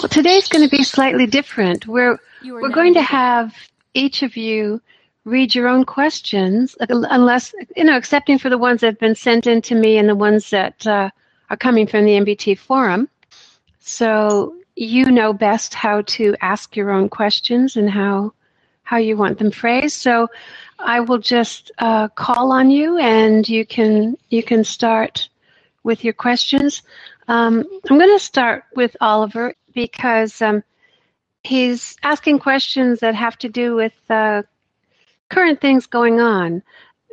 Well, 0.00 0.08
today's 0.08 0.48
going 0.48 0.68
to 0.68 0.76
be 0.76 0.82
slightly 0.84 1.26
different. 1.26 1.86
We're 1.86 2.18
we're 2.44 2.70
going 2.70 2.94
to 2.94 3.02
have 3.02 3.54
each 3.94 4.22
of 4.22 4.36
you 4.36 4.80
read 5.24 5.54
your 5.54 5.68
own 5.68 5.84
questions, 5.84 6.76
unless 6.88 7.54
you 7.76 7.84
know, 7.84 7.96
excepting 7.96 8.38
for 8.38 8.48
the 8.48 8.58
ones 8.58 8.80
that 8.80 8.86
have 8.88 8.98
been 8.98 9.14
sent 9.14 9.46
in 9.46 9.62
to 9.62 9.74
me 9.74 9.98
and 9.98 10.08
the 10.08 10.14
ones 10.14 10.50
that 10.50 10.86
uh, 10.86 11.10
are 11.50 11.56
coming 11.56 11.86
from 11.86 12.04
the 12.04 12.12
MBT 12.12 12.58
forum. 12.58 13.08
So 13.80 14.54
you 14.76 15.10
know 15.10 15.32
best 15.32 15.74
how 15.74 16.02
to 16.02 16.34
ask 16.40 16.76
your 16.76 16.90
own 16.90 17.08
questions 17.08 17.76
and 17.76 17.90
how 17.90 18.32
how 18.82 18.96
you 18.96 19.16
want 19.16 19.38
them 19.38 19.50
phrased. 19.50 19.96
So 19.96 20.28
I 20.78 21.00
will 21.00 21.18
just 21.18 21.70
uh, 21.78 22.08
call 22.08 22.50
on 22.52 22.70
you, 22.70 22.98
and 22.98 23.48
you 23.48 23.66
can 23.66 24.16
you 24.30 24.42
can 24.42 24.64
start 24.64 25.28
with 25.82 26.04
your 26.04 26.14
questions. 26.14 26.82
Um, 27.28 27.64
I'm 27.88 27.98
going 27.98 28.18
to 28.18 28.24
start 28.24 28.64
with 28.74 28.96
Oliver 29.00 29.54
because 29.74 30.40
um, 30.42 30.62
he's 31.44 31.96
asking 32.02 32.38
questions 32.38 33.00
that 33.00 33.14
have 33.14 33.36
to 33.38 33.48
do 33.48 33.74
with 33.74 33.92
uh, 34.08 34.42
current 35.28 35.60
things 35.60 35.86
going 35.86 36.20
on. 36.20 36.62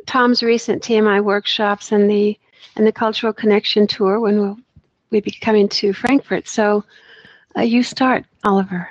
Tom's 0.06 0.42
recent 0.42 0.82
TMI 0.82 1.22
workshops 1.22 1.92
and 1.92 2.10
the 2.10 2.38
and 2.76 2.86
the 2.86 2.92
cultural 2.92 3.32
connection 3.32 3.86
tour 3.86 4.20
when 4.20 4.40
we'll 4.40 4.56
we 5.10 5.20
be 5.20 5.32
coming 5.32 5.68
to 5.68 5.92
Frankfurt. 5.92 6.48
So 6.48 6.84
uh, 7.56 7.62
you 7.62 7.82
start, 7.82 8.24
Oliver. 8.44 8.88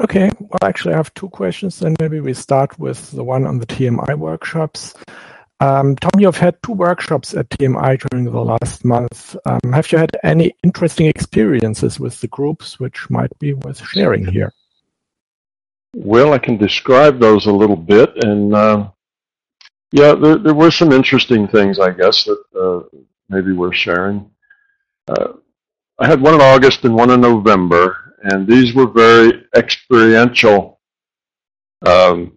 Okay, 0.00 0.28
well, 0.40 0.58
actually, 0.62 0.94
I 0.94 0.96
have 0.96 1.14
two 1.14 1.28
questions. 1.28 1.78
Then 1.78 1.94
maybe 2.00 2.20
we 2.20 2.34
start 2.34 2.78
with 2.78 3.12
the 3.12 3.22
one 3.22 3.46
on 3.46 3.58
the 3.58 3.66
TMI 3.66 4.18
workshops. 4.18 4.94
Um, 5.64 5.96
Tom, 5.96 6.16
you've 6.18 6.36
had 6.36 6.62
two 6.62 6.72
workshops 6.72 7.34
at 7.34 7.48
TMI 7.48 7.92
during 8.04 8.24
the 8.24 8.44
last 8.52 8.84
month. 8.84 9.36
Um, 9.46 9.72
have 9.72 9.90
you 9.90 9.98
had 9.98 10.16
any 10.22 10.52
interesting 10.62 11.06
experiences 11.06 11.98
with 11.98 12.20
the 12.20 12.28
groups 12.28 12.78
which 12.78 13.08
might 13.08 13.36
be 13.38 13.54
worth 13.54 13.80
sharing 13.94 14.26
here? 14.26 14.52
Well, 15.94 16.32
I 16.32 16.38
can 16.38 16.56
describe 16.56 17.18
those 17.18 17.46
a 17.46 17.52
little 17.52 17.76
bit. 17.76 18.24
And 18.24 18.54
uh, 18.54 18.90
yeah, 19.92 20.14
there, 20.14 20.38
there, 20.38 20.54
were 20.54 20.70
some 20.70 20.92
interesting 20.92 21.48
things, 21.48 21.78
I 21.78 21.90
guess, 21.90 22.24
that 22.24 22.42
uh, 22.64 22.98
maybe 23.28 23.52
worth 23.52 23.76
sharing. 23.76 24.28
Uh, 25.08 25.34
I 25.98 26.06
had 26.06 26.20
one 26.20 26.34
in 26.34 26.40
August 26.40 26.84
and 26.84 26.94
one 26.94 27.10
in 27.10 27.20
November 27.20 28.04
and 28.24 28.46
these 28.46 28.74
were 28.74 28.86
very 28.86 29.44
experiential 29.54 30.80
um, 31.86 32.36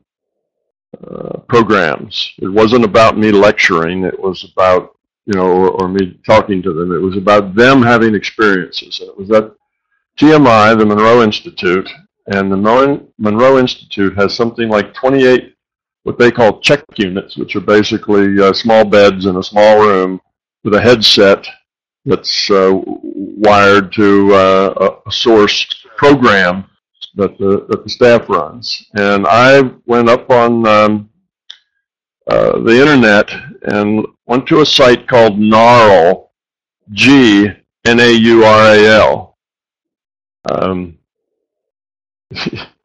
uh, 1.06 1.40
programs. 1.48 2.34
It 2.40 2.48
wasn't 2.48 2.86
about 2.86 3.18
me 3.18 3.32
lecturing. 3.32 4.04
It 4.04 4.20
was 4.20 4.44
about 4.52 4.96
you 5.26 5.34
know, 5.34 5.52
or, 5.52 5.70
or, 5.72 5.90
me 5.90 6.18
talking 6.26 6.62
to 6.62 6.72
them. 6.72 6.94
It 6.94 7.02
was 7.02 7.18
about 7.18 7.54
them 7.54 7.82
having 7.82 8.16
experiences. 8.16 9.02
And 9.02 9.10
it 9.10 9.18
was 9.18 9.30
at 9.32 9.52
TMI, 10.18 10.80
the 10.80 10.86
Monroe 10.86 11.22
Institute, 11.22 11.90
and 12.28 12.50
the 12.50 13.10
Monroe 13.18 13.60
Institute 13.60 14.16
has 14.16 14.34
something 14.34 14.70
like 14.70 14.94
28 14.94 15.54
what 16.04 16.18
they 16.18 16.32
call 16.32 16.62
CHEC 16.62 16.86
units, 16.96 17.36
which 17.36 17.58
are 17.58 17.62
basically 17.62 18.42
uh, 18.42 18.54
small 18.54 18.86
beds 18.86 19.26
in 19.26 19.36
a 19.36 19.44
small 19.44 19.82
room 19.82 20.22
with 20.64 20.74
a 20.74 20.82
headset 20.82 21.46
that's 22.06 22.50
uh, 22.50 22.72
wired 22.74 23.92
to 23.92 24.34
uh, 24.34 25.00
a 25.06 25.12
source 25.12 25.68
program 25.98 26.64
that 27.18 27.38
the 27.38 27.66
that 27.70 27.84
the 27.84 27.90
staff 27.90 28.30
runs. 28.30 28.88
And 28.94 29.28
I 29.28 29.62
went 29.86 30.10
up 30.10 30.30
on 30.30 30.66
um, 30.66 31.10
uh, 32.28 32.60
the 32.60 32.80
internet 32.80 33.30
and 33.64 34.06
went 34.26 34.48
to 34.48 34.62
a 34.62 34.66
site 34.66 35.08
called 35.08 35.40
Gnaural, 35.40 36.30
G 36.92 37.48
N 37.86 38.00
A 38.00 38.12
U 38.12 38.46
R 38.46 38.76
A 38.76 38.88
L. 38.88 39.38
Um, 40.50 40.98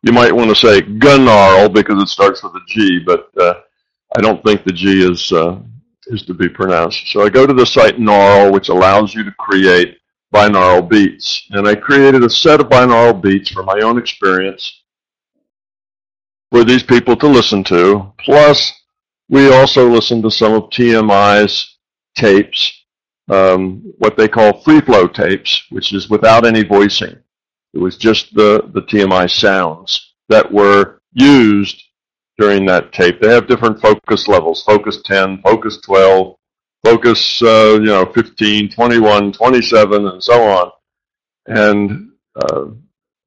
you 0.03 0.13
might 0.13 0.35
want 0.35 0.49
to 0.49 0.57
say 0.57 0.81
Gunarl 0.81 1.73
because 1.73 2.03
it 2.03 2.09
starts 2.09 2.43
with 2.43 2.55
a 2.55 2.61
G, 2.69 3.01
but 3.05 3.31
uh, 3.39 3.55
I 4.17 4.21
don't 4.21 4.43
think 4.45 4.65
the 4.65 4.73
G 4.73 5.09
is 5.09 5.31
uh, 5.33 5.59
is 6.07 6.23
to 6.23 6.35
be 6.35 6.49
pronounced. 6.49 7.09
So 7.09 7.25
I 7.25 7.29
go 7.29 7.47
to 7.47 7.55
the 7.55 7.67
site 7.67 7.97
Gnaural, 7.99 8.53
which 8.53 8.71
allows 8.71 9.15
you 9.15 9.25
to 9.25 9.33
create 9.33 9.99
binaural 10.33 10.89
beats. 10.89 11.47
And 11.51 11.69
I 11.69 11.75
created 11.75 12.25
a 12.25 12.31
set 12.31 12.61
of 12.61 12.69
binaural 12.69 13.21
beats 13.21 13.51
from 13.51 13.67
my 13.67 13.81
own 13.83 13.99
experience 13.99 14.83
for 16.51 16.65
these 16.65 16.83
people 16.83 17.17
to 17.17 17.27
listen 17.27 17.65
to. 17.65 18.13
Plus, 18.19 18.73
we 19.29 19.53
also 19.53 19.89
listened 19.89 20.23
to 20.25 20.31
some 20.31 20.53
of 20.53 20.65
TMI's 20.65 21.79
tapes, 22.15 22.85
um, 23.31 23.83
what 23.99 24.17
they 24.17 24.29
call 24.29 24.61
free 24.63 24.81
flow 24.81 25.07
tapes, 25.07 25.65
which 25.71 25.93
is 25.93 26.11
without 26.11 26.47
any 26.47 26.63
voicing. 26.63 27.17
It 27.73 27.79
was 27.79 27.97
just 27.97 28.35
the, 28.35 28.71
the 28.75 28.83
TMI 28.83 29.31
sounds 29.31 30.15
that 30.29 30.53
were 30.53 31.01
used 31.13 31.83
during 32.39 32.67
that 32.67 32.93
tape. 32.93 33.21
They 33.21 33.33
have 33.33 33.47
different 33.47 33.81
focus 33.81 34.29
levels, 34.29 34.63
focus 34.65 35.01
10, 35.05 35.41
focus 35.43 35.79
12, 35.83 36.37
focus, 36.85 37.43
uh, 37.43 37.79
you 37.81 37.87
know, 37.87 38.07
15, 38.07 38.71
21, 38.71 39.33
27, 39.33 40.07
and 40.07 40.23
so 40.23 40.43
on. 40.43 40.71
And 41.47 42.13
uh, 42.37 42.67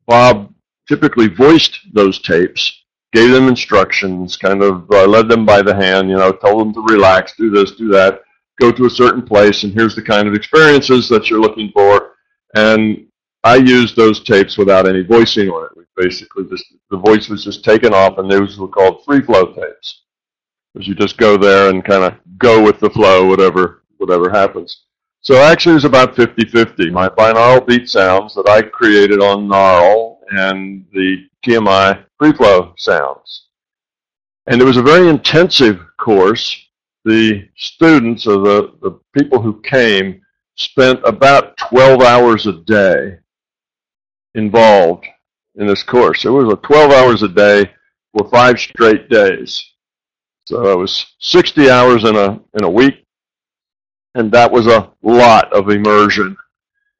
Bob 0.07 0.53
typically 0.87 1.27
voiced 1.27 1.79
those 1.93 2.21
tapes, 2.21 2.83
gave 3.13 3.31
them 3.31 3.47
instructions, 3.47 4.37
kind 4.37 4.61
of 4.61 4.89
uh, 4.91 5.07
led 5.07 5.29
them 5.29 5.45
by 5.45 5.61
the 5.61 5.75
hand, 5.75 6.09
you 6.09 6.15
know, 6.15 6.31
told 6.31 6.61
them 6.61 6.73
to 6.73 6.93
relax, 6.93 7.33
do 7.37 7.49
this, 7.49 7.71
do 7.71 7.89
that, 7.89 8.21
go 8.59 8.71
to 8.71 8.85
a 8.85 8.89
certain 8.89 9.21
place, 9.21 9.63
and 9.63 9.73
here's 9.73 9.95
the 9.95 10.01
kind 10.01 10.27
of 10.27 10.33
experiences 10.33 11.09
that 11.09 11.29
you're 11.29 11.41
looking 11.41 11.71
for. 11.71 12.13
And 12.55 13.07
I 13.43 13.55
used 13.57 13.95
those 13.95 14.23
tapes 14.23 14.57
without 14.57 14.87
any 14.87 15.03
voicing 15.03 15.49
on 15.49 15.65
it. 15.65 15.77
We 15.77 15.83
basically 15.95 16.45
just 16.49 16.65
the 16.89 16.97
voice 16.97 17.29
was 17.29 17.43
just 17.43 17.63
taken 17.63 17.93
off, 17.93 18.17
and 18.17 18.29
those 18.29 18.57
were 18.57 18.67
called 18.67 19.03
free 19.05 19.21
flow 19.21 19.53
tapes 19.53 20.03
because 20.73 20.87
you 20.87 20.95
just 20.95 21.17
go 21.17 21.37
there 21.37 21.69
and 21.69 21.83
kind 21.85 22.03
of 22.03 22.15
go 22.37 22.61
with 22.61 22.79
the 22.79 22.89
flow, 22.89 23.25
whatever 23.25 23.83
whatever 23.97 24.29
happens. 24.29 24.83
So 25.21 25.37
actually, 25.37 25.71
it 25.71 25.75
was 25.75 25.85
about 25.85 26.15
50-50. 26.15 26.91
My 26.91 27.09
binaural 27.09 27.65
beat 27.65 27.89
sounds 27.89 28.35
that 28.35 28.47
I 28.47 28.61
created 28.61 29.21
on 29.21 29.47
Gnaural 29.47 30.17
and 30.29 30.85
the 30.93 31.27
TMI 31.43 32.05
free 32.19 32.33
flow 32.33 32.73
sounds. 32.77 33.47
And 34.47 34.61
it 34.61 34.65
was 34.65 34.77
a 34.77 34.83
very 34.83 35.09
intensive 35.09 35.79
course. 35.97 36.55
The 37.05 37.47
students 37.55 38.27
or 38.27 38.37
the, 38.37 38.73
the 38.81 38.99
people 39.17 39.41
who 39.41 39.61
came 39.61 40.21
spent 40.57 40.99
about 41.03 41.57
12 41.57 42.01
hours 42.01 42.45
a 42.45 42.53
day 42.53 43.17
involved 44.35 45.05
in 45.55 45.67
this 45.67 45.83
course. 45.83 46.25
It 46.25 46.29
was 46.29 46.51
a 46.53 46.57
12 46.57 46.91
hours 46.91 47.23
a 47.23 47.27
day 47.27 47.71
for 48.13 48.29
five 48.29 48.59
straight 48.59 49.09
days. 49.09 49.71
So 50.45 50.71
it 50.71 50.77
was 50.77 51.05
60 51.19 51.69
hours 51.69 52.03
in 52.03 52.15
a 52.15 52.39
in 52.53 52.63
a 52.63 52.69
week, 52.69 53.03
and 54.13 54.31
that 54.31 54.51
was 54.51 54.67
a 54.67 54.91
lot 55.01 55.51
of 55.51 55.69
immersion. 55.69 56.37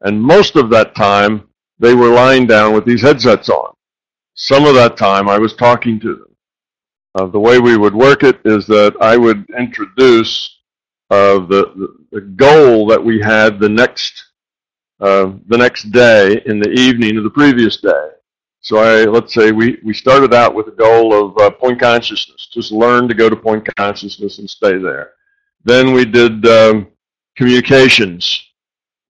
And 0.01 0.21
most 0.21 0.55
of 0.55 0.69
that 0.71 0.95
time, 0.95 1.47
they 1.79 1.93
were 1.93 2.09
lying 2.09 2.47
down 2.47 2.73
with 2.73 2.85
these 2.85 3.01
headsets 3.01 3.49
on. 3.49 3.73
Some 4.33 4.65
of 4.65 4.75
that 4.75 4.97
time, 4.97 5.29
I 5.29 5.37
was 5.37 5.55
talking 5.55 5.99
to 6.01 6.15
them. 6.15 6.35
Uh, 7.15 7.25
the 7.27 7.39
way 7.39 7.59
we 7.59 7.77
would 7.77 7.95
work 7.95 8.23
it 8.23 8.39
is 8.45 8.67
that 8.67 8.95
I 8.99 9.15
would 9.15 9.45
introduce 9.57 10.59
uh, 11.09 11.39
the, 11.39 11.71
the, 11.75 11.95
the 12.11 12.21
goal 12.21 12.87
that 12.87 13.03
we 13.03 13.21
had 13.21 13.59
the 13.59 13.69
next 13.69 14.23
uh, 14.99 15.33
the 15.47 15.57
next 15.57 15.91
day 15.91 16.41
in 16.45 16.59
the 16.59 16.71
evening 16.71 17.17
of 17.17 17.23
the 17.23 17.29
previous 17.29 17.77
day. 17.77 18.09
So 18.65 18.77
I, 18.77 19.05
let's 19.05 19.31
say 19.31 19.51
we, 19.51 19.77
we 19.83 19.93
started 19.93 20.33
out 20.33 20.55
with 20.55 20.67
a 20.69 20.71
goal 20.71 21.13
of 21.13 21.37
uh, 21.37 21.51
point 21.51 21.79
consciousness, 21.79 22.47
just 22.51 22.71
learn 22.71 23.07
to 23.07 23.13
go 23.13 23.29
to 23.29 23.35
point 23.35 23.63
consciousness 23.75 24.39
and 24.39 24.49
stay 24.49 24.79
there. 24.79 25.11
Then 25.63 25.93
we 25.93 26.03
did 26.03 26.43
um, 26.47 26.87
communications, 27.37 28.41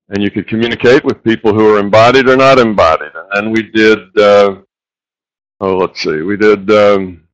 and 0.10 0.22
you 0.22 0.30
could 0.30 0.50
communicate 0.50 1.06
with 1.06 1.24
people 1.24 1.54
who 1.54 1.74
are 1.74 1.80
embodied 1.80 2.28
or 2.28 2.36
not 2.36 2.60
embodied. 2.60 3.14
And 3.16 3.30
then 3.34 3.52
we 3.54 3.72
did, 3.72 4.00
uh, 4.18 4.58
oh, 5.62 5.78
let's 5.78 6.02
see, 6.02 6.22
we 6.22 6.36
did 6.36 6.70
um, 6.72 7.26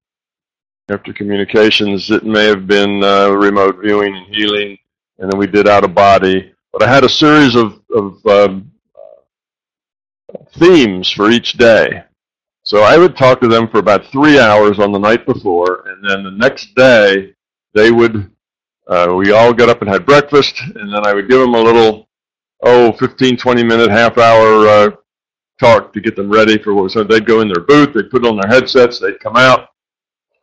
after 0.90 1.14
communications, 1.14 2.12
it 2.12 2.24
may 2.24 2.46
have 2.46 2.68
been 2.68 3.04
uh, 3.04 3.32
remote 3.32 3.78
viewing 3.82 4.16
and 4.16 4.28
healing, 4.28 4.78
and 5.18 5.32
then 5.32 5.40
we 5.40 5.48
did 5.48 5.68
out 5.68 5.84
of 5.84 5.96
body. 5.96 6.54
But 6.72 6.84
I 6.84 6.88
had 6.88 7.04
a 7.04 7.10
series 7.10 7.56
of, 7.56 7.82
of 7.90 8.24
um, 8.28 8.72
themes 10.52 11.10
for 11.10 11.32
each 11.32 11.54
day. 11.54 12.04
So 12.72 12.84
I 12.84 12.98
would 12.98 13.18
talk 13.18 13.42
to 13.42 13.50
them 13.50 13.68
for 13.68 13.80
about 13.80 14.06
three 14.14 14.40
hours 14.40 14.80
on 14.80 14.94
the 14.94 14.98
night 14.98 15.26
before, 15.26 15.90
and 15.90 16.10
then 16.10 16.24
the 16.24 16.32
next 16.32 16.74
day 16.74 17.34
they 17.74 17.92
would, 17.92 18.32
uh, 18.88 19.14
we 19.14 19.34
all 19.34 19.52
got 19.52 19.68
up 19.68 19.82
and 19.82 19.90
had 19.90 20.06
breakfast, 20.06 20.58
and 20.76 20.94
then 20.94 21.06
I 21.06 21.14
would 21.14 21.28
give 21.28 21.42
them 21.42 21.54
a 21.54 21.60
little, 21.60 22.08
oh, 22.64 22.94
15, 22.94 23.36
20 23.36 23.64
minute, 23.66 23.90
half 23.90 24.18
hour 24.18 24.68
uh, 24.70 24.92
talk 25.60 25.92
to 25.92 26.00
get 26.00 26.16
them 26.16 26.30
ready 26.30 26.58
for 26.58 26.74
what 26.74 26.84
was. 26.84 26.94
So 26.94 27.04
they'd 27.04 27.26
go 27.26 27.42
in 27.42 27.50
their 27.50 27.66
booth, 27.66 27.94
they'd 27.94 28.10
put 28.10 28.26
on 28.26 28.38
their 28.38 28.50
headsets, 28.50 29.00
they'd 29.00 29.20
come 29.20 29.36
out, 29.36 29.68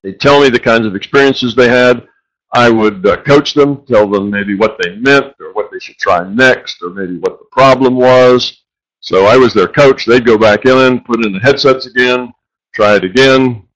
they'd 0.03 0.21
tell 0.21 0.39
me 0.39 0.51
the 0.51 0.61
kinds 0.61 0.87
of 0.87 0.95
experiences 0.95 1.55
they 1.55 1.71
had. 1.71 2.07
I 2.53 2.69
would 2.69 3.07
uh, 3.07 3.23
coach 3.23 3.55
them, 3.55 3.87
tell 3.87 4.07
them 4.07 4.29
maybe 4.29 4.55
what 4.55 4.77
they 4.83 4.97
meant 4.97 5.33
or 5.41 5.55
what 5.55 5.71
they 5.73 5.79
should 5.79 5.97
try 5.97 6.29
next, 6.29 6.83
or 6.83 6.91
maybe 6.91 7.17
what 7.17 7.39
the 7.39 7.47
problem 7.51 7.97
was. 7.97 8.65
So 9.01 9.27
I 9.27 9.37
was 9.37 9.55
their 9.55 9.69
coach. 9.69 10.05
They'd 10.05 10.27
go 10.27 10.39
back 10.39 10.67
in, 10.67 11.01
put 11.01 11.25
in 11.25 11.33
the 11.33 11.41
headsets 11.41 11.87
again, 11.87 12.33
try 12.75 12.97
it 12.97 13.05
again. 13.05 13.67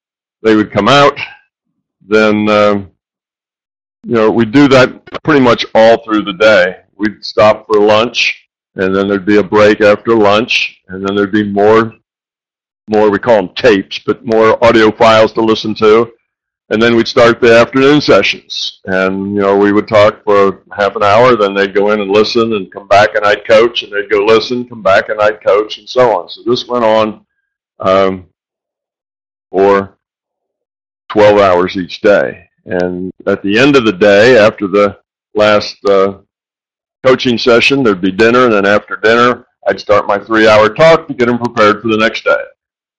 They 0.43 0.57
would 0.57 0.73
come 0.73 0.89
out. 0.89 1.19
Then, 2.07 2.49
um, 2.49 2.91
you 4.05 4.15
know, 4.15 4.31
we'd 4.31 4.53
do 4.53 4.69
that 4.69 5.05
pretty 5.23 5.41
much 5.41 5.65
all 5.75 6.03
through 6.03 6.23
the 6.23 6.33
day. 6.33 6.77
We'd 6.97 7.25
stop 7.25 7.67
for 7.67 7.81
lunch, 7.81 8.49
and 8.75 8.95
then 8.95 9.09
there'd 9.09 9.27
be 9.27 9.39
a 9.39 9.43
break 9.43 9.81
after 9.81 10.17
lunch, 10.17 10.81
and 10.89 11.07
then 11.07 11.15
there'd 11.15 11.33
be 11.33 11.49
more, 11.49 11.95
more 12.89 13.11
we 13.11 13.19
call 13.19 13.37
them 13.37 13.55
tapes, 13.55 14.01
but 14.01 14.27
more 14.27 14.63
audio 14.65 14.91
files 14.91 15.33
to 15.35 15.41
listen 15.41 15.75
to 15.77 16.13
and 16.73 16.81
then 16.81 16.97
we'd 16.97 17.07
start 17.07 17.39
the 17.39 17.55
afternoon 17.55 18.01
sessions. 18.01 18.81
And, 18.87 19.35
you 19.35 19.43
know, 19.43 19.59
we 19.59 19.73
would 19.73 19.87
talk 19.87 20.25
for 20.25 20.63
half 20.75 20.97
an 20.97 21.03
hour, 21.03 21.37
then 21.37 21.53
they'd 21.53 21.75
go 21.75 21.93
in 21.93 22.01
and 22.01 22.11
listen 22.11 22.55
and 22.55 22.73
come 22.73 22.89
back 22.89 23.15
and 23.15 23.27
I'd 23.27 23.47
coach, 23.47 23.83
and 23.83 23.93
they'd 23.93 24.11
go 24.11 24.25
listen, 24.25 24.67
come 24.67 24.83
back 24.83 25.11
and 25.11 25.21
I'd 25.21 25.45
coach, 25.45 25.77
and 25.77 25.87
so 25.87 26.19
on. 26.19 26.31
So 26.31 26.41
this 26.47 26.67
went 26.67 26.83
on 26.83 27.27
um, 27.79 28.27
for 29.51 29.99
12 31.11 31.39
hours 31.41 31.77
each 31.77 32.01
day. 32.01 32.49
And 32.65 33.13
at 33.27 33.43
the 33.43 33.59
end 33.59 33.77
of 33.77 33.85
the 33.85 33.93
day, 33.93 34.39
after 34.39 34.67
the 34.67 34.99
last 35.35 35.77
uh, 35.85 36.21
coaching 37.05 37.37
session, 37.37 37.83
there'd 37.83 38.01
be 38.01 38.13
dinner, 38.13 38.45
and 38.45 38.53
then 38.55 38.65
after 38.65 38.97
dinner, 38.97 39.47
I'd 39.69 39.79
start 39.79 40.07
my 40.07 40.19
three 40.19 40.49
hour 40.49 40.71
talk 40.71 41.07
to 41.07 41.13
get 41.13 41.27
them 41.27 41.39
prepared 41.39 41.83
for 41.83 41.89
the 41.89 41.99
next 41.99 42.25
day. 42.25 42.43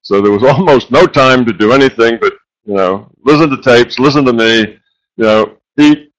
So 0.04 0.22
there 0.22 0.32
was 0.32 0.44
almost 0.52 0.92
no 0.92 1.08
time 1.08 1.44
to 1.46 1.54
do 1.54 1.72
anything 1.72 2.20
but 2.22 2.34
you 2.66 2.76
know, 2.76 3.12
listen 3.24 3.50
to 3.50 3.62
tapes, 3.62 4.00
listen 4.00 4.26
to 4.26 4.34
me, 4.34 4.78
you 5.18 5.24
know, 5.24 5.58
eat 5.80 6.12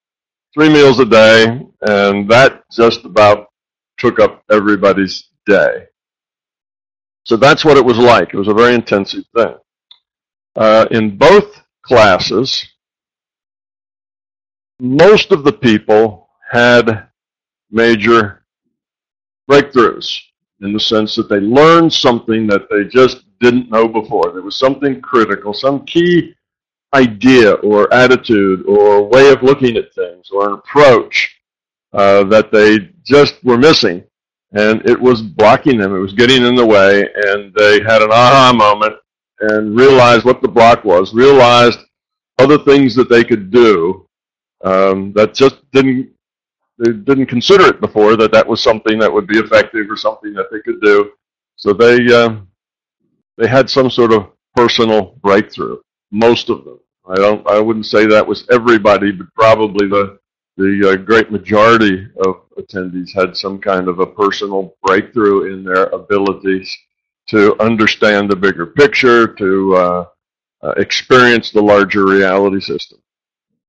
three 0.52 0.68
meals 0.68 1.00
a 1.00 1.04
day, 1.04 1.66
and 1.82 2.28
that 2.30 2.62
just 2.70 3.04
about 3.04 3.48
took 3.98 4.18
up 4.18 4.42
everybody's 4.50 5.30
day. 5.46 5.86
So 7.24 7.36
that's 7.36 7.64
what 7.64 7.76
it 7.76 7.84
was 7.84 7.98
like. 7.98 8.34
It 8.34 8.38
was 8.38 8.48
a 8.48 8.54
very 8.54 8.74
intensive 8.74 9.24
thing. 9.34 9.54
Uh, 10.56 10.86
in 10.90 11.16
both 11.16 11.60
classes, 11.82 12.64
most 14.78 15.32
of 15.32 15.44
the 15.44 15.52
people 15.52 16.28
had 16.50 17.08
major 17.70 18.44
breakthroughs 19.50 20.20
in 20.60 20.72
the 20.72 20.80
sense 20.80 21.14
that 21.16 21.28
they 21.28 21.40
learned 21.40 21.92
something 21.92 22.46
that 22.46 22.68
they 22.70 22.84
just 22.84 23.24
didn't 23.44 23.70
know 23.70 23.86
before. 23.86 24.32
There 24.32 24.42
was 24.42 24.56
something 24.56 25.00
critical, 25.00 25.52
some 25.52 25.84
key 25.84 26.34
idea 26.94 27.52
or 27.70 27.92
attitude 27.92 28.64
or 28.66 29.08
way 29.08 29.30
of 29.30 29.42
looking 29.42 29.76
at 29.76 29.92
things 29.94 30.30
or 30.30 30.48
an 30.48 30.54
approach 30.54 31.16
uh, 31.92 32.24
that 32.24 32.50
they 32.50 32.90
just 33.04 33.42
were 33.44 33.58
missing. 33.58 34.02
And 34.52 34.88
it 34.88 34.98
was 34.98 35.20
blocking 35.20 35.78
them. 35.78 35.94
It 35.94 35.98
was 35.98 36.12
getting 36.12 36.44
in 36.44 36.54
the 36.54 36.64
way. 36.64 37.08
And 37.26 37.52
they 37.54 37.82
had 37.82 38.02
an 38.02 38.12
aha 38.12 38.52
moment 38.54 38.94
and 39.40 39.76
realized 39.76 40.24
what 40.24 40.40
the 40.40 40.48
block 40.48 40.84
was, 40.84 41.12
realized 41.12 41.80
other 42.38 42.58
things 42.58 42.94
that 42.94 43.10
they 43.10 43.24
could 43.24 43.50
do 43.50 44.08
um, 44.64 45.12
that 45.12 45.34
just 45.34 45.56
didn't 45.72 46.10
they 46.78 46.92
didn't 46.92 47.26
consider 47.26 47.66
it 47.66 47.80
before 47.80 48.16
that 48.16 48.32
that 48.32 48.46
was 48.46 48.60
something 48.60 48.98
that 48.98 49.12
would 49.12 49.28
be 49.28 49.38
effective 49.38 49.88
or 49.88 49.96
something 49.96 50.32
that 50.34 50.46
they 50.50 50.58
could 50.60 50.80
do. 50.80 51.12
So 51.54 51.72
they 51.72 52.12
uh, 52.12 52.36
they 53.36 53.48
had 53.48 53.68
some 53.68 53.90
sort 53.90 54.12
of 54.12 54.30
personal 54.54 55.18
breakthrough. 55.22 55.78
Most 56.10 56.48
of 56.50 56.64
them. 56.64 56.78
I 57.06 57.16
don't. 57.16 57.46
I 57.48 57.60
wouldn't 57.60 57.86
say 57.86 58.06
that 58.06 58.26
was 58.26 58.46
everybody, 58.50 59.12
but 59.12 59.26
probably 59.34 59.88
the 59.88 60.18
the 60.56 60.92
uh, 60.92 60.96
great 60.96 61.30
majority 61.30 62.06
of 62.24 62.42
attendees 62.56 63.10
had 63.14 63.36
some 63.36 63.58
kind 63.58 63.88
of 63.88 63.98
a 63.98 64.06
personal 64.06 64.76
breakthrough 64.82 65.52
in 65.52 65.64
their 65.64 65.86
abilities 65.86 66.74
to 67.26 67.60
understand 67.60 68.30
the 68.30 68.36
bigger 68.36 68.66
picture, 68.66 69.26
to 69.26 69.74
uh, 69.74 70.06
uh, 70.62 70.70
experience 70.76 71.50
the 71.50 71.60
larger 71.60 72.06
reality 72.06 72.60
system. 72.60 72.98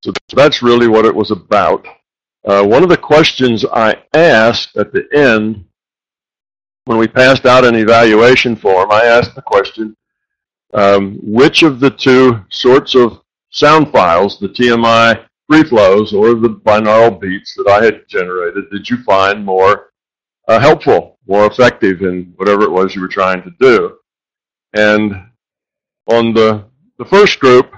So 0.04 0.14
that's 0.34 0.62
really 0.62 0.88
what 0.88 1.06
it 1.06 1.16
was 1.16 1.32
about. 1.32 1.86
Uh, 2.46 2.64
one 2.64 2.84
of 2.84 2.90
the 2.90 2.98
questions 2.98 3.66
I 3.66 4.04
asked 4.14 4.78
at 4.78 4.94
the 4.94 5.08
end 5.14 5.66
when 6.86 6.98
we 6.98 7.08
passed 7.08 7.46
out 7.46 7.66
an 7.66 7.76
evaluation 7.76 8.56
form, 8.56 8.92
I 8.92 9.06
asked 9.06 9.36
the 9.36 9.42
question, 9.42 9.96
um, 10.74 11.18
which 11.22 11.64
of 11.64 11.80
the 11.80 11.90
two 11.90 12.44
sorts 12.50 12.96
of 12.96 13.22
sound 13.50 13.92
files, 13.92 14.40
the 14.40 14.50
TMI 14.50 15.26
free 15.48 15.64
flows 15.64 16.14
or 16.14 16.36
the 16.36 16.50
binaural 16.50 17.20
beats 17.20 17.56
that 17.56 17.68
I 17.68 17.84
had 17.84 18.08
generated, 18.08 18.70
did 18.72 18.90
you 18.90 19.04
find 19.04 19.44
more 19.44 19.92
uh, 20.48 20.60
helpful, 20.60 21.18
more 21.28 21.48
effective 21.48 22.02
in 22.02 22.34
whatever 22.36 22.64
it 22.64 22.72
was 22.72 22.94
you 22.94 23.02
were 23.02 23.08
trying 23.08 23.42
to 23.44 23.52
do? 23.60 23.98
And 24.74 25.14
on 26.08 26.34
the, 26.34 26.66
the 27.00 27.06
first 27.06 27.40
group, 27.40 27.72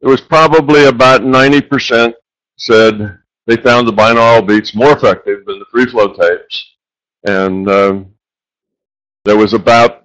it 0.00 0.06
was 0.06 0.20
probably 0.20 0.86
about 0.86 1.20
90% 1.22 2.14
said 2.56 3.18
they 3.46 3.56
found 3.56 3.88
the 3.88 3.92
binaural 3.92 4.46
beats 4.46 4.74
more 4.74 4.92
effective 4.92 5.44
than 5.44 5.58
the 5.58 5.66
free 5.70 5.86
flow 5.86 6.14
tapes. 6.14 6.76
And 7.24 7.68
um, 7.68 8.11
there 9.24 9.36
was 9.36 9.54
about 9.54 10.04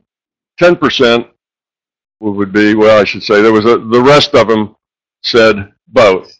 10% 0.59 1.29
would 2.19 2.51
be, 2.51 2.75
well, 2.75 2.99
I 2.99 3.03
should 3.03 3.23
say, 3.23 3.41
there 3.41 3.53
was 3.53 3.65
a, 3.65 3.77
the 3.77 4.01
rest 4.01 4.33
of 4.33 4.47
them 4.47 4.75
said 5.23 5.71
both. 5.87 6.31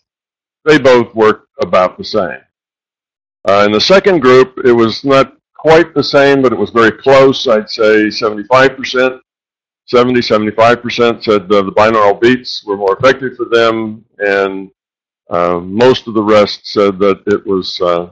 They 0.65 0.77
both 0.77 1.13
worked 1.15 1.50
about 1.62 1.97
the 1.97 2.03
same. 2.03 2.39
Uh, 3.47 3.63
in 3.65 3.71
the 3.71 3.81
second 3.81 4.19
group, 4.19 4.57
it 4.65 4.71
was 4.71 5.03
not 5.03 5.38
quite 5.56 5.94
the 5.94 6.03
same, 6.03 6.41
but 6.41 6.51
it 6.51 6.59
was 6.59 6.71
very 6.71 6.91
close. 6.91 7.47
I'd 7.47 7.69
say 7.69 8.07
75%, 8.07 9.19
70, 9.85 10.19
75% 10.19 11.23
said 11.23 11.44
uh, 11.44 11.45
the 11.47 11.71
binaural 11.71 12.19
beats 12.19 12.63
were 12.65 12.77
more 12.77 12.97
effective 12.97 13.35
for 13.38 13.45
them, 13.45 14.03
and 14.19 14.69
uh, 15.30 15.59
most 15.59 16.07
of 16.07 16.13
the 16.13 16.23
rest 16.23 16.68
said 16.68 17.00
that 17.00 17.21
it 17.27 17.45
was 17.45 17.80
uh, 17.81 18.12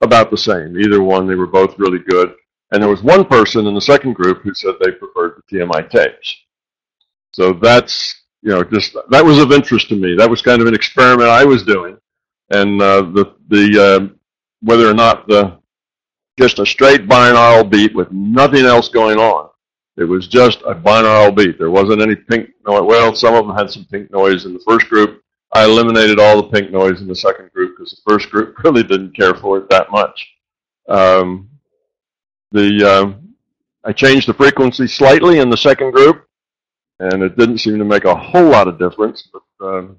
about 0.00 0.30
the 0.30 0.36
same. 0.36 0.78
Either 0.78 1.02
one, 1.02 1.26
they 1.26 1.34
were 1.34 1.46
both 1.46 1.78
really 1.78 2.00
good. 2.00 2.34
And 2.72 2.82
there 2.82 2.90
was 2.90 3.02
one 3.02 3.26
person 3.26 3.66
in 3.66 3.74
the 3.74 3.80
second 3.80 4.14
group 4.14 4.42
who 4.42 4.54
said 4.54 4.74
they 4.80 4.92
preferred 4.92 5.42
the 5.50 5.58
TMI 5.58 5.88
tapes. 5.90 6.34
So 7.32 7.52
that's, 7.52 8.22
you 8.40 8.50
know, 8.50 8.64
just, 8.64 8.96
that 9.10 9.24
was 9.24 9.38
of 9.38 9.52
interest 9.52 9.90
to 9.90 9.96
me. 9.96 10.16
That 10.16 10.28
was 10.28 10.40
kind 10.40 10.60
of 10.60 10.66
an 10.66 10.74
experiment 10.74 11.28
I 11.28 11.44
was 11.44 11.62
doing. 11.64 11.98
And 12.50 12.80
uh, 12.80 13.02
the, 13.02 13.34
the, 13.48 13.82
uh, 13.82 14.14
whether 14.62 14.88
or 14.88 14.94
not 14.94 15.28
the, 15.28 15.58
just 16.38 16.58
a 16.58 16.66
straight 16.66 17.06
binaural 17.06 17.68
beat 17.68 17.94
with 17.94 18.10
nothing 18.10 18.64
else 18.64 18.88
going 18.88 19.18
on. 19.18 19.50
It 19.98 20.04
was 20.04 20.26
just 20.26 20.62
a 20.62 20.74
binaural 20.74 21.36
beat. 21.36 21.58
There 21.58 21.70
wasn't 21.70 22.00
any 22.00 22.16
pink 22.16 22.48
noise. 22.66 22.84
Well, 22.86 23.14
some 23.14 23.34
of 23.34 23.46
them 23.46 23.54
had 23.54 23.70
some 23.70 23.84
pink 23.84 24.10
noise 24.10 24.46
in 24.46 24.54
the 24.54 24.64
first 24.66 24.88
group. 24.88 25.22
I 25.52 25.64
eliminated 25.64 26.18
all 26.18 26.36
the 26.36 26.48
pink 26.48 26.70
noise 26.70 27.02
in 27.02 27.08
the 27.08 27.14
second 27.14 27.52
group 27.52 27.76
because 27.76 27.92
the 27.92 28.10
first 28.10 28.30
group 28.30 28.58
really 28.64 28.82
didn't 28.82 29.14
care 29.14 29.34
for 29.34 29.58
it 29.58 29.68
that 29.68 29.90
much. 29.90 30.26
Um, 30.88 31.50
the 32.52 32.84
um, 32.84 33.34
I 33.84 33.92
changed 33.92 34.28
the 34.28 34.34
frequency 34.34 34.86
slightly 34.86 35.38
in 35.38 35.50
the 35.50 35.56
second 35.56 35.92
group, 35.92 36.26
and 37.00 37.22
it 37.22 37.36
didn't 37.36 37.58
seem 37.58 37.78
to 37.78 37.84
make 37.84 38.04
a 38.04 38.14
whole 38.14 38.48
lot 38.48 38.68
of 38.68 38.78
difference. 38.78 39.28
But 39.32 39.66
um, 39.66 39.96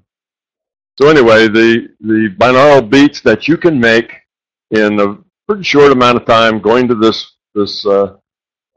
so 0.98 1.08
anyway, 1.08 1.48
the 1.48 1.88
the 2.00 2.34
binaural 2.38 2.88
beats 2.88 3.20
that 3.22 3.48
you 3.48 3.56
can 3.56 3.78
make 3.78 4.12
in 4.70 4.98
a 5.00 5.18
pretty 5.46 5.64
short 5.64 5.92
amount 5.92 6.16
of 6.16 6.26
time, 6.26 6.60
going 6.60 6.88
to 6.88 6.94
this 6.94 7.32
this 7.54 7.84
uh, 7.86 8.16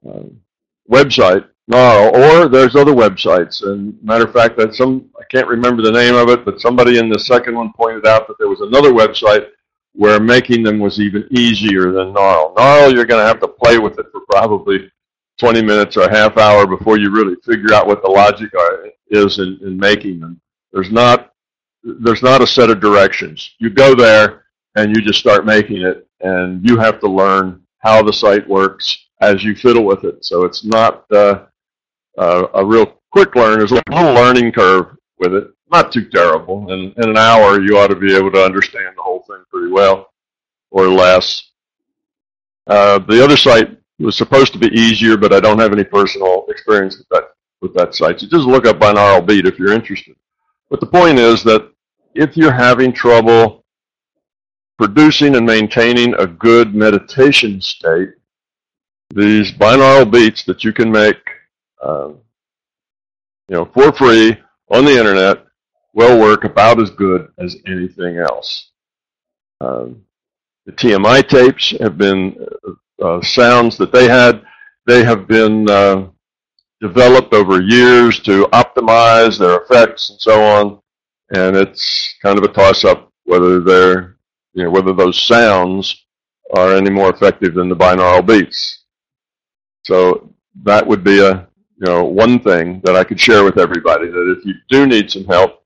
uh, 0.08 0.24
website, 0.90 1.48
no, 1.68 2.10
or 2.10 2.50
there's 2.50 2.76
other 2.76 2.94
websites. 2.94 3.64
And 3.64 4.02
matter 4.04 4.26
of 4.26 4.34
fact, 4.34 4.58
that 4.58 4.74
some 4.74 5.10
I 5.20 5.24
can't 5.32 5.48
remember 5.48 5.82
the 5.82 5.92
name 5.92 6.16
of 6.16 6.30
it, 6.30 6.46
but 6.46 6.60
somebody 6.60 6.98
in 6.98 7.10
the 7.10 7.20
second 7.20 7.56
one 7.56 7.72
pointed 7.74 8.06
out 8.06 8.28
that 8.28 8.38
there 8.40 8.50
was 8.50 8.62
another 8.62 8.92
website 8.92 9.50
where 9.98 10.20
making 10.20 10.62
them 10.62 10.78
was 10.78 11.00
even 11.00 11.28
easier 11.32 11.92
than 11.92 12.14
Gnaural. 12.14 12.54
Gnaural, 12.56 12.94
you're 12.94 13.06
going 13.06 13.20
to 13.20 13.28
have 13.28 13.40
to 13.40 13.48
play 13.48 13.80
with 13.80 13.98
it 13.98 14.06
for 14.12 14.22
probably 14.30 14.92
20 15.40 15.64
minutes 15.64 15.98
or 15.98 16.04
a 16.04 16.16
half 16.16 16.38
hour 16.38 16.68
before 16.68 17.00
you 17.00 17.10
really 17.10 17.36
figure 17.44 17.74
out 17.74 17.88
what 17.88 18.04
the 18.04 18.10
logic 18.10 18.54
are, 18.54 18.86
is 19.10 19.40
in, 19.40 19.58
in 19.64 19.76
making 19.76 20.20
them. 20.20 20.40
There's 20.72 20.92
not 20.92 21.34
there's 21.84 22.22
not 22.22 22.42
a 22.42 22.48
set 22.48 22.70
of 22.70 22.80
directions. 22.80 23.56
You 23.60 23.70
go 23.70 23.96
there 23.96 24.46
and 24.76 24.96
you 24.96 25.02
just 25.02 25.20
start 25.20 25.46
making 25.46 25.82
it, 25.82 26.06
and 26.20 26.68
you 26.68 26.78
have 26.78 27.00
to 27.00 27.08
learn 27.08 27.64
how 27.80 28.04
the 28.04 28.12
site 28.14 28.48
works 28.48 29.06
as 29.22 29.44
you 29.44 29.56
fiddle 29.56 29.86
with 29.86 30.04
it. 30.04 30.24
So 30.26 30.44
it's 30.44 30.64
not 30.64 31.06
uh, 31.12 31.46
uh, 32.18 32.48
a 32.54 32.64
real 32.64 33.00
quick 33.12 33.34
learn. 33.36 33.60
There's 33.60 33.72
a 33.72 33.82
little 33.90 34.14
learning 34.14 34.52
curve 34.52 34.98
with 35.20 35.34
it 35.34 35.48
not 35.72 35.92
too 35.92 36.06
terrible. 36.10 36.72
In, 36.72 36.94
in 36.98 37.10
an 37.10 37.18
hour, 37.18 37.62
you 37.62 37.78
ought 37.78 37.88
to 37.88 37.96
be 37.96 38.16
able 38.16 38.32
to 38.32 38.44
understand 38.44 38.96
the 38.96 39.02
whole 39.02 39.24
thing 39.28 39.44
pretty 39.52 39.72
well, 39.72 40.12
or 40.72 40.88
less. 40.88 41.52
Uh, 42.68 43.00
the 43.00 43.24
other 43.24 43.38
site 43.38 43.78
was 44.00 44.16
supposed 44.16 44.54
to 44.54 44.60
be 44.60 44.68
easier, 44.68 45.18
but 45.18 45.34
I 45.34 45.40
don't 45.40 45.60
have 45.60 45.74
any 45.74 45.84
personal 45.84 46.46
experience 46.50 46.98
with 46.98 47.08
that 47.10 47.30
with 47.62 47.74
that 47.74 47.96
site. 47.96 48.20
So 48.20 48.28
just 48.28 48.46
look 48.46 48.68
up 48.68 48.78
binaural 48.78 49.26
beat 49.26 49.48
if 49.48 49.58
you're 49.58 49.74
interested. 49.74 50.16
But 50.70 50.80
the 50.80 50.86
point 50.86 51.18
is 51.18 51.44
that 51.44 51.72
if 52.14 52.38
you're 52.38 52.52
having 52.52 52.94
trouble 52.94 53.66
producing 54.78 55.36
and 55.36 55.46
maintaining 55.46 56.14
a 56.16 56.28
good 56.28 56.76
meditation 56.76 57.60
state, 57.60 58.10
these 59.14 59.52
binaural 59.54 60.12
beats 60.12 60.44
that 60.44 60.64
you 60.64 60.72
can 60.72 60.92
make, 60.92 61.18
um, 61.82 62.20
you 63.48 63.56
know, 63.56 63.66
for 63.74 63.92
free 63.94 64.38
on 64.70 64.86
the 64.86 64.92
internet 64.92 65.47
will 65.98 66.20
work 66.20 66.44
about 66.44 66.80
as 66.80 66.92
good 66.92 67.28
as 67.40 67.58
anything 67.66 68.18
else. 68.18 68.70
Um, 69.62 70.04
the 70.68 70.72
TMI 70.72 71.28
tapes 71.28 71.72
have 71.80 71.98
been 71.98 72.38
uh, 73.02 73.04
uh, 73.04 73.22
sounds 73.24 73.78
that 73.78 73.92
they 73.92 74.08
had. 74.08 74.44
They 74.86 75.04
have 75.04 75.28
been 75.28 75.68
uh, 75.68 76.08
developed 76.80 77.34
over 77.34 77.62
years 77.62 78.20
to 78.22 78.46
optimize 78.54 79.40
their 79.40 79.58
effects 79.62 80.12
and 80.12 80.22
so 80.22 80.44
on. 80.44 80.80
And 81.32 81.58
it's 81.58 82.14
kind 82.22 82.38
of 82.38 82.44
a 82.44 82.54
toss-up 82.54 83.12
whether 83.26 83.60
they're, 83.60 84.18
you 84.54 84.66
know, 84.66 84.70
whether 84.70 84.94
those 84.94 85.20
sounds 85.20 86.06
are 86.56 86.76
any 86.76 86.92
more 86.92 87.10
effective 87.10 87.56
than 87.56 87.70
the 87.70 87.76
binaural 87.76 88.26
beats. 88.26 88.84
So 89.84 90.32
that 90.64 90.86
would 90.86 91.04
be 91.04 91.20
a, 91.26 91.48
you 91.80 91.88
know, 91.88 92.04
one 92.04 92.40
thing 92.40 92.82
that 92.84 92.96
I 92.96 93.04
could 93.04 93.20
share 93.20 93.44
with 93.44 93.58
everybody 93.58 94.08
that 94.08 94.38
if 94.38 94.46
you 94.46 94.54
do 94.70 94.86
need 94.86 95.10
some 95.10 95.26
help, 95.26 95.64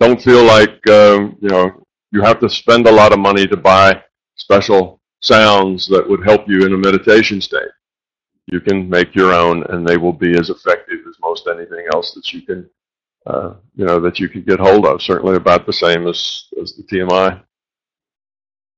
don't 0.00 0.20
feel 0.20 0.44
like, 0.44 0.86
um, 0.88 1.36
you 1.40 1.48
know, 1.48 1.84
you 2.10 2.22
have 2.22 2.40
to 2.40 2.48
spend 2.48 2.86
a 2.86 2.92
lot 2.92 3.12
of 3.12 3.18
money 3.18 3.46
to 3.46 3.56
buy 3.56 4.02
special 4.36 5.00
sounds 5.20 5.86
that 5.88 6.08
would 6.08 6.24
help 6.24 6.48
you 6.48 6.66
in 6.66 6.74
a 6.74 6.78
meditation 6.78 7.40
state. 7.40 7.70
You 8.46 8.60
can 8.60 8.88
make 8.88 9.14
your 9.14 9.32
own, 9.32 9.64
and 9.70 9.86
they 9.86 9.96
will 9.96 10.12
be 10.12 10.38
as 10.38 10.50
effective 10.50 11.00
as 11.08 11.16
most 11.20 11.48
anything 11.48 11.86
else 11.92 12.12
that 12.14 12.32
you 12.32 12.42
can, 12.42 12.68
uh, 13.26 13.54
you 13.74 13.86
know, 13.86 14.00
that 14.00 14.20
you 14.20 14.28
can 14.28 14.42
get 14.42 14.60
hold 14.60 14.86
of. 14.86 15.00
Certainly 15.00 15.36
about 15.36 15.66
the 15.66 15.72
same 15.72 16.06
as, 16.06 16.44
as 16.60 16.74
the 16.76 16.82
TMI 16.82 17.42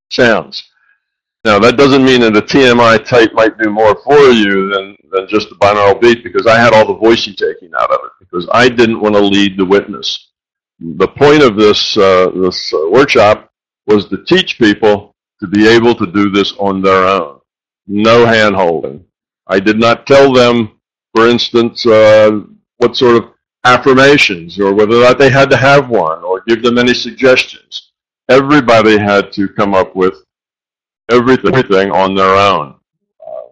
sounds. 0.09 0.63
Now 1.43 1.59
that 1.59 1.77
doesn't 1.77 2.03
mean 2.03 2.21
that 2.21 2.35
a 2.35 2.41
TMI 2.41 3.05
tape 3.05 3.33
might 3.33 3.57
do 3.57 3.69
more 3.69 3.95
for 4.03 4.17
you 4.31 4.69
than, 4.73 4.97
than 5.11 5.27
just 5.27 5.49
the 5.49 5.55
binaural 5.55 5.99
beat 6.01 6.23
because 6.23 6.47
I 6.47 6.57
had 6.59 6.73
all 6.73 6.85
the 6.85 6.95
voicing 6.95 7.35
taking 7.35 7.71
out 7.79 7.91
of 7.91 7.99
it 8.03 8.11
because 8.19 8.49
I 8.51 8.67
didn't 8.67 8.99
want 8.99 9.15
to 9.15 9.21
lead 9.21 9.57
the 9.57 9.65
witness. 9.65 10.26
The 10.79 11.07
point 11.07 11.41
of 11.41 11.55
this, 11.55 11.97
uh, 11.97 12.29
this 12.35 12.71
uh, 12.73 12.89
workshop 12.91 13.51
was 13.87 14.07
to 14.09 14.23
teach 14.25 14.59
people 14.59 15.15
to 15.39 15.47
be 15.47 15.67
able 15.67 15.95
to 15.95 16.05
do 16.05 16.29
this 16.29 16.53
on 16.59 16.81
their 16.81 17.07
own. 17.07 17.39
No 17.87 18.25
hand 18.25 18.55
holding. 18.55 19.03
I 19.47 19.59
did 19.59 19.79
not 19.79 20.05
tell 20.05 20.31
them, 20.31 20.79
for 21.15 21.27
instance, 21.27 21.85
uh, 21.85 22.41
what 22.77 22.95
sort 22.95 23.15
of 23.23 23.31
affirmations 23.63 24.59
or 24.59 24.73
whether 24.73 24.97
or 24.97 25.01
not 25.01 25.17
they 25.17 25.29
had 25.29 25.49
to 25.49 25.57
have 25.57 25.89
one 25.89 26.23
or 26.23 26.43
give 26.47 26.61
them 26.61 26.77
any 26.77 26.93
suggestions. 26.93 27.91
Everybody 28.29 28.97
had 28.97 29.31
to 29.33 29.47
come 29.47 29.73
up 29.73 29.95
with 29.95 30.23
everything 31.09 31.91
on 31.91 32.13
their 32.13 32.35
own. 32.35 32.75
Uh, 33.25 33.49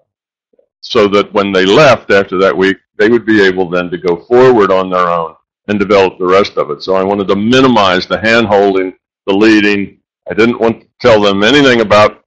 so 0.81 1.07
that 1.07 1.31
when 1.33 1.51
they 1.51 1.65
left 1.65 2.11
after 2.11 2.37
that 2.37 2.55
week, 2.55 2.77
they 2.97 3.09
would 3.09 3.25
be 3.25 3.41
able 3.43 3.69
then 3.69 3.89
to 3.89 3.97
go 3.97 4.23
forward 4.25 4.71
on 4.71 4.89
their 4.89 5.07
own 5.07 5.35
and 5.67 5.79
develop 5.79 6.17
the 6.17 6.25
rest 6.25 6.57
of 6.57 6.69
it. 6.71 6.83
So 6.83 6.95
I 6.95 7.03
wanted 7.03 7.27
to 7.29 7.35
minimize 7.35 8.07
the 8.07 8.19
hand 8.19 8.47
holding, 8.47 8.93
the 9.25 9.33
leading. 9.33 9.99
I 10.29 10.33
didn't 10.33 10.59
want 10.59 10.81
to 10.81 10.87
tell 10.99 11.21
them 11.21 11.43
anything 11.43 11.81
about 11.81 12.23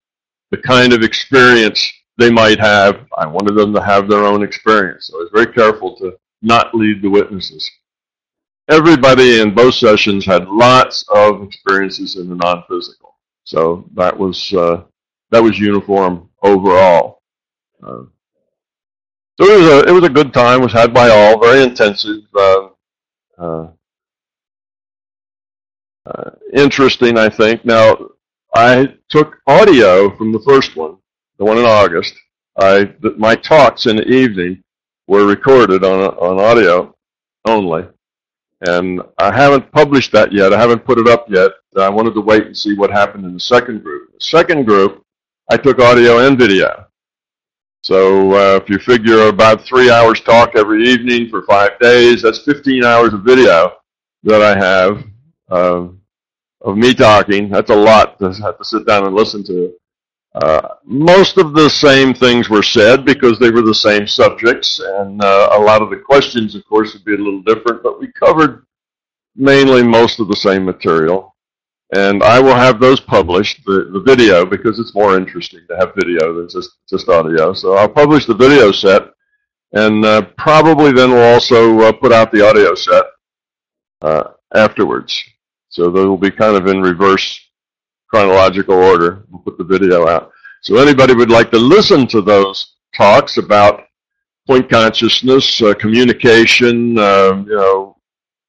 the 0.50 0.58
kind 0.58 0.92
of 0.92 1.02
experience 1.02 1.92
they 2.16 2.30
might 2.30 2.58
have. 2.58 3.06
I 3.16 3.26
wanted 3.26 3.54
them 3.54 3.72
to 3.74 3.82
have 3.82 4.08
their 4.08 4.24
own 4.24 4.42
experience. 4.42 5.06
So 5.06 5.18
I 5.18 5.22
was 5.22 5.30
very 5.32 5.52
careful 5.52 5.96
to 5.98 6.18
not 6.42 6.74
lead 6.74 7.02
the 7.02 7.10
witnesses. 7.10 7.70
Everybody 8.68 9.40
in 9.40 9.54
both 9.54 9.74
sessions 9.74 10.26
had 10.26 10.48
lots 10.48 11.04
of 11.08 11.42
experiences 11.42 12.16
in 12.16 12.28
the 12.28 12.34
non-physical. 12.36 13.14
So 13.44 13.88
that 13.94 14.16
was 14.16 14.52
uh, 14.52 14.82
that 15.30 15.42
was 15.42 15.58
uniform 15.58 16.28
overall. 16.42 17.22
Uh, 17.82 18.02
so 19.40 19.46
it 19.46 19.58
was 19.58 19.66
a 19.68 19.88
it 19.88 19.92
was 19.92 20.04
a 20.04 20.10
good 20.10 20.34
time. 20.34 20.60
It 20.60 20.64
was 20.64 20.72
had 20.72 20.92
by 20.92 21.08
all, 21.08 21.40
very 21.40 21.62
intensive. 21.62 22.22
Uh, 22.36 22.67
uh, 23.38 23.68
uh, 26.06 26.30
interesting, 26.54 27.18
I 27.18 27.28
think. 27.28 27.64
Now, 27.64 27.96
I 28.54 28.94
took 29.08 29.38
audio 29.46 30.16
from 30.16 30.32
the 30.32 30.40
first 30.40 30.76
one, 30.76 30.96
the 31.38 31.44
one 31.44 31.58
in 31.58 31.64
August. 31.64 32.14
I 32.58 32.92
my 33.16 33.36
talks 33.36 33.86
in 33.86 33.96
the 33.96 34.08
evening 34.08 34.62
were 35.06 35.26
recorded 35.26 35.84
on 35.84 36.00
on 36.00 36.40
audio 36.40 36.94
only, 37.46 37.86
and 38.62 39.00
I 39.18 39.32
haven't 39.32 39.70
published 39.70 40.12
that 40.12 40.32
yet. 40.32 40.52
I 40.52 40.58
haven't 40.58 40.84
put 40.84 40.98
it 40.98 41.06
up 41.06 41.26
yet. 41.30 41.52
I 41.76 41.88
wanted 41.88 42.14
to 42.14 42.20
wait 42.20 42.46
and 42.46 42.56
see 42.56 42.74
what 42.74 42.90
happened 42.90 43.24
in 43.26 43.34
the 43.34 43.40
second 43.40 43.84
group. 43.84 44.12
The 44.12 44.24
second 44.24 44.64
group, 44.64 45.04
I 45.50 45.56
took 45.56 45.78
audio 45.78 46.26
and 46.26 46.36
video. 46.36 46.87
So 47.88 48.34
uh, 48.34 48.56
if 48.56 48.68
you 48.68 48.78
figure 48.78 49.28
about 49.28 49.64
three 49.64 49.90
hours 49.90 50.20
talk 50.20 50.56
every 50.56 50.86
evening 50.86 51.30
for 51.30 51.40
five 51.44 51.78
days, 51.78 52.20
that's 52.20 52.40
15 52.40 52.84
hours 52.84 53.14
of 53.14 53.22
video 53.22 53.78
that 54.24 54.42
I 54.42 54.58
have 54.58 55.04
uh, 55.48 55.88
of 56.60 56.76
me 56.76 56.92
talking. 56.92 57.48
That's 57.48 57.70
a 57.70 57.74
lot 57.74 58.18
to 58.18 58.30
have 58.42 58.58
to 58.58 58.64
sit 58.66 58.86
down 58.86 59.06
and 59.06 59.14
listen 59.14 59.42
to. 59.44 59.72
Uh, 60.34 60.68
most 60.84 61.38
of 61.38 61.54
the 61.54 61.70
same 61.70 62.12
things 62.12 62.50
were 62.50 62.62
said 62.62 63.06
because 63.06 63.38
they 63.38 63.50
were 63.50 63.62
the 63.62 63.74
same 63.74 64.06
subjects, 64.06 64.80
and 64.80 65.24
uh, 65.24 65.48
a 65.52 65.58
lot 65.58 65.80
of 65.80 65.88
the 65.88 65.96
questions, 65.96 66.54
of 66.54 66.66
course, 66.66 66.92
would 66.92 67.06
be 67.06 67.14
a 67.14 67.16
little 67.16 67.40
different, 67.40 67.82
but 67.82 67.98
we 67.98 68.12
covered 68.12 68.66
mainly 69.34 69.82
most 69.82 70.20
of 70.20 70.28
the 70.28 70.36
same 70.36 70.62
material 70.62 71.34
and 71.94 72.22
I 72.22 72.38
will 72.38 72.54
have 72.54 72.80
those 72.80 73.00
published, 73.00 73.64
the, 73.64 73.90
the 73.92 74.00
video, 74.00 74.44
because 74.44 74.78
it's 74.78 74.94
more 74.94 75.16
interesting 75.16 75.60
to 75.68 75.76
have 75.76 75.94
video 75.96 76.34
than 76.34 76.48
just, 76.48 76.70
just 76.88 77.08
audio. 77.08 77.52
So 77.52 77.74
I'll 77.74 77.88
publish 77.88 78.26
the 78.26 78.34
video 78.34 78.72
set, 78.72 79.02
and 79.72 80.04
uh, 80.04 80.22
probably 80.36 80.92
then 80.92 81.10
we'll 81.10 81.34
also 81.34 81.78
uh, 81.80 81.92
put 81.92 82.12
out 82.12 82.30
the 82.30 82.46
audio 82.46 82.74
set 82.74 83.04
uh, 84.02 84.24
afterwards. 84.54 85.22
So 85.70 85.90
they 85.90 86.04
will 86.04 86.18
be 86.18 86.30
kind 86.30 86.56
of 86.56 86.66
in 86.66 86.82
reverse 86.82 87.40
chronological 88.08 88.74
order. 88.74 89.24
We'll 89.30 89.42
put 89.42 89.58
the 89.58 89.64
video 89.64 90.08
out. 90.08 90.32
So 90.62 90.76
anybody 90.76 91.14
would 91.14 91.30
like 91.30 91.50
to 91.52 91.58
listen 91.58 92.06
to 92.08 92.20
those 92.20 92.74
talks 92.96 93.36
about 93.36 93.84
point 94.46 94.68
consciousness, 94.70 95.60
uh, 95.62 95.74
communication, 95.74 96.98
uh, 96.98 97.44
you 97.46 97.56
know, 97.56 97.97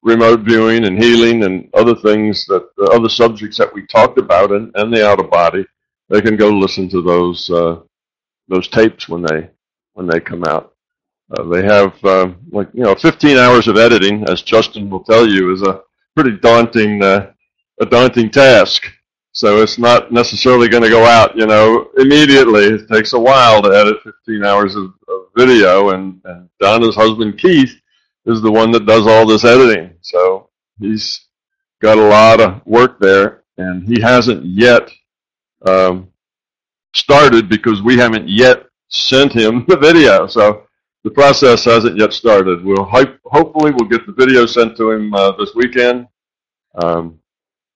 remote 0.02 0.40
viewing 0.40 0.84
and 0.84 1.02
healing 1.02 1.44
and 1.44 1.68
other 1.74 1.94
things 1.94 2.46
that 2.46 2.68
uh, 2.78 2.84
other 2.96 3.08
subjects 3.08 3.58
that 3.58 3.72
we 3.74 3.86
talked 3.86 4.18
about 4.18 4.52
and, 4.52 4.70
and 4.76 4.92
the 4.92 5.06
out 5.06 5.20
of 5.20 5.30
body, 5.30 5.64
they 6.08 6.20
can 6.20 6.36
go 6.36 6.48
listen 6.48 6.88
to 6.88 7.02
those 7.02 7.50
uh, 7.50 7.80
those 8.48 8.68
tapes 8.68 9.08
when 9.08 9.22
they 9.22 9.50
when 9.94 10.06
they 10.06 10.20
come 10.20 10.44
out. 10.44 10.74
Uh, 11.36 11.44
they 11.44 11.62
have 11.64 11.94
uh, 12.04 12.30
like 12.50 12.68
you 12.72 12.82
know 12.82 12.94
15 12.94 13.36
hours 13.36 13.68
of 13.68 13.76
editing, 13.76 14.24
as 14.28 14.42
Justin 14.42 14.90
will 14.90 15.04
tell 15.04 15.28
you, 15.28 15.52
is 15.52 15.62
a 15.62 15.82
pretty 16.14 16.36
daunting 16.38 17.02
uh, 17.02 17.32
a 17.80 17.86
daunting 17.86 18.30
task. 18.30 18.84
So 19.32 19.62
it's 19.62 19.78
not 19.78 20.10
necessarily 20.12 20.68
going 20.68 20.82
to 20.82 20.90
go 20.90 21.04
out, 21.04 21.36
you 21.36 21.46
know, 21.46 21.88
immediately. 21.98 22.64
It 22.64 22.88
takes 22.88 23.12
a 23.12 23.18
while 23.18 23.62
to 23.62 23.70
edit 23.70 23.98
15 24.02 24.44
hours 24.44 24.74
of, 24.74 24.86
of 25.08 25.26
video, 25.36 25.90
and, 25.90 26.20
and 26.24 26.48
Donna's 26.58 26.96
husband 26.96 27.38
Keith 27.38 27.80
is 28.26 28.40
the 28.42 28.50
one 28.50 28.70
that 28.72 28.86
does 28.86 29.06
all 29.06 29.26
this 29.26 29.44
editing. 29.44 29.94
So 30.02 30.50
he's 30.78 31.26
got 31.80 31.98
a 31.98 32.02
lot 32.02 32.40
of 32.40 32.66
work 32.66 32.98
there, 33.00 33.44
and 33.58 33.86
he 33.86 34.00
hasn't 34.00 34.44
yet 34.44 34.90
um, 35.66 36.08
started 36.94 37.48
because 37.48 37.82
we 37.82 37.96
haven't 37.96 38.28
yet 38.28 38.64
sent 38.88 39.32
him 39.32 39.64
the 39.68 39.76
video. 39.76 40.26
So 40.26 40.66
the 41.04 41.10
process 41.10 41.64
hasn't 41.64 41.96
yet 41.96 42.12
started. 42.12 42.64
We'll 42.64 42.84
hopefully 42.84 43.72
we'll 43.72 43.88
get 43.88 44.06
the 44.06 44.12
video 44.12 44.46
sent 44.46 44.76
to 44.76 44.90
him 44.90 45.14
uh, 45.14 45.32
this 45.32 45.54
weekend. 45.54 46.06
Um, 46.74 47.18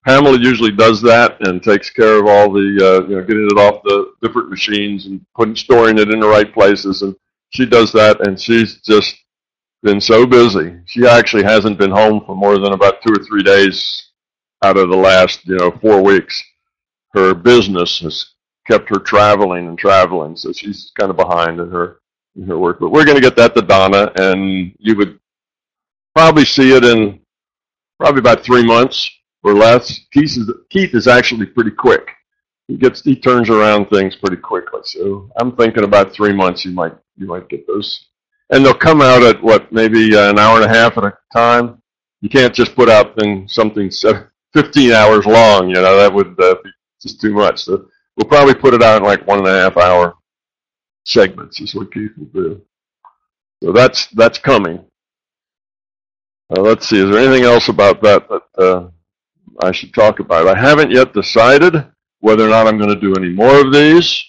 Pamela 0.07 0.39
usually 0.39 0.71
does 0.71 1.01
that 1.03 1.39
and 1.47 1.63
takes 1.63 1.89
care 1.89 2.19
of 2.19 2.27
all 2.27 2.53
the 2.53 2.61
uh, 2.61 3.09
you 3.09 3.17
know 3.17 3.25
getting 3.25 3.49
it 3.51 3.59
off 3.59 3.83
the 3.85 4.13
different 4.21 4.51
machines 4.51 5.07
and 5.07 5.25
putting 5.35 5.57
storing 5.57 5.99
it 5.99 6.11
in 6.11 6.21
the 6.21 6.29
right 6.29 6.53
places 6.53 7.01
and 7.03 7.17
she 7.51 7.65
does 7.65 7.91
that 7.93 8.27
and 8.27 8.39
she's 8.39 8.81
just 8.83 9.17
been 9.85 10.00
so 10.00 10.26
busy. 10.26 10.81
She 10.87 11.07
actually 11.07 11.45
hasn't 11.45 11.79
been 11.79 11.91
home 11.91 12.25
for 12.25 12.35
more 12.35 12.59
than 12.59 12.73
about 12.73 13.03
two 13.03 13.12
or 13.12 13.23
three 13.23 13.43
days 13.43 14.09
out 14.64 14.79
of 14.79 14.88
the 14.88 14.97
last, 14.97 15.47
you 15.47 15.57
know, 15.57 15.71
four 15.83 16.03
weeks. 16.03 16.43
Her 17.12 17.35
business 17.35 18.00
has 18.00 18.31
kept 18.67 18.88
her 18.88 18.99
traveling 18.99 19.69
and 19.69 19.79
traveling, 19.79 20.37
so 20.37 20.53
she's 20.53 20.91
kind 20.99 21.11
of 21.11 21.17
behind 21.17 21.61
in 21.61 21.71
her 21.71 22.00
in 22.35 22.49
her 22.49 22.59
work. 22.59 22.81
But 22.81 22.91
we're 22.91 23.05
going 23.05 23.17
to 23.17 23.23
get 23.23 23.37
that 23.37 23.55
to 23.55 23.62
Donna, 23.62 24.11
and 24.17 24.73
you 24.79 24.97
would 24.97 25.21
probably 26.17 26.47
see 26.47 26.75
it 26.75 26.83
in 26.83 27.21
probably 28.00 28.21
about 28.21 28.43
three 28.43 28.64
months 28.64 29.09
or 29.43 29.53
less. 29.53 30.00
Keith 30.12 30.37
is 30.37 30.50
Keith 30.71 30.95
is 30.95 31.07
actually 31.07 31.47
pretty 31.47 31.71
quick. 31.71 32.09
He 32.69 32.79
gets 32.79 33.03
he 33.03 33.14
turns 33.14 33.50
around 33.50 33.91
things 33.91 34.17
pretty 34.17 34.38
quickly. 34.38 34.81
So 34.85 35.31
I'm 35.37 35.55
thinking 35.55 35.85
about 35.85 36.14
three 36.14 36.33
months. 36.33 36.64
You 36.64 36.73
might 36.73 36.95
you 37.17 37.26
might 37.26 37.50
get 37.50 37.67
those 37.67 38.07
and 38.54 38.64
they'll 38.64 38.73
come 38.73 39.02
out 39.02 39.25
at 39.25 39.42
what 39.42 39.70
maybe 39.73 40.16
an 40.16 40.38
hour 40.38 40.62
and 40.62 40.64
a 40.64 40.68
half 40.68 40.96
at 40.96 41.04
a 41.04 41.18
time. 41.32 41.82
You 42.20 42.28
can't 42.28 42.54
just 42.54 42.76
put 42.76 42.88
out 42.88 43.16
things 43.18 43.52
something 43.52 43.90
15 44.52 44.92
hours 44.92 45.26
long. 45.26 45.68
You 45.68 45.75
know 45.75 45.96
that 45.99 46.12
would 46.12 46.40
uh, 46.40 46.54
be 46.62 46.70
just 47.02 47.20
too 47.20 47.34
much. 47.34 47.64
So 47.64 47.87
we'll 48.16 48.28
probably 48.28 48.54
put 48.54 48.73
it 48.73 48.82
out 48.82 48.99
in 48.99 49.02
like 49.02 49.26
one 49.26 49.38
and 49.40 49.49
a 49.49 49.61
half 49.61 49.76
hour 49.76 50.14
segments 51.04 51.61
is 51.61 51.75
what 51.75 51.92
Keith 51.92 52.12
will 52.16 52.26
do. 52.26 52.62
So 53.62 53.73
that's 53.73 54.06
that's 54.08 54.38
coming. 54.38 54.84
Uh, 56.56 56.61
let's 56.61 56.88
see, 56.88 56.99
is 57.02 57.11
there 57.11 57.26
anything 57.26 57.44
else 57.44 57.68
about 57.68 58.02
that 58.02 58.28
that 58.28 58.42
uh, 58.56 58.88
I 59.62 59.73
should 59.73 59.92
talk 59.92 60.20
about? 60.20 60.46
I 60.46 60.58
haven't 60.58 60.92
yet 60.92 61.12
decided 61.12 61.75
whether 62.20 62.46
or 62.46 62.50
not 62.50 62.68
I'm 62.68 62.78
going 62.78 62.94
to 62.94 63.00
do 63.00 63.14
any 63.16 63.30
more 63.30 63.61
of 63.61 63.73
these. 63.73 64.25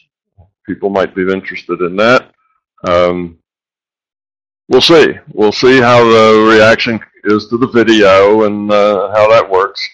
People 0.66 0.90
might 0.90 1.14
be 1.14 1.22
interested 1.22 1.82
in 1.82 1.96
that. 1.98 2.32
Um, 2.88 3.38
we'll 4.68 4.82
see. 4.82 5.14
We'll 5.34 5.52
see 5.52 5.80
how 5.80 6.04
the 6.04 6.56
reaction 6.56 7.00
is 7.24 7.48
to 7.48 7.58
the 7.58 7.68
video 7.68 8.44
and 8.46 8.72
uh, 8.72 9.12
how 9.14 9.30
that 9.30 9.50
works. 9.50 9.88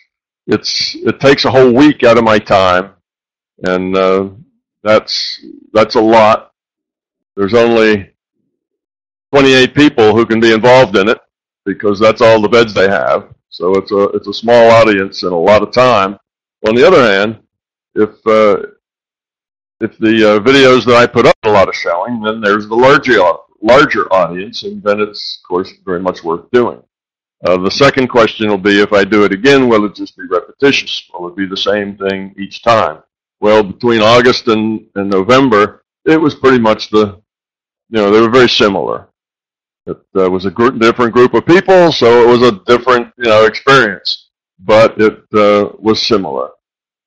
It's 0.47 0.95
it 0.95 1.19
takes 1.19 1.45
a 1.45 1.51
whole 1.51 1.71
week 1.73 2.03
out 2.03 2.17
of 2.17 2.23
my 2.23 2.39
time, 2.39 2.91
and 3.63 3.95
uh, 3.95 4.29
that's 4.83 5.43
that's 5.73 5.95
a 5.95 6.01
lot. 6.01 6.51
There's 7.35 7.53
only 7.53 8.11
28 9.31 9.73
people 9.73 10.15
who 10.15 10.25
can 10.25 10.39
be 10.39 10.53
involved 10.53 10.97
in 10.97 11.07
it 11.07 11.19
because 11.65 11.99
that's 11.99 12.21
all 12.21 12.41
the 12.41 12.49
beds 12.49 12.73
they 12.73 12.89
have. 12.89 13.33
So 13.49 13.75
it's 13.75 13.91
a 13.91 14.03
it's 14.09 14.27
a 14.27 14.33
small 14.33 14.71
audience 14.71 15.23
and 15.23 15.31
a 15.31 15.35
lot 15.35 15.61
of 15.61 15.71
time. 15.71 16.17
On 16.67 16.75
the 16.75 16.85
other 16.85 17.01
hand, 17.01 17.39
if 17.95 18.09
uh, 18.25 18.67
if 19.79 19.97
the 19.97 20.35
uh, 20.35 20.39
videos 20.39 20.85
that 20.85 20.95
I 20.95 21.07
put 21.07 21.25
up 21.25 21.35
a 21.43 21.49
lot 21.49 21.69
of 21.69 21.75
showing, 21.75 22.21
then 22.21 22.41
there's 22.41 22.67
the 22.67 22.75
larger 22.75 23.19
larger 23.61 24.11
audience, 24.13 24.63
and 24.63 24.81
then 24.83 24.99
it's 24.99 25.39
of 25.41 25.47
course 25.47 25.71
very 25.85 25.99
much 25.99 26.23
worth 26.23 26.49
doing. 26.51 26.81
Uh, 27.45 27.57
the 27.57 27.71
second 27.71 28.07
question 28.07 28.49
will 28.49 28.57
be 28.57 28.81
if 28.81 28.93
I 28.93 29.03
do 29.03 29.23
it 29.23 29.31
again, 29.31 29.67
will 29.67 29.85
it 29.85 29.95
just 29.95 30.15
be 30.15 30.23
repetitious? 30.29 31.09
Will 31.13 31.29
it 31.29 31.35
be 31.35 31.47
the 31.47 31.57
same 31.57 31.97
thing 31.97 32.35
each 32.37 32.61
time? 32.61 33.01
Well, 33.39 33.63
between 33.63 34.01
August 34.01 34.47
and, 34.47 34.85
and 34.95 35.09
November, 35.09 35.83
it 36.05 36.17
was 36.17 36.35
pretty 36.35 36.59
much 36.59 36.89
the, 36.89 37.19
you 37.89 37.97
know, 37.99 38.11
they 38.11 38.21
were 38.21 38.29
very 38.29 38.49
similar. 38.49 39.07
It 39.87 39.97
uh, 40.15 40.29
was 40.29 40.45
a 40.45 40.51
gr- 40.51 40.77
different 40.77 41.13
group 41.13 41.33
of 41.33 41.45
people, 41.47 41.91
so 41.91 42.23
it 42.23 42.27
was 42.27 42.43
a 42.43 42.59
different, 42.65 43.11
you 43.17 43.25
know, 43.25 43.45
experience, 43.45 44.29
but 44.59 44.99
it 45.01 45.23
uh, 45.33 45.71
was 45.79 46.05
similar. 46.05 46.49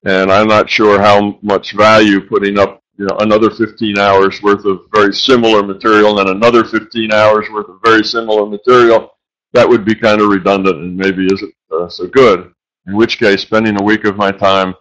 And 0.05 0.31
I'm 0.31 0.49
not 0.49 0.69
sure 0.69 1.01
how 1.01 1.39
much 1.43 1.73
value 1.73 2.21
putting 2.29 2.59
up, 2.59 2.83
you 2.97 3.07
know, 3.07 3.17
another 3.21 3.51
15 3.51 3.99
hours 3.99 4.41
worth 4.43 4.65
of 4.65 4.83
very 4.93 5.13
similar 5.13 5.63
material 5.63 6.19
and 6.19 6.29
then 6.29 6.37
another 6.37 6.65
15 6.65 7.13
hours 7.13 7.47
worth 7.51 7.69
of 7.69 7.81
very 7.85 8.05
similar 8.05 8.47
material. 8.47 9.11
That 9.53 9.69
would 9.69 9.85
be 9.85 9.95
kind 9.95 10.21
of 10.21 10.29
redundant 10.29 10.77
and 10.77 10.97
maybe 10.97 11.27
isn't 11.27 11.55
uh, 11.73 11.89
so 11.89 12.07
good. 12.07 12.53
In 12.87 12.97
which 12.97 13.19
case, 13.19 13.43
spending 13.43 13.81
a 13.81 13.85
week 13.85 14.05
of 14.05 14.17
my 14.17 14.31
time 14.31 14.75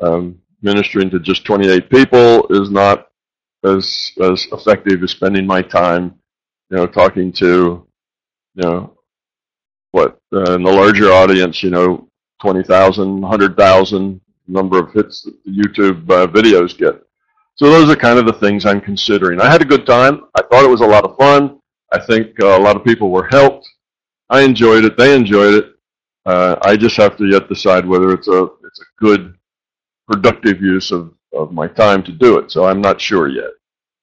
um, 0.00 0.38
ministering 0.62 1.10
to 1.10 1.18
just 1.18 1.44
28 1.44 1.90
people 1.90 2.46
is 2.50 2.70
not 2.70 3.08
as 3.64 4.12
as 4.22 4.46
effective 4.52 5.02
as 5.02 5.10
spending 5.10 5.46
my 5.46 5.62
time 5.62 6.18
you 6.70 6.76
know, 6.76 6.86
talking 6.86 7.32
to, 7.32 7.86
you 8.54 8.62
know, 8.62 8.94
what, 9.92 10.20
uh, 10.34 10.54
in 10.54 10.62
the 10.62 10.70
larger 10.70 11.10
audience, 11.10 11.62
you 11.62 11.70
know, 11.70 12.08
20,000, 12.42 13.20
100,000 13.20 14.20
number 14.46 14.78
of 14.78 14.92
hits 14.92 15.22
that 15.22 15.44
the 15.44 15.50
YouTube 15.50 16.10
uh, 16.10 16.26
videos 16.26 16.76
get. 16.76 17.02
So 17.58 17.68
those 17.68 17.90
are 17.90 17.96
kind 17.96 18.20
of 18.20 18.26
the 18.26 18.32
things 18.34 18.64
I'm 18.64 18.80
considering. 18.80 19.40
I 19.40 19.50
had 19.50 19.62
a 19.62 19.64
good 19.64 19.84
time. 19.84 20.22
I 20.36 20.42
thought 20.42 20.64
it 20.64 20.70
was 20.70 20.80
a 20.80 20.86
lot 20.86 21.04
of 21.04 21.16
fun. 21.16 21.58
I 21.92 21.98
think 21.98 22.40
uh, 22.40 22.56
a 22.56 22.60
lot 22.60 22.76
of 22.76 22.84
people 22.84 23.10
were 23.10 23.26
helped. 23.26 23.68
I 24.30 24.42
enjoyed 24.42 24.84
it. 24.84 24.96
They 24.96 25.16
enjoyed 25.16 25.54
it. 25.54 25.74
Uh, 26.24 26.56
I 26.62 26.76
just 26.76 26.96
have 26.96 27.16
to 27.16 27.26
yet 27.26 27.48
decide 27.48 27.84
whether 27.84 28.12
it's 28.12 28.28
a 28.28 28.44
it's 28.64 28.80
a 28.80 28.84
good, 28.98 29.34
productive 30.06 30.62
use 30.62 30.92
of, 30.92 31.14
of 31.32 31.52
my 31.52 31.66
time 31.66 32.02
to 32.04 32.12
do 32.12 32.38
it. 32.38 32.52
So 32.52 32.64
I'm 32.64 32.80
not 32.80 33.00
sure 33.00 33.28
yet. 33.28 33.50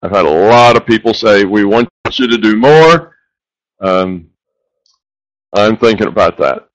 I've 0.01 0.12
had 0.12 0.25
a 0.25 0.47
lot 0.50 0.75
of 0.75 0.85
people 0.85 1.13
say, 1.13 1.45
we 1.45 1.63
want 1.63 1.88
you 2.12 2.27
to 2.27 2.38
do 2.38 2.57
more. 2.57 3.15
Um, 3.79 4.29
I'm 5.53 5.77
thinking 5.77 6.07
about 6.07 6.37
that. 6.39 6.68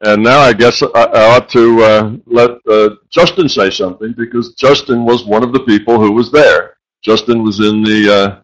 And 0.00 0.22
now 0.22 0.40
I 0.40 0.52
guess 0.52 0.82
I, 0.82 0.86
I 0.94 1.36
ought 1.36 1.48
to 1.50 1.82
uh, 1.82 2.12
let 2.26 2.50
uh, 2.70 2.90
Justin 3.10 3.48
say 3.48 3.70
something 3.70 4.14
because 4.16 4.54
Justin 4.54 5.04
was 5.04 5.24
one 5.24 5.42
of 5.42 5.52
the 5.52 5.60
people 5.60 5.98
who 5.98 6.12
was 6.12 6.30
there. 6.30 6.76
Justin 7.02 7.42
was 7.42 7.58
in 7.60 7.82
the 7.82 8.14
uh, 8.14 8.40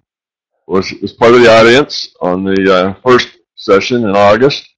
was 0.67 0.93
was 1.01 1.13
part 1.13 1.35
of 1.35 1.41
the 1.41 1.51
audience 1.51 2.15
on 2.21 2.43
the 2.43 2.75
uh, 2.75 2.95
first 3.07 3.39
session 3.55 4.05
in 4.05 4.17
August, 4.17 4.69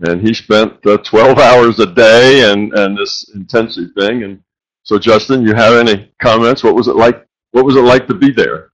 and 0.00 0.20
he 0.20 0.34
spent 0.34 0.84
uh, 0.86 0.98
12 0.98 1.38
hours 1.48 1.78
a 1.80 1.86
day 1.86 2.50
and 2.50 2.74
and 2.74 2.96
this 2.96 3.30
intensive 3.34 3.90
thing. 3.98 4.24
And 4.24 4.42
so, 4.82 4.98
Justin, 4.98 5.42
you 5.42 5.54
have 5.54 5.74
any 5.74 6.12
comments? 6.20 6.62
What 6.62 6.74
was 6.74 6.88
it 6.88 6.96
like? 6.96 7.26
What 7.52 7.64
was 7.64 7.76
it 7.76 7.82
like 7.82 8.06
to 8.08 8.14
be 8.14 8.30
there? 8.30 8.72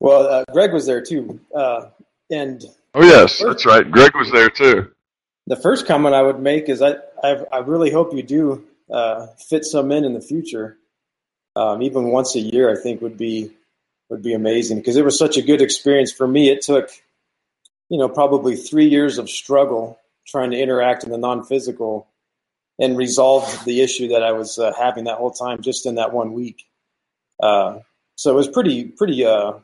Well, 0.00 0.26
uh, 0.26 0.44
Greg 0.52 0.72
was 0.72 0.86
there 0.86 1.02
too, 1.02 1.38
uh, 1.54 1.90
and 2.30 2.64
oh 2.94 3.04
yes, 3.04 3.38
that's 3.38 3.66
right. 3.66 3.88
Greg 3.90 4.14
was 4.16 4.30
there 4.30 4.48
too. 4.50 4.90
The 5.46 5.56
first 5.56 5.86
comment 5.86 6.14
I 6.14 6.22
would 6.22 6.40
make 6.40 6.68
is 6.68 6.82
I 6.82 6.96
I, 7.22 7.36
I 7.52 7.58
really 7.58 7.90
hope 7.90 8.14
you 8.14 8.22
do 8.22 8.64
uh, 8.90 9.26
fit 9.48 9.64
some 9.64 9.90
in 9.92 10.04
in 10.04 10.14
the 10.14 10.20
future. 10.20 10.76
Um, 11.54 11.82
even 11.82 12.08
once 12.08 12.34
a 12.34 12.40
year, 12.40 12.70
I 12.70 12.80
think 12.80 13.02
would 13.02 13.18
be 13.18 13.50
would 14.08 14.22
be 14.22 14.34
amazing 14.34 14.78
because 14.78 14.96
it 14.96 15.04
was 15.04 15.18
such 15.18 15.36
a 15.36 15.42
good 15.42 15.60
experience 15.62 16.12
for 16.12 16.28
me. 16.28 16.50
It 16.50 16.62
took, 16.62 16.90
you 17.88 17.98
know, 17.98 18.08
probably 18.08 18.56
three 18.56 18.88
years 18.88 19.18
of 19.18 19.28
struggle 19.28 19.98
trying 20.26 20.50
to 20.52 20.58
interact 20.58 21.02
in 21.02 21.10
the 21.10 21.18
non-physical 21.18 22.06
and 22.78 22.96
resolve 22.96 23.64
the 23.64 23.80
issue 23.80 24.08
that 24.08 24.22
I 24.22 24.32
was 24.32 24.58
uh, 24.58 24.72
having 24.78 25.04
that 25.04 25.18
whole 25.18 25.30
time 25.30 25.62
just 25.62 25.86
in 25.86 25.96
that 25.96 26.12
one 26.12 26.32
week. 26.32 26.64
Uh, 27.42 27.80
so 28.16 28.30
it 28.30 28.34
was 28.34 28.48
pretty 28.48 28.84
pretty 28.84 29.24
uh, 29.24 29.54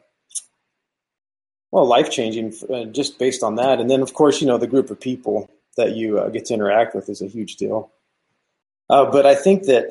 well, 1.70 1.86
life 1.86 2.10
changing 2.10 2.54
uh, 2.72 2.84
just 2.84 3.18
based 3.18 3.42
on 3.42 3.56
that. 3.56 3.80
And 3.80 3.90
then, 3.90 4.00
of 4.00 4.14
course, 4.14 4.40
you 4.40 4.46
know, 4.46 4.58
the 4.58 4.66
group 4.66 4.90
of 4.90 5.00
people 5.00 5.50
that 5.78 5.96
you 5.96 6.18
uh, 6.18 6.28
get 6.28 6.44
to 6.46 6.54
interact 6.54 6.94
with 6.94 7.08
is 7.08 7.22
a 7.22 7.26
huge 7.26 7.56
deal. 7.56 7.90
Uh, 8.90 9.10
but 9.10 9.24
I 9.24 9.34
think 9.34 9.64
that, 9.64 9.88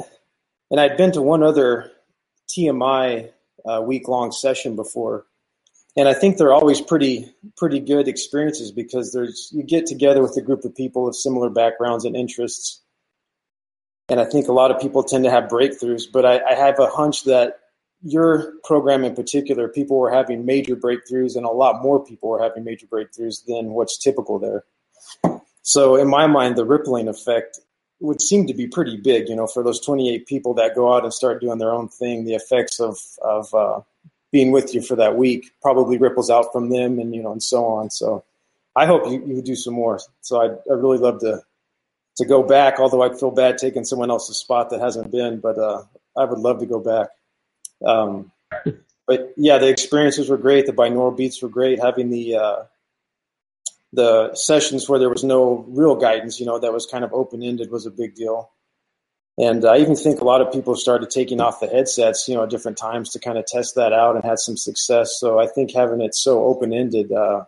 and 0.69 0.79
I'd 0.79 0.97
been 0.97 1.11
to 1.13 1.21
one 1.21 1.43
other 1.43 1.91
TMI 2.49 3.31
uh, 3.65 3.81
week 3.81 4.07
long 4.07 4.31
session 4.31 4.75
before, 4.75 5.25
and 5.95 6.07
I 6.07 6.13
think 6.13 6.37
they're 6.37 6.53
always 6.53 6.79
pretty 6.79 7.33
pretty 7.57 7.79
good 7.79 8.07
experiences 8.07 8.71
because 8.71 9.11
there's 9.11 9.49
you 9.51 9.63
get 9.63 9.87
together 9.87 10.21
with 10.21 10.37
a 10.37 10.41
group 10.41 10.63
of 10.63 10.75
people 10.75 11.07
of 11.07 11.15
similar 11.15 11.49
backgrounds 11.49 12.05
and 12.05 12.15
interests. 12.15 12.81
And 14.09 14.19
I 14.19 14.25
think 14.25 14.47
a 14.47 14.53
lot 14.53 14.71
of 14.71 14.79
people 14.79 15.03
tend 15.03 15.25
to 15.25 15.31
have 15.31 15.45
breakthroughs, 15.45 16.03
but 16.11 16.25
I, 16.25 16.39
I 16.39 16.53
have 16.53 16.79
a 16.79 16.87
hunch 16.87 17.25
that 17.25 17.59
your 18.03 18.53
program 18.63 19.03
in 19.03 19.15
particular, 19.15 19.67
people 19.67 19.97
were 19.97 20.11
having 20.11 20.45
major 20.45 20.75
breakthroughs, 20.75 21.35
and 21.35 21.45
a 21.45 21.49
lot 21.49 21.81
more 21.81 22.03
people 22.03 22.29
were 22.29 22.41
having 22.41 22.63
major 22.63 22.87
breakthroughs 22.87 23.45
than 23.45 23.71
what's 23.71 23.97
typical 23.97 24.39
there. 24.39 24.63
So, 25.67 25.97
in 25.97 26.07
my 26.07 26.27
mind, 26.27 26.55
the 26.55 26.63
rippling 26.63 27.09
effect 27.09 27.59
would 27.99 28.21
seem 28.21 28.47
to 28.47 28.53
be 28.53 28.67
pretty 28.67 28.95
big. 28.95 29.27
You 29.27 29.35
know, 29.35 29.47
for 29.47 29.63
those 29.63 29.81
28 29.81 30.25
people 30.25 30.53
that 30.53 30.73
go 30.73 30.93
out 30.93 31.03
and 31.03 31.13
start 31.13 31.41
doing 31.41 31.57
their 31.57 31.73
own 31.73 31.89
thing, 31.89 32.23
the 32.23 32.35
effects 32.35 32.79
of 32.79 32.97
of 33.21 33.53
uh, 33.53 33.81
being 34.31 34.51
with 34.51 34.73
you 34.73 34.81
for 34.81 34.95
that 34.95 35.17
week 35.17 35.51
probably 35.61 35.97
ripples 35.97 36.29
out 36.29 36.53
from 36.53 36.69
them, 36.69 36.99
and 36.99 37.13
you 37.13 37.21
know, 37.21 37.33
and 37.33 37.43
so 37.43 37.65
on. 37.65 37.89
So, 37.89 38.23
I 38.77 38.85
hope 38.85 39.11
you, 39.11 39.21
you 39.25 39.41
do 39.41 39.57
some 39.57 39.73
more. 39.73 39.99
So, 40.21 40.39
I'd, 40.41 40.51
I'd 40.71 40.81
really 40.81 40.99
love 40.99 41.19
to 41.19 41.43
to 42.15 42.25
go 42.25 42.43
back. 42.43 42.79
Although 42.79 43.03
I 43.03 43.13
feel 43.13 43.31
bad 43.31 43.57
taking 43.57 43.83
someone 43.83 44.09
else's 44.09 44.37
spot 44.37 44.69
that 44.69 44.79
hasn't 44.79 45.11
been, 45.11 45.41
but 45.41 45.57
uh, 45.57 45.83
I 46.17 46.23
would 46.23 46.39
love 46.39 46.59
to 46.59 46.65
go 46.65 46.79
back. 46.79 47.09
Um, 47.85 48.31
but 49.05 49.33
yeah, 49.35 49.57
the 49.57 49.67
experiences 49.67 50.29
were 50.29 50.37
great. 50.37 50.65
The 50.65 50.71
binaural 50.71 51.15
beats 51.15 51.41
were 51.41 51.49
great. 51.49 51.81
Having 51.81 52.11
the 52.11 52.37
uh, 52.37 52.63
the 53.93 54.35
sessions 54.35 54.87
where 54.87 54.99
there 54.99 55.09
was 55.09 55.23
no 55.23 55.65
real 55.69 55.95
guidance, 55.95 56.39
you 56.39 56.45
know, 56.45 56.59
that 56.59 56.73
was 56.73 56.85
kind 56.85 57.03
of 57.03 57.13
open 57.13 57.43
ended, 57.43 57.71
was 57.71 57.85
a 57.85 57.91
big 57.91 58.15
deal. 58.15 58.51
And 59.39 59.63
I 59.65 59.77
even 59.77 59.95
think 59.95 60.19
a 60.19 60.25
lot 60.25 60.41
of 60.41 60.51
people 60.51 60.75
started 60.75 61.09
taking 61.11 61.39
off 61.39 61.59
the 61.59 61.67
headsets, 61.67 62.27
you 62.27 62.35
know, 62.35 62.43
at 62.43 62.49
different 62.49 62.77
times 62.77 63.11
to 63.11 63.19
kind 63.19 63.37
of 63.37 63.45
test 63.45 63.75
that 63.75 63.93
out 63.93 64.15
and 64.15 64.25
had 64.25 64.39
some 64.39 64.57
success. 64.57 65.17
So 65.19 65.39
I 65.39 65.47
think 65.47 65.73
having 65.73 66.01
it 66.01 66.15
so 66.15 66.43
open 66.43 66.73
ended 66.73 67.11
uh, 67.11 67.45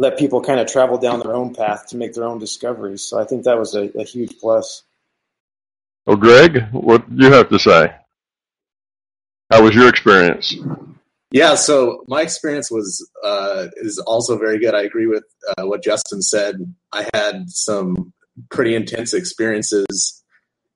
let 0.00 0.18
people 0.18 0.40
kind 0.40 0.58
of 0.58 0.66
travel 0.66 0.96
down 0.96 1.20
their 1.20 1.34
own 1.34 1.54
path 1.54 1.88
to 1.88 1.96
make 1.96 2.14
their 2.14 2.24
own 2.24 2.38
discoveries. 2.38 3.02
So 3.02 3.20
I 3.20 3.24
think 3.24 3.44
that 3.44 3.58
was 3.58 3.74
a, 3.74 3.90
a 3.98 4.04
huge 4.04 4.38
plus. 4.38 4.82
Well, 6.06 6.16
Greg, 6.16 6.68
what 6.72 7.14
do 7.14 7.26
you 7.26 7.32
have 7.32 7.50
to 7.50 7.58
say? 7.58 7.94
How 9.50 9.62
was 9.62 9.74
your 9.74 9.88
experience? 9.88 10.56
Yeah, 11.32 11.54
so 11.54 12.04
my 12.08 12.22
experience 12.22 12.70
was 12.70 13.08
uh, 13.22 13.68
is 13.76 13.98
also 13.98 14.36
very 14.36 14.58
good. 14.58 14.74
I 14.74 14.82
agree 14.82 15.06
with 15.06 15.24
uh, 15.56 15.66
what 15.66 15.82
Justin 15.82 16.22
said. 16.22 16.74
I 16.92 17.08
had 17.14 17.48
some 17.48 18.12
pretty 18.50 18.74
intense 18.74 19.14
experiences. 19.14 20.22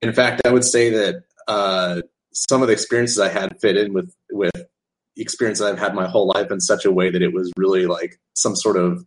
In 0.01 0.13
fact, 0.13 0.41
I 0.45 0.51
would 0.51 0.63
say 0.63 0.89
that 0.91 1.23
uh, 1.49 2.01
some 2.33 2.61
of 2.61 2.67
the 2.67 2.73
experiences 2.73 3.19
I 3.19 3.27
had 3.27 3.59
fit 3.59 3.75
in 3.75 3.93
with 3.93 4.13
with 4.31 4.53
experience 5.17 5.61
I've 5.61 5.79
had 5.79 5.93
my 5.93 6.07
whole 6.07 6.27
life 6.27 6.51
in 6.51 6.61
such 6.61 6.85
a 6.85 6.91
way 6.91 7.09
that 7.09 7.21
it 7.21 7.33
was 7.33 7.51
really 7.57 7.85
like 7.85 8.17
some 8.33 8.55
sort 8.55 8.77
of 8.77 9.05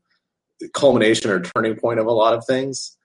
culmination 0.75 1.31
or 1.31 1.41
turning 1.41 1.77
point 1.77 2.01
of 2.01 2.07
a 2.07 2.13
lot 2.13 2.35
of 2.35 2.45
things. 2.47 2.97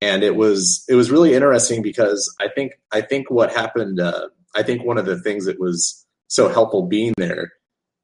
And 0.00 0.22
it 0.22 0.36
was 0.36 0.84
it 0.88 0.94
was 0.94 1.10
really 1.10 1.34
interesting 1.34 1.82
because 1.82 2.32
I 2.40 2.46
think 2.54 2.74
I 2.92 3.00
think 3.00 3.28
what 3.28 3.52
happened. 3.52 3.98
Uh, 3.98 4.28
I 4.54 4.62
think 4.62 4.84
one 4.84 4.98
of 4.98 5.06
the 5.06 5.20
things 5.20 5.46
that 5.46 5.58
was 5.58 6.06
so 6.28 6.48
helpful 6.48 6.86
being 6.86 7.12
there 7.16 7.52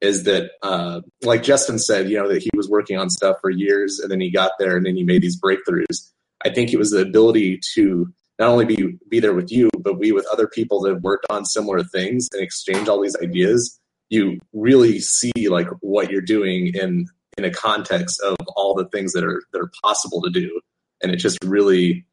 is 0.05 0.25
that, 0.25 0.51
uh, 0.63 1.01
like 1.23 1.43
Justin 1.43 1.79
said, 1.79 2.11
you 2.11 2.19
know, 2.19 2.29
that 2.29 2.43
he 2.43 2.51
was 2.55 2.69
working 2.69 2.99
on 2.99 3.09
stuff 3.09 3.37
for 3.41 3.51
years 3.51 3.99
and 3.99 4.11
then 4.11 4.21
he 4.21 4.31
got 4.31 4.53
there 4.59 4.77
and 4.77 4.85
then 4.85 4.95
he 4.95 5.03
made 5.03 5.23
these 5.23 5.41
breakthroughs. 5.41 6.11
I 6.45 6.51
think 6.51 6.73
it 6.73 6.79
was 6.79 6.91
the 6.91 7.01
ability 7.01 7.61
to 7.75 8.07
not 8.39 8.51
only 8.51 8.67
be 8.67 8.99
be 9.09 9.21
there 9.21 9.35
with 9.35 9.51
you, 9.51 9.71
but 9.79 9.99
be 9.99 10.13
with 10.13 10.27
other 10.31 10.47
people 10.47 10.83
that 10.83 10.93
have 10.93 11.03
worked 11.03 11.27
on 11.31 11.47
similar 11.47 11.83
things 11.83 12.29
and 12.33 12.43
exchange 12.43 12.89
all 12.89 13.01
these 13.01 13.17
ideas. 13.23 13.81
You 14.11 14.39
really 14.53 15.01
see 15.01 15.33
like 15.49 15.69
what 15.81 16.11
you're 16.11 16.21
doing 16.21 16.73
in 16.75 17.07
in 17.39 17.45
a 17.45 17.51
context 17.51 18.21
of 18.23 18.37
all 18.57 18.75
the 18.75 18.89
things 18.89 19.13
that 19.13 19.25
are 19.25 19.43
that 19.53 19.61
are 19.61 19.71
possible 19.83 20.21
to 20.23 20.31
do, 20.31 20.61
and 21.03 21.13
it 21.13 21.17
just 21.17 21.39
really, 21.45 22.05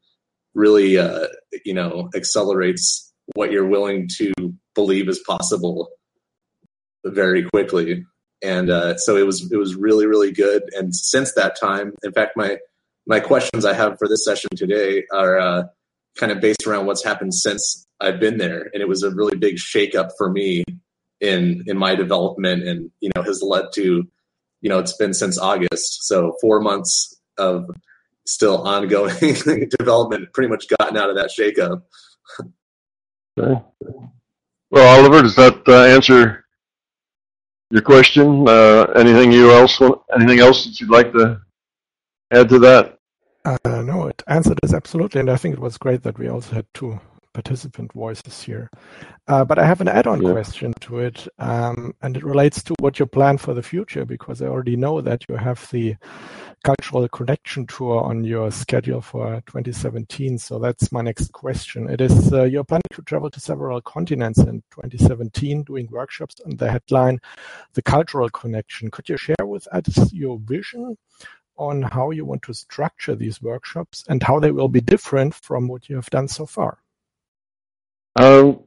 really, 0.54 0.96
uh, 0.96 1.26
you 1.64 1.74
know, 1.74 2.08
accelerates 2.14 3.12
what 3.34 3.52
you're 3.52 3.68
willing 3.68 4.08
to 4.18 4.32
believe 4.74 5.08
is 5.08 5.22
possible 5.26 5.90
very 7.04 7.44
quickly. 7.44 8.04
And 8.42 8.70
uh, 8.70 8.96
so 8.96 9.16
it 9.16 9.24
was 9.26 9.50
it 9.52 9.56
was 9.56 9.76
really 9.76 10.06
really 10.06 10.32
good. 10.32 10.62
And 10.72 10.94
since 10.94 11.34
that 11.34 11.58
time, 11.58 11.94
in 12.02 12.12
fact, 12.12 12.36
my 12.36 12.58
my 13.06 13.20
questions 13.20 13.64
I 13.64 13.74
have 13.74 13.98
for 13.98 14.08
this 14.08 14.24
session 14.24 14.50
today 14.56 15.04
are 15.12 15.38
uh, 15.38 15.62
kind 16.18 16.32
of 16.32 16.40
based 16.40 16.66
around 16.66 16.86
what's 16.86 17.04
happened 17.04 17.34
since 17.34 17.86
I've 18.00 18.20
been 18.20 18.38
there, 18.38 18.68
and 18.72 18.82
it 18.82 18.88
was 18.88 19.02
a 19.02 19.10
really 19.10 19.36
big 19.36 19.56
shakeup 19.56 20.10
for 20.18 20.30
me 20.30 20.64
in 21.20 21.64
in 21.66 21.78
my 21.78 21.94
development, 21.94 22.64
and 22.66 22.90
you 23.00 23.10
know 23.14 23.22
has 23.22 23.42
led 23.42 23.66
to 23.74 24.08
you 24.60 24.68
know 24.68 24.78
it's 24.80 24.96
been 24.96 25.14
since 25.14 25.38
August, 25.38 26.06
so 26.06 26.34
four 26.40 26.60
months 26.60 27.20
of 27.38 27.70
still 28.26 28.62
ongoing 28.62 29.14
development, 29.78 30.32
pretty 30.32 30.48
much 30.48 30.66
gotten 30.78 30.96
out 30.96 31.10
of 31.10 31.16
that 31.16 31.30
shakeup. 31.36 31.82
Okay. 33.38 33.62
Well, 34.70 34.98
Oliver, 34.98 35.22
does 35.22 35.36
that 35.36 35.62
uh, 35.68 35.84
answer 35.84 36.41
your 37.72 37.82
question? 37.82 38.46
Uh, 38.46 38.82
anything 38.96 39.32
you 39.32 39.50
else? 39.50 39.80
Anything 40.14 40.40
else 40.40 40.66
that 40.66 40.78
you'd 40.78 40.90
like 40.90 41.10
to 41.14 41.40
add 42.30 42.48
to 42.50 42.58
that? 42.58 42.98
Uh, 43.46 43.82
no, 43.82 44.06
it 44.08 44.22
answered 44.28 44.58
this 44.62 44.74
absolutely, 44.74 45.20
and 45.20 45.30
I 45.30 45.36
think 45.36 45.54
it 45.54 45.60
was 45.60 45.78
great 45.78 46.02
that 46.02 46.18
we 46.18 46.28
also 46.28 46.54
had 46.54 46.66
two 46.74 47.00
participant 47.32 47.92
voices 47.92 48.42
here. 48.42 48.70
Uh, 49.28 49.44
but 49.44 49.58
I 49.58 49.64
have 49.64 49.80
an 49.80 49.88
add-on 49.88 50.22
yeah. 50.22 50.32
question 50.32 50.72
to 50.80 50.98
it, 50.98 51.26
um, 51.38 51.94
and 52.02 52.16
it 52.16 52.24
relates 52.24 52.62
to 52.64 52.74
what 52.80 52.98
you 52.98 53.06
plan 53.06 53.38
for 53.38 53.54
the 53.54 53.62
future, 53.62 54.04
because 54.04 54.42
I 54.42 54.46
already 54.46 54.76
know 54.76 55.00
that 55.00 55.24
you 55.28 55.36
have 55.36 55.68
the 55.70 55.96
cultural 56.64 57.08
connection 57.08 57.66
tour 57.66 58.02
on 58.02 58.22
your 58.24 58.50
schedule 58.50 59.00
for 59.00 59.42
2017. 59.46 60.38
So 60.38 60.58
that's 60.58 60.92
my 60.92 61.02
next 61.02 61.32
question. 61.32 61.90
It 61.90 62.00
is 62.00 62.32
uh, 62.32 62.44
you're 62.44 62.64
planning 62.64 62.82
to 62.92 63.02
travel 63.02 63.30
to 63.30 63.40
several 63.40 63.80
continents 63.80 64.38
in 64.38 64.62
2017, 64.70 65.64
doing 65.64 65.88
workshops 65.90 66.36
on 66.46 66.56
the 66.56 66.70
headline, 66.70 67.20
"The 67.74 67.82
Cultural 67.82 68.30
Connection." 68.30 68.90
Could 68.90 69.08
you 69.08 69.16
share 69.16 69.44
with 69.44 69.66
us 69.72 70.12
your 70.12 70.38
vision 70.38 70.96
on 71.56 71.82
how 71.82 72.10
you 72.10 72.24
want 72.24 72.42
to 72.42 72.54
structure 72.54 73.14
these 73.14 73.42
workshops 73.42 74.04
and 74.08 74.22
how 74.22 74.40
they 74.40 74.50
will 74.50 74.68
be 74.68 74.80
different 74.80 75.34
from 75.34 75.68
what 75.68 75.88
you 75.88 75.96
have 75.96 76.10
done 76.10 76.28
so 76.28 76.46
far? 76.46 76.78
Um, 78.16 78.60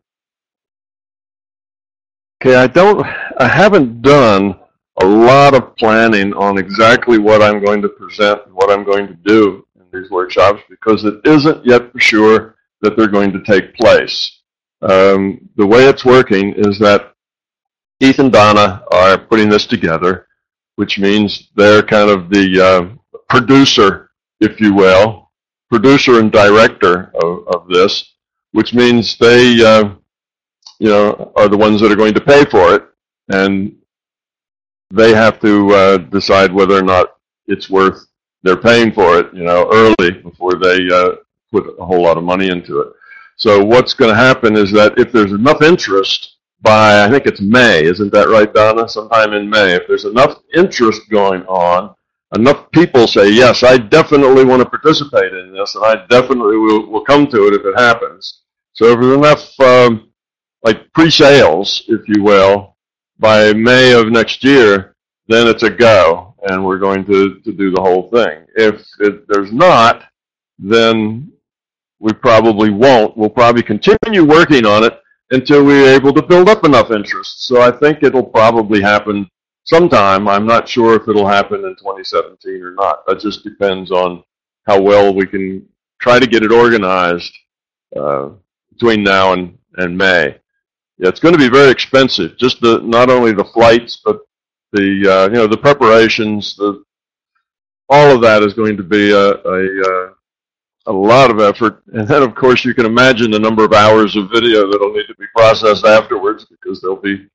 okay, 2.42 2.56
I 2.56 2.68
don't, 2.68 3.06
I 3.38 3.48
haven't 3.48 4.02
done 4.02 4.60
a 5.02 5.06
lot 5.06 5.54
of 5.54 5.76
planning 5.76 6.34
on 6.34 6.58
exactly 6.58 7.18
what 7.18 7.42
I'm 7.42 7.64
going 7.64 7.82
to 7.82 7.90
present 7.90 8.42
and 8.46 8.54
what 8.54 8.72
I'm 8.72 8.84
going 8.84 9.08
to 9.08 9.14
do 9.14 9.66
in 9.76 9.86
these 9.92 10.10
workshops 10.10 10.62
because 10.70 11.04
it 11.04 11.16
isn't 11.26 11.66
yet 11.66 11.92
for 11.92 12.00
sure 12.00 12.56
that 12.82 12.98
they're 12.98 13.08
going 13.08 13.32
to 13.34 13.44
take 13.44 13.76
place. 13.76 14.42
Um, 14.82 15.50
the 15.56 15.66
way 15.66 15.86
it's 15.86 16.06
working 16.06 16.54
is 16.56 16.80
that 16.80 17.14
Keith 18.02 18.20
and 18.20 18.32
Donna 18.32 18.84
are 18.92 19.18
putting 19.18 19.50
this 19.50 19.66
together 19.66 20.28
which 20.76 21.00
means 21.00 21.50
they're 21.56 21.84
kind 21.84 22.10
of 22.10 22.30
the 22.30 22.62
uh, 22.62 23.18
producer, 23.30 24.12
if 24.40 24.60
you 24.60 24.74
will, 24.74 25.32
producer 25.70 26.20
and 26.20 26.32
director 26.32 27.12
of, 27.22 27.48
of 27.48 27.68
this, 27.70 28.15
which 28.56 28.74
means 28.74 29.18
they, 29.18 29.62
uh, 29.62 29.90
you 30.80 30.90
know, 30.90 31.34
are 31.36 31.50
the 31.50 31.58
ones 31.58 31.82
that 31.82 31.92
are 31.92 31.98
going 31.98 32.14
to 32.14 32.22
pay 32.22 32.46
for 32.46 32.74
it, 32.74 32.84
and 33.28 33.76
they 34.92 35.14
have 35.14 35.42
to 35.42 35.74
uh, 35.74 35.98
decide 35.98 36.54
whether 36.54 36.78
or 36.78 36.82
not 36.82 37.18
it's 37.48 37.70
worth 37.70 38.08
their 38.44 38.56
paying 38.56 38.94
for 38.94 39.20
it, 39.20 39.34
you 39.34 39.44
know, 39.44 39.70
early 39.74 40.12
before 40.22 40.56
they 40.56 40.88
uh, 40.90 41.16
put 41.52 41.76
a 41.78 41.86
whole 41.86 42.02
lot 42.02 42.18
of 42.18 42.24
money 42.24 42.50
into 42.50 42.80
it. 42.80 42.94
So 43.36 43.62
what's 43.62 43.94
going 43.94 44.12
to 44.12 44.16
happen 44.30 44.56
is 44.56 44.72
that 44.72 44.98
if 44.98 45.12
there's 45.12 45.34
enough 45.34 45.62
interest 45.62 46.38
by, 46.62 47.04
I 47.04 47.10
think 47.10 47.26
it's 47.26 47.42
May, 47.42 47.84
isn't 47.84 48.14
that 48.14 48.30
right, 48.30 48.54
Donna? 48.54 48.88
Sometime 48.88 49.34
in 49.34 49.50
May. 49.50 49.74
If 49.74 49.86
there's 49.90 50.06
enough 50.06 50.40
interest 50.56 51.02
going 51.10 51.44
on, 51.48 51.94
enough 52.36 52.72
people 52.72 53.06
say, 53.06 53.30
yes, 53.32 53.64
I 53.64 53.78
definitely 53.78 54.46
want 54.46 54.62
to 54.62 54.70
participate 54.70 55.34
in 55.34 55.54
this, 55.54 55.76
and 55.76 55.84
I 55.84 56.06
definitely 56.08 56.56
will, 56.56 56.90
will 56.90 57.04
come 57.04 57.28
to 57.28 57.48
it 57.48 57.54
if 57.54 57.66
it 57.66 57.78
happens. 57.78 58.44
So 58.76 58.88
if 58.88 59.00
there's 59.00 59.18
enough, 59.18 59.60
um, 59.62 60.12
like 60.64 60.92
pre-sales, 60.94 61.84
if 61.88 62.02
you 62.08 62.24
will, 62.24 62.76
by 63.20 63.54
May 63.54 63.94
of 63.94 64.12
next 64.12 64.44
year, 64.44 64.96
then 65.28 65.48
it's 65.48 65.64
a 65.64 65.70
go, 65.70 66.36
and 66.50 66.64
we're 66.64 66.78
going 66.78 67.06
to, 67.06 67.40
to 67.40 67.54
do 67.54 67.72
the 67.72 67.82
whole 67.82 68.10
thing. 68.10 68.46
If 68.56 68.86
it, 69.00 69.28
there's 69.30 69.54
not, 69.54 70.04
then 70.60 71.32
we 72.00 72.12
probably 72.12 72.70
won't. 72.70 73.16
We'll 73.16 73.30
probably 73.30 73.64
continue 73.64 74.26
working 74.26 74.66
on 74.66 74.84
it 74.84 75.00
until 75.32 75.64
we're 75.64 75.96
able 75.96 76.14
to 76.14 76.22
build 76.22 76.50
up 76.50 76.66
enough 76.66 76.92
interest. 76.92 77.46
So 77.46 77.62
I 77.62 77.72
think 77.72 78.04
it'll 78.04 78.24
probably 78.24 78.82
happen 78.82 79.30
sometime. 79.64 80.28
I'm 80.28 80.46
not 80.46 80.68
sure 80.68 80.96
if 80.96 81.08
it'll 81.08 81.28
happen 81.28 81.64
in 81.64 81.76
2017 81.78 82.62
or 82.62 82.72
not. 82.72 83.06
That 83.08 83.22
just 83.22 83.44
depends 83.46 83.90
on 83.90 84.22
how 84.68 84.82
well 84.82 85.14
we 85.14 85.26
can 85.26 85.66
try 86.00 86.20
to 86.20 86.28
get 86.28 86.44
it 86.44 86.52
organized 86.52 87.34
uh, 87.98 88.30
between 88.76 89.04
now 89.04 89.34
and, 89.34 89.58
and 89.78 89.98
May. 89.98 90.38
Yeah, 90.98 91.10
it's 91.10 91.20
going 91.20 91.34
to 91.34 91.40
be 91.40 91.50
very 91.50 91.72
expensive. 91.72 92.38
Just 92.38 92.62
the 92.62 92.80
not 92.80 93.10
only 93.10 93.34
the 93.34 93.44
flights, 93.46 94.00
but 94.04 94.20
the 94.72 95.08
uh, 95.10 95.30
you 95.30 95.36
know 95.36 95.48
the 95.48 95.58
preparations, 95.58 96.56
the 96.56 96.84
all 97.90 98.16
of 98.16 98.22
that 98.22 98.44
is 98.44 98.54
going 98.54 98.78
to 98.78 98.84
be 98.84 99.12
a, 99.12 99.34
a, 99.34 99.82
uh, 99.82 100.10
a 100.88 100.92
lot 100.92 101.32
of 101.32 101.40
effort. 101.40 101.84
And 101.94 102.08
then, 102.08 102.24
of 102.24 102.36
course, 102.36 102.66
you 102.66 102.74
can 102.74 102.86
imagine 102.86 103.32
the 103.32 103.40
number 103.40 103.64
of 103.64 103.74
hours 103.74 104.16
of 104.16 104.30
video 104.32 104.70
that'll 104.70 104.94
need 104.94 105.08
to 105.08 105.16
be 105.16 105.26
processed 105.36 105.86
afterwards 105.86 106.46
because 106.46 106.82
there'll 106.82 106.98
be, 106.98 107.28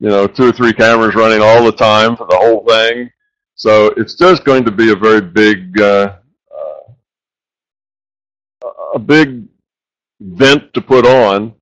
you 0.00 0.08
know, 0.08 0.26
two 0.26 0.48
or 0.48 0.52
three 0.52 0.72
cameras 0.72 1.14
running 1.14 1.40
all 1.42 1.64
the 1.64 1.72
time 1.72 2.16
for 2.16 2.26
the 2.26 2.36
whole 2.36 2.64
thing. 2.66 3.10
So 3.54 3.88
it's 3.96 4.14
just 4.14 4.44
going 4.44 4.64
to 4.64 4.70
be 4.70 4.92
a 4.92 4.96
very 4.96 5.20
big, 5.20 5.80
uh, 5.80 6.16
uh, 8.64 8.68
a 8.94 8.98
big 8.98 9.47
vent 10.20 10.72
to 10.74 10.80
put 10.80 11.06
on. 11.06 11.54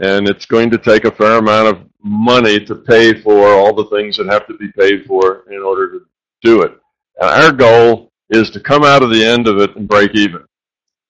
And 0.00 0.28
it's 0.28 0.46
going 0.46 0.70
to 0.70 0.78
take 0.78 1.04
a 1.04 1.12
fair 1.12 1.38
amount 1.38 1.68
of 1.68 1.84
money 2.02 2.64
to 2.64 2.74
pay 2.74 3.20
for 3.20 3.52
all 3.52 3.72
the 3.72 3.86
things 3.86 4.16
that 4.16 4.26
have 4.26 4.46
to 4.48 4.56
be 4.56 4.72
paid 4.72 5.04
for 5.06 5.44
in 5.50 5.62
order 5.62 5.92
to 5.92 6.00
do 6.42 6.62
it. 6.62 6.72
And 7.20 7.44
our 7.44 7.52
goal 7.52 8.10
is 8.30 8.50
to 8.50 8.60
come 8.60 8.82
out 8.82 9.02
of 9.02 9.10
the 9.10 9.24
end 9.24 9.46
of 9.46 9.58
it 9.58 9.76
and 9.76 9.86
break 9.86 10.14
even 10.14 10.44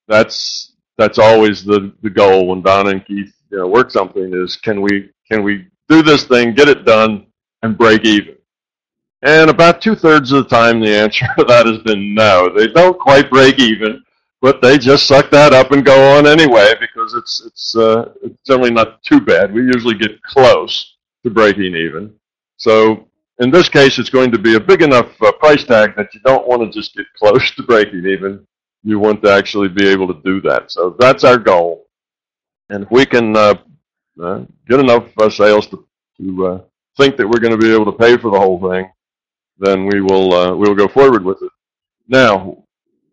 that's 0.08 0.72
that's 0.98 1.18
always 1.18 1.64
the 1.64 1.92
the 2.02 2.10
goal 2.10 2.48
when 2.48 2.62
Don 2.62 2.88
and 2.88 3.04
Keith 3.04 3.34
you 3.50 3.58
know 3.58 3.66
work 3.66 3.90
something 3.90 4.32
is 4.34 4.56
can 4.56 4.80
we 4.80 5.10
can 5.30 5.42
we 5.42 5.66
do 5.88 6.02
this 6.02 6.24
thing, 6.24 6.54
get 6.54 6.68
it 6.68 6.84
done, 6.84 7.26
and 7.62 7.76
break 7.76 8.04
even. 8.04 8.36
And 9.22 9.50
about 9.50 9.80
two 9.80 9.94
thirds 9.94 10.32
of 10.32 10.44
the 10.44 10.50
time, 10.50 10.80
the 10.80 10.96
answer 10.96 11.26
to 11.38 11.44
that 11.44 11.66
has 11.66 11.78
been 11.78 12.14
no. 12.14 12.52
They 12.56 12.68
don't 12.68 12.98
quite 12.98 13.30
break 13.30 13.58
even, 13.58 14.02
but 14.42 14.60
they 14.60 14.76
just 14.76 15.06
suck 15.06 15.30
that 15.30 15.54
up 15.54 15.72
and 15.72 15.84
go 15.84 16.18
on 16.18 16.26
anyway 16.26 16.74
because 16.78 17.14
it's 17.14 17.42
it's 17.46 17.76
uh, 17.76 18.12
it's 18.22 18.36
certainly 18.44 18.70
not 18.70 19.02
too 19.02 19.20
bad. 19.20 19.54
We 19.54 19.62
usually 19.62 19.94
get 19.94 20.22
close 20.22 20.96
to 21.22 21.30
breaking 21.30 21.74
even. 21.76 22.12
So 22.58 23.08
in 23.38 23.50
this 23.50 23.68
case, 23.70 23.98
it's 23.98 24.10
going 24.10 24.30
to 24.32 24.38
be 24.38 24.56
a 24.56 24.60
big 24.60 24.82
enough 24.82 25.10
uh, 25.22 25.32
price 25.32 25.64
tag 25.64 25.96
that 25.96 26.12
you 26.12 26.20
don't 26.24 26.46
want 26.46 26.60
to 26.62 26.70
just 26.70 26.94
get 26.94 27.06
close 27.18 27.50
to 27.52 27.62
breaking 27.62 28.04
even 28.06 28.46
you 28.84 28.98
want 28.98 29.22
to 29.22 29.30
actually 29.30 29.68
be 29.68 29.88
able 29.88 30.12
to 30.12 30.20
do 30.24 30.40
that. 30.40 30.70
So 30.70 30.96
that's 30.98 31.24
our 31.24 31.38
goal. 31.38 31.86
And 32.68 32.84
if 32.84 32.90
we 32.90 33.06
can 33.06 33.36
uh, 33.36 33.54
uh, 34.22 34.40
get 34.68 34.80
enough 34.80 35.06
uh, 35.18 35.30
sales 35.30 35.66
to, 35.68 35.86
to 36.18 36.46
uh, 36.46 36.60
think 36.96 37.16
that 37.16 37.28
we're 37.28 37.40
going 37.40 37.52
to 37.52 37.58
be 37.58 37.72
able 37.72 37.84
to 37.86 37.98
pay 37.98 38.16
for 38.16 38.30
the 38.30 38.38
whole 38.38 38.60
thing, 38.70 38.90
then 39.58 39.86
we 39.86 40.00
will 40.00 40.34
uh, 40.34 40.54
we 40.54 40.68
will 40.68 40.74
go 40.74 40.88
forward 40.88 41.24
with 41.24 41.40
it. 41.42 41.52
Now, 42.08 42.64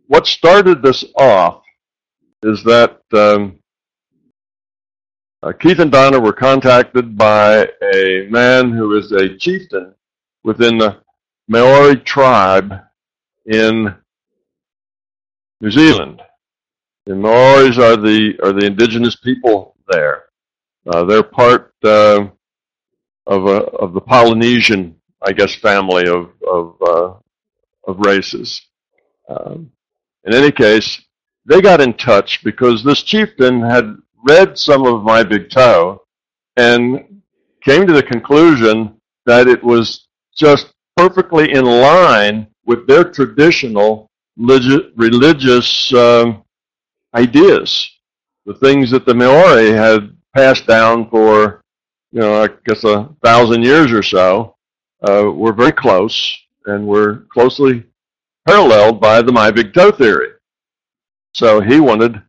what 0.09 0.25
started 0.25 0.81
this 0.81 1.05
off 1.15 1.61
is 2.41 2.63
that 2.63 2.99
um, 3.13 3.59
uh, 5.43 5.53
Keith 5.53 5.77
and 5.77 5.91
Donna 5.91 6.19
were 6.19 6.33
contacted 6.33 7.15
by 7.15 7.69
a 7.93 8.27
man 8.29 8.71
who 8.71 8.97
is 8.97 9.11
a 9.11 9.37
chieftain 9.37 9.93
within 10.43 10.79
the 10.79 10.97
Maori 11.47 11.95
tribe 11.97 12.73
in 13.45 13.95
New 15.61 15.71
Zealand. 15.71 16.23
The 17.05 17.13
Maoris 17.13 17.77
are 17.77 17.95
the 17.95 18.33
are 18.43 18.51
the 18.53 18.65
indigenous 18.65 19.15
people 19.15 19.75
there. 19.89 20.23
Uh, 20.87 21.03
they're 21.03 21.23
part 21.23 21.73
uh, 21.83 22.27
of 23.27 23.45
a 23.45 23.61
of 23.77 23.93
the 23.93 24.01
Polynesian, 24.01 24.95
I 25.21 25.33
guess, 25.33 25.53
family 25.53 26.07
of 26.07 26.31
of 26.47 26.75
uh, 26.81 27.13
of 27.87 27.99
races. 27.99 28.59
Um, 29.27 29.71
in 30.25 30.33
any 30.33 30.51
case, 30.51 31.01
they 31.45 31.61
got 31.61 31.81
in 31.81 31.93
touch 31.93 32.43
because 32.43 32.83
this 32.83 33.03
chieftain 33.03 33.61
had 33.61 33.97
read 34.27 34.57
some 34.57 34.85
of 34.85 35.03
my 35.03 35.23
big 35.23 35.49
toe 35.49 36.01
and 36.57 37.21
came 37.61 37.87
to 37.87 37.93
the 37.93 38.03
conclusion 38.03 38.95
that 39.25 39.47
it 39.47 39.63
was 39.63 40.07
just 40.35 40.73
perfectly 40.95 41.51
in 41.53 41.65
line 41.65 42.47
with 42.65 42.87
their 42.87 43.03
traditional 43.03 44.09
religious 44.37 45.93
um, 45.93 46.43
ideas, 47.13 47.89
the 48.45 48.53
things 48.55 48.91
that 48.91 49.05
the 49.05 49.13
Maori 49.13 49.71
had 49.71 50.15
passed 50.35 50.67
down 50.67 51.09
for, 51.09 51.61
you 52.11 52.19
know, 52.19 52.43
I 52.43 52.49
guess 52.65 52.83
a 52.83 53.09
thousand 53.23 53.63
years 53.63 53.91
or 53.91 54.03
so, 54.03 54.55
uh, 55.07 55.31
were 55.31 55.53
very 55.53 55.71
close 55.71 56.37
and 56.65 56.87
were 56.87 57.25
closely 57.31 57.83
paralleled 58.49 58.99
by 58.99 59.21
the 59.21 59.31
My 59.31 59.51
Big 59.51 59.75
Toe 59.75 59.91
theory. 59.91 60.29
So 61.35 61.61
he 61.61 61.79
wanted 61.79 62.19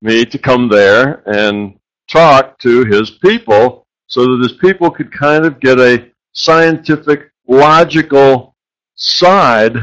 me 0.00 0.24
to 0.24 0.38
come 0.38 0.70
there 0.70 1.22
and 1.28 1.78
talk 2.08 2.58
to 2.60 2.86
his 2.86 3.10
people 3.10 3.86
so 4.06 4.22
that 4.22 4.48
his 4.48 4.56
people 4.58 4.90
could 4.90 5.12
kind 5.12 5.44
of 5.44 5.60
get 5.60 5.78
a 5.78 6.10
scientific, 6.32 7.30
logical 7.46 8.56
side 8.94 9.76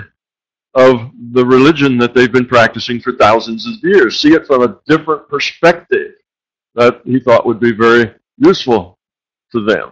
of 0.74 1.12
the 1.34 1.46
religion 1.46 2.00
that 2.00 2.16
they've 2.16 2.34
been 2.34 2.48
practicing 2.48 3.00
for 3.00 3.14
thousands 3.14 3.68
of 3.68 3.74
years. 3.84 4.20
See 4.20 4.34
it 4.34 4.48
from 4.48 4.64
a 4.64 4.80
different 4.88 5.30
perspective 5.30 6.14
that 6.74 7.02
he 7.06 7.20
thought 7.20 7.46
would 7.46 7.60
be 7.60 7.72
very 7.72 8.16
useful 8.40 8.98
to 9.52 9.64
them. 9.64 9.92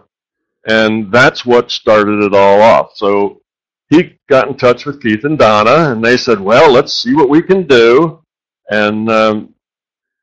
And 0.66 1.12
that's 1.12 1.46
what 1.46 1.70
started 1.70 2.24
it 2.24 2.34
all 2.34 2.60
off. 2.60 2.96
So 2.96 3.40
he 3.90 4.18
got 4.28 4.48
in 4.48 4.56
touch 4.56 4.86
with 4.86 5.02
Keith 5.02 5.24
and 5.24 5.38
Donna, 5.38 5.92
and 5.92 6.04
they 6.04 6.16
said, 6.16 6.40
"Well, 6.40 6.72
let's 6.72 6.92
see 6.92 7.14
what 7.14 7.28
we 7.28 7.42
can 7.42 7.66
do." 7.66 8.22
And 8.70 9.10
um, 9.10 9.54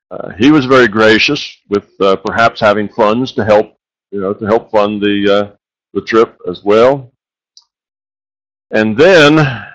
uh, 0.10 0.32
he 0.38 0.52
was 0.52 0.66
very 0.66 0.88
gracious 0.88 1.58
with 1.70 1.90
uh, 2.02 2.16
perhaps 2.18 2.60
having 2.60 2.90
funds 2.90 3.32
to 3.34 3.46
help, 3.46 3.78
you 4.12 4.20
know, 4.20 4.34
to 4.34 4.46
help 4.46 4.72
fund 4.72 5.02
the 5.02 5.34
uh, 5.34 5.56
the 5.94 6.02
trip 6.02 6.38
as 6.50 6.64
well. 6.64 7.12
And 8.72 8.98
then 8.98 9.66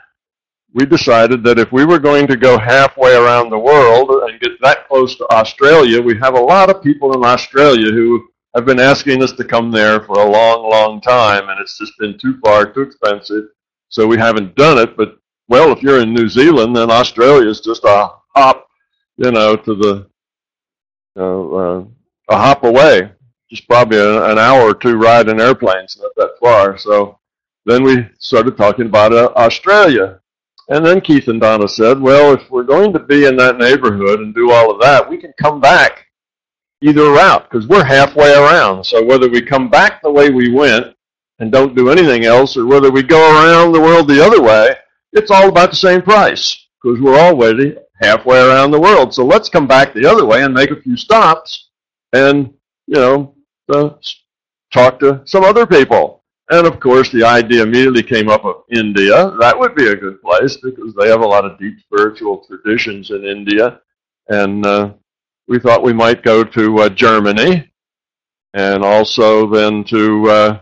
we 0.73 0.85
decided 0.85 1.43
that 1.45 1.59
if 1.59 1.73
we 1.73 1.85
were 1.85 1.99
going 1.99 2.27
to 2.27 2.37
go 2.37 2.59
halfway 2.59 3.15
around 3.15 3.51
the 3.51 3.59
world 3.59 4.11
and 4.11 4.41
get 4.41 4.53
that 4.63 4.87
close 4.89 5.17
to 5.17 5.33
Australia, 5.33 6.03
we 6.03 6.19
have 6.19 6.35
a 6.35 6.41
lot 6.41 6.69
of 6.71 6.83
people 6.83 7.15
in 7.15 7.25
Australia 7.25 7.91
who 7.91 8.29
have 8.55 8.67
been 8.67 8.81
asking 8.81 9.23
us 9.23 9.33
to 9.33 9.45
come 9.45 9.71
there 9.71 10.01
for 10.03 10.19
a 10.19 10.31
long, 10.31 10.69
long 10.69 11.01
time, 11.01 11.49
and 11.49 11.61
it's 11.61 11.79
just 11.79 11.93
been 11.99 12.19
too 12.19 12.39
far, 12.45 12.71
too 12.71 12.83
expensive. 12.83 13.45
So 13.89 14.07
we 14.07 14.19
haven't 14.19 14.55
done 14.57 14.79
it. 14.79 14.97
But 14.97 15.19
well, 15.49 15.73
if 15.73 15.83
you're 15.83 16.01
in 16.01 16.13
New 16.13 16.29
Zealand, 16.29 16.75
then 16.77 16.91
Australia 16.91 17.49
is 17.49 17.61
just 17.61 17.85
a 17.85 18.11
hop, 18.35 18.69
you 19.17 19.31
know, 19.31 19.57
to 19.57 19.75
the 19.75 20.07
uh, 21.17 21.49
uh, 21.49 21.85
a 22.29 22.37
hop 22.37 22.65
away. 22.65 23.13
Just 23.49 23.69
probably 23.69 23.99
an, 24.01 24.31
an 24.31 24.39
hour 24.39 24.63
or 24.63 24.75
two 24.75 24.97
ride 24.97 25.29
in 25.29 25.41
airplanes, 25.41 25.97
not 26.01 26.11
that 26.17 26.37
far. 26.41 26.77
So 26.77 27.19
then 27.65 27.85
we 27.85 28.07
started 28.19 28.57
talking 28.57 28.87
about 28.87 29.13
uh, 29.13 29.33
Australia. 29.37 30.21
And 30.69 30.85
then 30.85 31.01
Keith 31.01 31.29
and 31.29 31.41
Donna 31.41 31.69
said, 31.69 32.01
well, 32.01 32.35
if 32.35 32.51
we're 32.51 32.65
going 32.65 32.93
to 32.93 32.99
be 32.99 33.27
in 33.27 33.37
that 33.37 33.57
neighborhood 33.57 34.19
and 34.19 34.35
do 34.35 34.51
all 34.51 34.73
of 34.73 34.81
that, 34.81 35.09
we 35.09 35.17
can 35.17 35.33
come 35.41 35.61
back 35.61 36.07
either 36.83 37.13
route 37.13 37.49
because 37.49 37.69
we're 37.69 37.85
halfway 37.85 38.35
around. 38.35 38.85
So 38.85 39.05
whether 39.05 39.29
we 39.29 39.43
come 39.43 39.71
back 39.71 40.03
the 40.03 40.11
way 40.11 40.31
we 40.31 40.53
went 40.53 40.96
and 41.39 41.53
don't 41.53 41.77
do 41.77 41.91
anything 41.91 42.25
else, 42.25 42.57
or 42.57 42.67
whether 42.67 42.91
we 42.91 43.03
go 43.03 43.21
around 43.21 43.73
the 43.73 43.81
world 43.81 44.09
the 44.09 44.25
other 44.25 44.41
way, 44.43 44.75
it's 45.13 45.31
all 45.31 45.49
about 45.49 45.71
the 45.71 45.77
same 45.77 46.03
price 46.03 46.67
because 46.83 47.01
we're 47.01 47.19
already 47.19 47.77
halfway 48.01 48.39
around 48.39 48.71
the 48.71 48.81
world. 48.81 49.15
So 49.15 49.25
let's 49.25 49.49
come 49.49 49.67
back 49.67 49.93
the 49.93 50.07
other 50.07 50.27
way 50.27 50.43
and 50.43 50.55
make 50.55 50.71
a 50.71 50.81
few 50.81 50.97
stops 50.97 51.71
and, 52.13 52.53
you 52.87 52.97
know, 52.97 53.35
uh, 53.73 53.91
talk 54.73 55.01
to 55.01 55.23
some 55.25 55.45
other 55.45 55.67
people. 55.67 56.23
And 56.51 56.67
of 56.67 56.79
course, 56.79 57.11
the 57.11 57.25
idea 57.25 57.65
immediately 57.65 58.03
came 58.03 58.29
up 58.29 58.45
of 58.45 58.63
India. 58.71 59.33
That 59.41 59.59
would 59.59 59.75
be 59.75 59.89
a 59.89 59.97
good 59.97 60.23
place 60.23 60.57
because 60.63 60.95
they 60.95 61.09
have 61.09 61.21
a 61.21 61.27
lot 61.27 61.45
of 61.45 61.59
deep 61.59 61.81
spiritual 61.81 62.47
traditions 62.47 63.11
in 63.11 63.25
India. 63.25 63.81
And 64.29 64.65
uh, 64.65 64.93
we 65.49 65.59
thought 65.59 65.83
we 65.83 65.93
might 65.93 66.23
go 66.23 66.45
to 66.45 66.79
uh, 66.79 66.89
Germany 66.89 67.71
and 68.55 68.85
also 68.85 69.51
then 69.51 69.85
to 69.85 70.31
uh, 70.31 70.59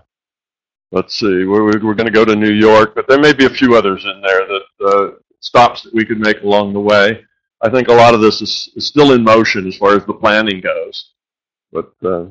let's 0.94 1.16
see, 1.16 1.44
we're, 1.44 1.64
we're 1.64 1.94
going 1.94 2.07
to 2.07 2.11
go 2.11 2.24
to 2.24 2.37
New 2.37 2.52
York, 2.52 2.94
but 2.94 3.09
there 3.09 3.18
may 3.18 3.33
be 3.33 3.46
a 3.46 3.50
few 3.50 3.76
others 3.76 4.04
in 4.04 4.22
there 4.22 4.46
that 4.46 4.87
uh, 4.87 5.11
stops 5.40 5.83
that 5.83 5.92
we 5.92 6.04
could 6.04 6.20
make 6.20 6.42
along 6.42 6.72
the 6.72 6.80
way. 6.80 7.24
I 7.61 7.68
think 7.68 7.88
a 7.88 7.92
lot 7.92 8.14
of 8.14 8.20
this 8.20 8.40
is, 8.40 8.70
is 8.76 8.87
still 8.87 9.12
in 9.12 9.24
motion 9.24 9.66
as 9.66 9.76
far 9.76 9.96
as 9.96 10.07
the 10.07 10.14
planning 10.14 10.61
goes. 10.61 11.11
But 11.72 11.92
uh, 12.04 12.26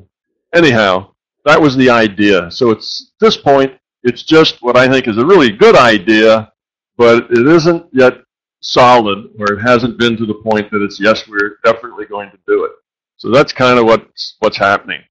anyhow, 0.54 1.12
that 1.44 1.60
was 1.60 1.76
the 1.76 1.90
idea. 1.90 2.50
So 2.50 2.70
it's 2.70 3.12
at 3.14 3.26
this 3.26 3.36
point, 3.36 3.74
it's 4.02 4.22
just 4.22 4.62
what 4.62 4.78
I 4.78 4.88
think 4.88 5.08
is 5.08 5.18
a 5.18 5.26
really 5.26 5.50
good 5.52 5.76
idea, 5.76 6.50
but 6.96 7.30
it 7.30 7.46
isn't 7.46 7.86
yet 7.92 8.14
solid, 8.60 9.28
or 9.38 9.52
it 9.52 9.60
hasn't 9.60 9.98
been 9.98 10.16
to 10.16 10.24
the 10.24 10.40
point 10.42 10.70
that 10.70 10.82
it's 10.82 10.98
yes, 10.98 11.28
we're 11.28 11.58
definitely 11.64 12.06
going 12.06 12.30
to 12.30 12.38
do 12.46 12.64
it. 12.64 12.72
So 13.18 13.30
that's 13.30 13.52
kind 13.52 13.78
of 13.78 13.84
what's 13.84 14.36
what's 14.38 14.56
happening. 14.56 15.02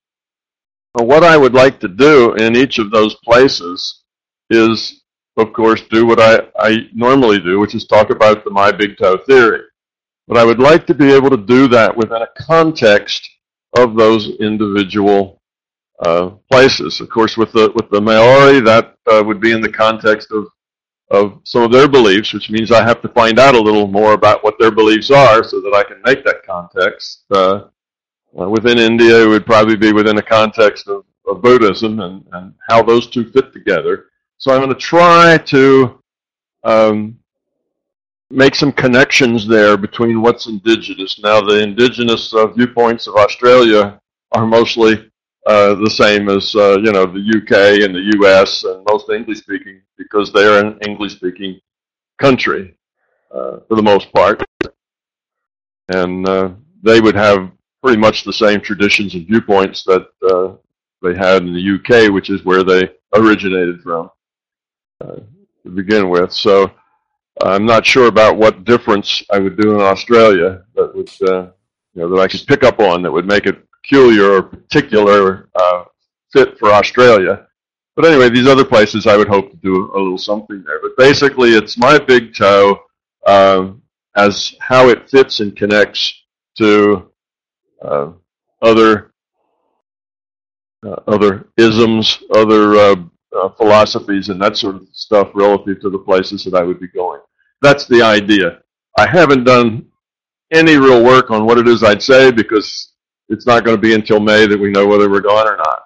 Well, 0.95 1.07
what 1.07 1.23
I 1.23 1.37
would 1.37 1.53
like 1.53 1.79
to 1.79 1.87
do 1.87 2.33
in 2.35 2.55
each 2.55 2.77
of 2.77 2.91
those 2.91 3.15
places 3.23 4.03
is, 4.49 5.01
of 5.37 5.51
course, 5.51 5.81
do 5.89 6.05
what 6.05 6.19
I, 6.19 6.47
I 6.59 6.87
normally 6.93 7.39
do, 7.39 7.59
which 7.59 7.73
is 7.73 7.87
talk 7.87 8.11
about 8.11 8.43
the 8.43 8.51
My 8.51 8.71
Big 8.71 8.97
Toe 8.97 9.17
theory. 9.25 9.63
But 10.27 10.37
I 10.37 10.45
would 10.45 10.59
like 10.59 10.85
to 10.87 10.93
be 10.93 11.11
able 11.11 11.31
to 11.31 11.37
do 11.37 11.67
that 11.69 11.95
within 11.95 12.21
a 12.21 12.27
context 12.37 13.27
of 13.75 13.95
those 13.95 14.29
individual 14.39 15.41
uh, 16.05 16.29
places. 16.51 17.01
Of 17.01 17.09
course, 17.09 17.37
with 17.37 17.51
the 17.51 17.71
with 17.75 17.89
the 17.89 17.99
Maori, 17.99 18.59
that 18.61 18.95
uh, 19.11 19.23
would 19.25 19.41
be 19.41 19.51
in 19.51 19.61
the 19.61 19.71
context 19.71 20.31
of 20.31 20.47
of 21.11 21.41
some 21.43 21.63
of 21.63 21.71
their 21.71 21.87
beliefs, 21.87 22.33
which 22.33 22.49
means 22.49 22.71
I 22.71 22.83
have 22.83 23.01
to 23.01 23.09
find 23.09 23.39
out 23.39 23.55
a 23.55 23.59
little 23.59 23.87
more 23.87 24.13
about 24.13 24.43
what 24.43 24.55
their 24.59 24.71
beliefs 24.71 25.11
are, 25.11 25.43
so 25.43 25.59
that 25.61 25.73
I 25.75 25.83
can 25.83 26.01
make 26.03 26.23
that 26.23 26.43
context. 26.45 27.25
Uh, 27.31 27.65
uh, 28.39 28.49
within 28.49 28.77
India, 28.77 29.23
it 29.23 29.27
would 29.27 29.45
probably 29.45 29.75
be 29.75 29.93
within 29.93 30.15
the 30.15 30.23
context 30.23 30.87
of, 30.87 31.05
of 31.27 31.41
Buddhism 31.41 31.99
and, 31.99 32.25
and 32.33 32.53
how 32.67 32.81
those 32.81 33.07
two 33.07 33.29
fit 33.31 33.53
together. 33.53 34.05
So 34.37 34.51
I'm 34.51 34.61
going 34.61 34.69
to 34.69 34.75
try 34.75 35.37
to 35.37 36.01
um, 36.63 37.17
make 38.29 38.55
some 38.55 38.71
connections 38.71 39.47
there 39.47 39.77
between 39.77 40.21
what's 40.21 40.47
indigenous. 40.47 41.19
Now, 41.19 41.41
the 41.41 41.61
indigenous 41.61 42.33
uh, 42.33 42.47
viewpoints 42.47 43.07
of 43.07 43.15
Australia 43.15 44.01
are 44.31 44.45
mostly 44.45 45.11
uh, 45.45 45.75
the 45.75 45.89
same 45.89 46.29
as 46.29 46.55
uh, 46.55 46.79
you 46.79 46.91
know 46.91 47.05
the 47.05 47.19
UK 47.19 47.83
and 47.83 47.93
the 47.93 48.17
US 48.17 48.63
and 48.63 48.85
most 48.89 49.09
English 49.09 49.39
speaking 49.39 49.81
because 49.97 50.31
they're 50.31 50.65
an 50.65 50.79
English 50.87 51.15
speaking 51.15 51.59
country 52.17 52.75
uh, 53.31 53.57
for 53.67 53.75
the 53.75 53.81
most 53.81 54.11
part, 54.13 54.41
and 55.89 56.27
uh, 56.27 56.51
they 56.81 57.01
would 57.01 57.15
have 57.15 57.51
pretty 57.83 57.99
much 57.99 58.23
the 58.23 58.33
same 58.33 58.61
traditions 58.61 59.13
and 59.13 59.27
viewpoints 59.27 59.83
that 59.83 60.07
uh, 60.29 60.55
they 61.01 61.15
had 61.15 61.43
in 61.43 61.53
the 61.53 61.75
UK, 61.75 62.11
which 62.11 62.29
is 62.29 62.45
where 62.45 62.63
they 62.63 62.89
originated 63.13 63.81
from 63.81 64.09
uh, 65.01 65.15
to 65.63 65.69
begin 65.69 66.09
with. 66.09 66.31
So 66.31 66.71
I'm 67.41 67.65
not 67.65 67.85
sure 67.85 68.07
about 68.07 68.37
what 68.37 68.63
difference 68.63 69.21
I 69.31 69.39
would 69.39 69.57
do 69.57 69.75
in 69.75 69.81
Australia 69.81 70.63
that 70.75 70.95
would, 70.95 71.09
uh, 71.29 71.51
you 71.93 72.01
know, 72.01 72.09
that 72.09 72.21
I 72.21 72.27
could 72.27 72.45
pick 72.47 72.63
up 72.63 72.79
on 72.79 73.01
that 73.01 73.11
would 73.11 73.27
make 73.27 73.45
it 73.45 73.67
peculiar 73.81 74.35
or 74.35 74.43
particular 74.43 75.49
uh, 75.55 75.83
fit 76.31 76.57
for 76.57 76.71
Australia. 76.71 77.47
But 77.97 78.05
anyway, 78.05 78.29
these 78.29 78.47
other 78.47 78.65
places 78.65 79.07
I 79.07 79.17
would 79.17 79.27
hope 79.27 79.51
to 79.51 79.57
do 79.57 79.91
a 79.93 79.99
little 79.99 80.17
something 80.17 80.63
there. 80.63 80.79
But 80.81 80.95
basically, 80.97 81.49
it's 81.49 81.77
my 81.77 81.99
big 81.99 82.33
toe 82.33 82.79
um, 83.27 83.81
as 84.15 84.55
how 84.61 84.87
it 84.87 85.09
fits 85.09 85.41
and 85.41 85.55
connects 85.55 86.13
to 86.57 87.12
uh, 87.83 88.11
other 88.61 89.11
uh, 90.85 90.99
other 91.07 91.47
isms, 91.57 92.23
other 92.35 92.75
uh, 92.75 92.95
uh, 93.35 93.49
philosophies, 93.49 94.29
and 94.29 94.41
that 94.41 94.57
sort 94.57 94.75
of 94.75 94.87
stuff 94.91 95.29
relative 95.33 95.81
to 95.81 95.89
the 95.89 95.97
places 95.97 96.43
that 96.43 96.53
I 96.53 96.63
would 96.63 96.79
be 96.79 96.87
going. 96.89 97.21
That's 97.61 97.87
the 97.87 98.01
idea. 98.01 98.59
I 98.97 99.07
haven't 99.07 99.45
done 99.45 99.85
any 100.51 100.77
real 100.77 101.03
work 101.03 101.31
on 101.31 101.45
what 101.45 101.57
it 101.57 101.67
is 101.67 101.83
I'd 101.83 102.03
say 102.03 102.31
because 102.31 102.91
it's 103.29 103.47
not 103.47 103.63
going 103.63 103.77
to 103.77 103.81
be 103.81 103.95
until 103.95 104.19
May 104.19 104.45
that 104.45 104.59
we 104.59 104.71
know 104.71 104.85
whether 104.85 105.09
we're 105.09 105.21
going 105.21 105.47
or 105.47 105.57
not. 105.57 105.83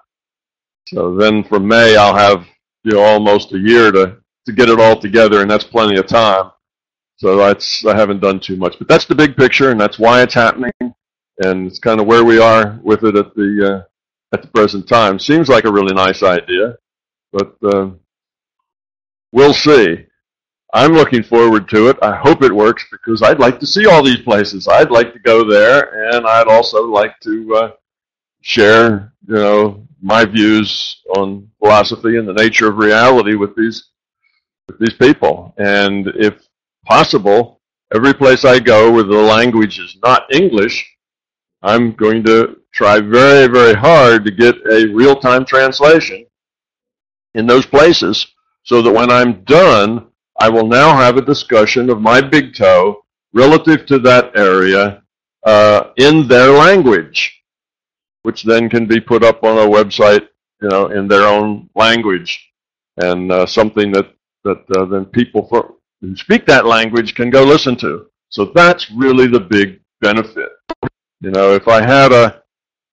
So 0.87 1.15
then 1.15 1.43
from 1.43 1.67
May, 1.67 1.95
I'll 1.95 2.15
have 2.15 2.45
you 2.83 2.93
know 2.93 3.01
almost 3.01 3.53
a 3.53 3.59
year 3.59 3.91
to 3.91 4.17
to 4.45 4.51
get 4.51 4.69
it 4.69 4.79
all 4.79 4.99
together, 4.99 5.41
and 5.41 5.51
that's 5.51 5.63
plenty 5.63 5.97
of 5.97 6.07
time. 6.07 6.51
So 7.17 7.35
that's 7.37 7.85
I 7.85 7.95
haven't 7.95 8.21
done 8.21 8.39
too 8.39 8.57
much, 8.57 8.77
but 8.79 8.87
that's 8.87 9.05
the 9.05 9.15
big 9.15 9.37
picture, 9.37 9.71
and 9.71 9.79
that's 9.79 9.99
why 9.99 10.21
it's 10.21 10.33
happening 10.33 10.71
and 11.39 11.67
it's 11.67 11.79
kind 11.79 11.99
of 11.99 12.07
where 12.07 12.23
we 12.25 12.39
are 12.39 12.79
with 12.83 13.03
it 13.03 13.15
at 13.15 13.33
the 13.35 13.75
uh, 13.75 14.35
at 14.35 14.41
the 14.41 14.47
present 14.49 14.87
time. 14.87 15.19
Seems 15.19 15.49
like 15.49 15.65
a 15.65 15.71
really 15.71 15.93
nice 15.93 16.23
idea, 16.23 16.77
but 17.31 17.55
uh, 17.63 17.89
we'll 19.31 19.53
see. 19.53 20.05
I'm 20.73 20.91
looking 20.91 21.23
forward 21.23 21.69
to 21.69 21.89
it. 21.89 21.97
I 22.01 22.15
hope 22.15 22.43
it 22.43 22.53
works 22.53 22.85
because 22.91 23.23
I'd 23.23 23.39
like 23.39 23.59
to 23.61 23.65
see 23.65 23.85
all 23.87 24.03
these 24.03 24.21
places. 24.21 24.67
I'd 24.67 24.91
like 24.91 25.13
to 25.13 25.19
go 25.19 25.49
there, 25.49 26.11
and 26.11 26.27
I'd 26.27 26.47
also 26.47 26.85
like 26.85 27.17
to 27.21 27.55
uh, 27.55 27.71
share, 28.41 29.13
you 29.27 29.35
know, 29.35 29.87
my 30.01 30.25
views 30.25 31.01
on 31.15 31.49
philosophy 31.59 32.17
and 32.17 32.27
the 32.27 32.33
nature 32.33 32.67
of 32.67 32.77
reality 32.77 33.35
with 33.35 33.55
these 33.55 33.89
with 34.67 34.79
these 34.79 34.93
people. 34.93 35.53
And 35.57 36.07
if 36.15 36.45
possible, 36.85 37.61
every 37.95 38.13
place 38.13 38.43
I 38.43 38.59
go 38.59 38.91
where 38.91 39.03
the 39.03 39.15
language 39.15 39.79
is 39.79 39.97
not 40.03 40.33
English, 40.33 40.96
I'm 41.61 41.93
going 41.93 42.23
to 42.25 42.57
try 42.73 42.99
very, 42.99 43.47
very 43.47 43.73
hard 43.73 44.25
to 44.25 44.31
get 44.31 44.55
a 44.71 44.87
real-time 44.87 45.45
translation 45.45 46.25
in 47.33 47.47
those 47.47 47.65
places 47.65 48.27
so 48.63 48.81
that 48.81 48.91
when 48.91 49.11
I'm 49.11 49.43
done, 49.43 50.07
I 50.39 50.49
will 50.49 50.67
now 50.67 50.95
have 50.95 51.17
a 51.17 51.21
discussion 51.25 51.89
of 51.89 52.01
my 52.01 52.21
big 52.21 52.53
toe 52.53 53.03
relative 53.33 53.85
to 53.87 53.99
that 53.99 54.37
area 54.37 55.01
uh, 55.45 55.91
in 55.97 56.27
their 56.27 56.51
language, 56.51 57.43
which 58.23 58.43
then 58.43 58.69
can 58.69 58.85
be 58.85 58.99
put 58.99 59.23
up 59.23 59.43
on 59.43 59.57
a 59.57 59.71
website, 59.71 60.27
you 60.61 60.69
know, 60.69 60.87
in 60.87 61.07
their 61.07 61.23
own 61.27 61.69
language, 61.75 62.51
and 62.97 63.31
uh, 63.31 63.45
something 63.45 63.91
that 63.91 64.13
that 64.43 64.63
uh, 64.77 64.85
then 64.85 65.05
people 65.05 65.47
who 66.01 66.15
speak 66.15 66.45
that 66.45 66.65
language 66.65 67.15
can 67.15 67.29
go 67.29 67.43
listen 67.43 67.75
to. 67.77 68.07
So 68.29 68.45
that's 68.53 68.91
really 68.91 69.27
the 69.27 69.39
big 69.39 69.79
benefit. 70.01 70.49
You 71.21 71.31
know, 71.31 71.53
if 71.53 71.67
I 71.67 71.81
had 71.81 72.11
a, 72.11 72.43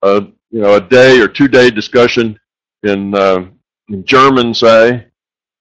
a 0.01 0.27
you 0.51 0.61
know 0.61 0.75
a 0.75 0.81
day 0.81 1.19
or 1.19 1.27
two 1.27 1.47
day 1.47 1.69
discussion 1.69 2.39
in 2.83 3.13
uh, 3.15 3.45
in 3.89 4.03
German, 4.05 4.53
say, 4.53 5.07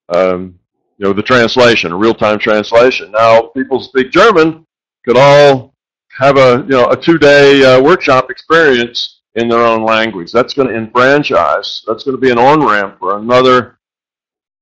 um, 0.09 0.59
you 0.99 1.07
know, 1.07 1.13
the 1.13 1.23
translation, 1.23 1.93
a 1.93 1.97
real 1.97 2.15
time 2.15 2.39
translation. 2.39 3.11
Now, 3.11 3.43
people 3.49 3.81
speak 3.81 4.11
German 4.11 4.67
could 5.05 5.19
all 5.19 5.75
have 6.11 6.37
a 6.39 6.65
you 6.69 6.77
know 6.77 6.91
a 6.91 6.97
two 6.97 7.19
day 7.19 7.65
uh, 7.65 7.83
workshop 7.83 8.31
experience 8.31 9.21
in 9.35 9.49
their 9.49 9.61
own 9.61 9.85
language. 9.85 10.33
That's 10.33 10.55
going 10.55 10.69
to 10.69 10.75
enfranchise. 10.75 11.85
That's 11.87 12.05
going 12.05 12.17
to 12.17 12.21
be 12.21 12.31
an 12.31 12.39
on 12.39 12.65
ramp 12.65 12.99
for 12.99 13.19
another 13.19 13.79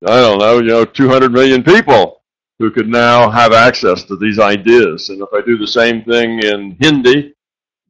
I 0.06 0.20
don't 0.20 0.38
know, 0.38 0.58
you 0.58 0.68
know, 0.68 0.84
200 0.84 1.30
million 1.30 1.62
people 1.62 2.22
who 2.58 2.70
could 2.72 2.88
now 2.88 3.30
have 3.30 3.52
access 3.52 4.02
to 4.04 4.16
these 4.16 4.38
ideas. 4.40 5.10
And 5.10 5.22
if 5.22 5.28
I 5.32 5.42
do 5.42 5.56
the 5.56 5.66
same 5.66 6.02
thing 6.02 6.40
in 6.40 6.76
Hindi, 6.80 7.34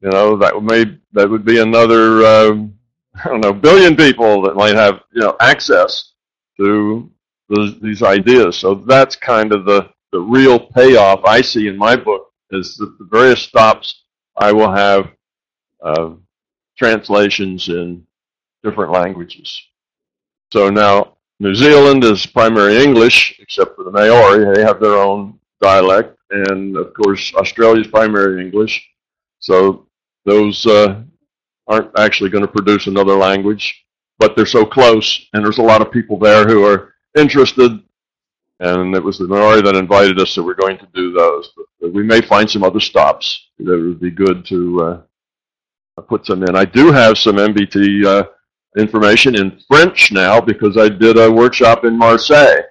you 0.03 0.11
know, 0.11 0.37
that 0.37 0.55
would 0.55 0.65
may 0.65 0.99
that 1.13 1.31
would 1.31 1.45
be 1.45 1.61
another 1.61 2.27
um, 2.27 2.75
I 3.15 3.29
don't 3.29 3.41
know 3.41 3.53
billion 3.53 3.97
people 3.97 4.43
that 4.43 4.57
might 4.57 4.75
have 4.75 5.03
you 5.13 5.23
know 5.23 5.37
access 5.41 6.13
to 6.59 7.11
those, 7.49 7.79
these 7.81 8.03
ideas. 8.03 8.57
So 8.59 8.75
that's 8.75 9.17
kind 9.17 9.53
of 9.53 9.65
the 9.65 9.91
the 10.11 10.21
real 10.21 10.59
payoff 10.59 11.25
I 11.25 11.41
see 11.41 11.69
in 11.69 11.77
my 11.77 11.97
book 11.97 12.33
is 12.51 12.77
that 12.77 12.99
the 12.99 13.09
various 13.11 13.43
stops 13.43 14.05
I 14.37 14.53
will 14.53 14.71
have 14.71 15.11
uh, 15.83 16.11
translations 16.77 17.69
in 17.69 18.07
different 18.63 18.93
languages. 18.93 19.61
So 20.53 20.69
now 20.69 21.17
New 21.41 21.55
Zealand 21.55 22.05
is 22.05 22.27
primary 22.27 22.83
English, 22.83 23.39
except 23.41 23.75
for 23.75 23.85
the 23.85 23.91
Maori. 23.91 24.55
They 24.55 24.63
have 24.63 24.81
their 24.81 24.97
own 24.97 25.39
dialect. 25.61 26.17
And 26.31 26.77
of 26.77 26.93
course, 26.95 27.35
Australia 27.35 27.83
is 27.83 27.89
primary 27.89 28.45
English. 28.45 28.87
So 29.39 29.87
those 30.25 30.67
uh, 30.67 31.03
aren't 31.67 31.99
actually 31.99 32.31
going 32.31 32.47
to 32.47 32.53
produce 32.53 32.87
another 32.87 33.15
language, 33.15 33.85
but 34.19 34.37
they're 34.37 34.47
so 34.47 34.65
close. 34.65 35.27
And 35.33 35.45
there's 35.45 35.59
a 35.59 35.63
lot 35.63 35.83
of 35.83 35.91
people 35.91 36.19
there 36.19 36.47
who 36.47 36.65
are 36.65 36.95
interested. 37.17 37.81
And 38.61 38.95
it 38.95 39.03
was 39.03 39.19
the 39.19 39.27
Maori 39.27 39.61
that 39.63 39.75
invited 39.75 40.21
us, 40.21 40.31
so 40.31 40.43
we're 40.43 40.55
going 40.55 40.79
to 40.79 40.89
do 40.95 41.13
those. 41.13 41.51
But 41.81 41.93
we 41.93 42.05
may 42.05 42.21
find 42.21 42.49
some 42.49 42.63
other 42.63 42.81
stops 42.81 43.49
that 43.59 43.81
would 43.81 44.01
be 44.01 44.11
good 44.11 44.45
to 44.47 44.81
uh, 44.83 46.03
put 46.03 46.27
some 46.27 46.43
in. 46.45 46.55
I 46.55 46.65
do 46.65 46.93
have 46.93 47.19
some 47.19 47.37
MBT 47.37 48.05
uh, 48.05 48.25
information 48.79 49.35
in 49.35 49.61
French 49.69 50.13
now 50.13 50.41
because 50.41 50.77
I 50.77 50.89
did 50.89 51.19
a 51.19 51.31
workshop 51.31 51.85
in 51.85 51.99
Marseille 51.99 52.63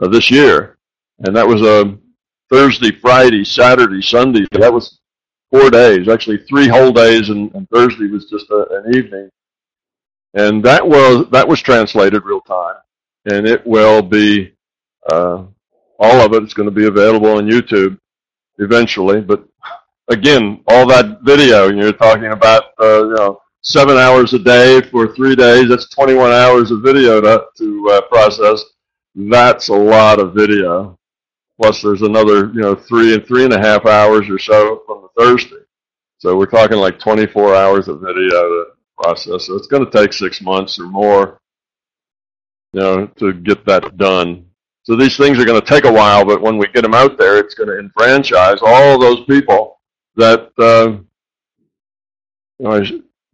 uh, 0.00 0.08
this 0.08 0.30
year, 0.30 0.78
and 1.20 1.34
that 1.36 1.46
was 1.46 1.62
a 1.62 1.96
Thursday, 2.50 2.92
Friday, 2.92 3.44
Saturday, 3.44 4.02
Sunday. 4.02 4.44
That 4.52 4.72
was 4.72 5.00
four 5.50 5.70
days, 5.70 6.08
actually 6.08 6.38
three 6.48 6.68
whole 6.68 6.92
days, 6.92 7.28
and, 7.28 7.54
and 7.54 7.68
Thursday 7.70 8.08
was 8.08 8.26
just 8.26 8.50
a, 8.50 8.66
an 8.84 8.96
evening. 8.96 9.30
And 10.34 10.62
that 10.64 10.86
was 10.86 11.26
that 11.30 11.48
was 11.48 11.60
translated 11.60 12.24
real 12.24 12.42
time, 12.42 12.76
and 13.30 13.46
it 13.46 13.66
will 13.66 14.02
be 14.02 14.52
uh, 15.10 15.44
all 15.98 16.20
of 16.20 16.34
it 16.34 16.42
is 16.42 16.54
going 16.54 16.68
to 16.68 16.74
be 16.74 16.86
available 16.86 17.30
on 17.30 17.46
YouTube 17.46 17.98
eventually. 18.58 19.20
But 19.20 19.44
again, 20.08 20.62
all 20.68 20.86
that 20.88 21.22
video 21.22 21.68
you're 21.70 21.92
talking 21.92 22.32
about, 22.32 22.64
uh, 22.80 23.04
you 23.04 23.14
know 23.14 23.40
seven 23.62 23.96
hours 23.96 24.32
a 24.32 24.38
day 24.38 24.80
for 24.90 25.14
three 25.14 25.36
days. 25.36 25.68
That's 25.68 25.88
21 25.90 26.32
hours 26.32 26.70
of 26.70 26.82
video 26.82 27.20
to, 27.20 27.44
to 27.58 27.90
uh, 27.92 28.00
process. 28.02 28.62
That's 29.14 29.68
a 29.68 29.74
lot 29.74 30.20
of 30.20 30.34
video. 30.34 30.97
Plus, 31.60 31.82
there's 31.82 32.02
another, 32.02 32.46
you 32.52 32.60
know, 32.60 32.74
three 32.74 33.14
and 33.14 33.26
three 33.26 33.44
and 33.44 33.52
a 33.52 33.58
half 33.58 33.84
hours 33.84 34.28
or 34.30 34.38
so 34.38 34.82
from 34.86 35.02
the 35.02 35.22
Thursday. 35.22 35.64
So 36.18 36.36
we're 36.36 36.46
talking 36.46 36.78
like 36.78 36.98
24 36.98 37.54
hours 37.54 37.88
of 37.88 38.00
video 38.00 38.28
to 38.30 38.64
process. 38.96 39.46
So 39.46 39.56
it's 39.56 39.66
going 39.66 39.84
to 39.84 39.90
take 39.90 40.12
six 40.12 40.40
months 40.40 40.78
or 40.78 40.86
more, 40.86 41.40
you 42.72 42.80
know, 42.80 43.06
to 43.06 43.32
get 43.32 43.64
that 43.66 43.96
done. 43.96 44.46
So 44.82 44.96
these 44.96 45.16
things 45.16 45.38
are 45.38 45.44
going 45.44 45.60
to 45.60 45.66
take 45.66 45.84
a 45.84 45.92
while, 45.92 46.24
but 46.24 46.40
when 46.40 46.58
we 46.58 46.66
get 46.68 46.82
them 46.82 46.94
out 46.94 47.18
there, 47.18 47.38
it's 47.38 47.54
going 47.54 47.68
to 47.68 47.78
enfranchise 47.78 48.60
all 48.62 48.98
those 48.98 49.24
people 49.26 49.80
that, 50.16 50.50
uh, 50.58 50.98
you 52.58 52.68
know, 52.68 52.84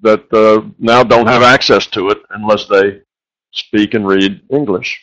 that 0.01 0.33
uh, 0.33 0.69
now 0.79 1.03
don't 1.03 1.27
have 1.27 1.43
access 1.43 1.87
to 1.89 2.11
it 2.11 2.19
unless 2.31 2.67
they 2.67 3.01
speak 3.53 3.95
and 3.95 4.07
read 4.07 4.43
English. 4.51 5.01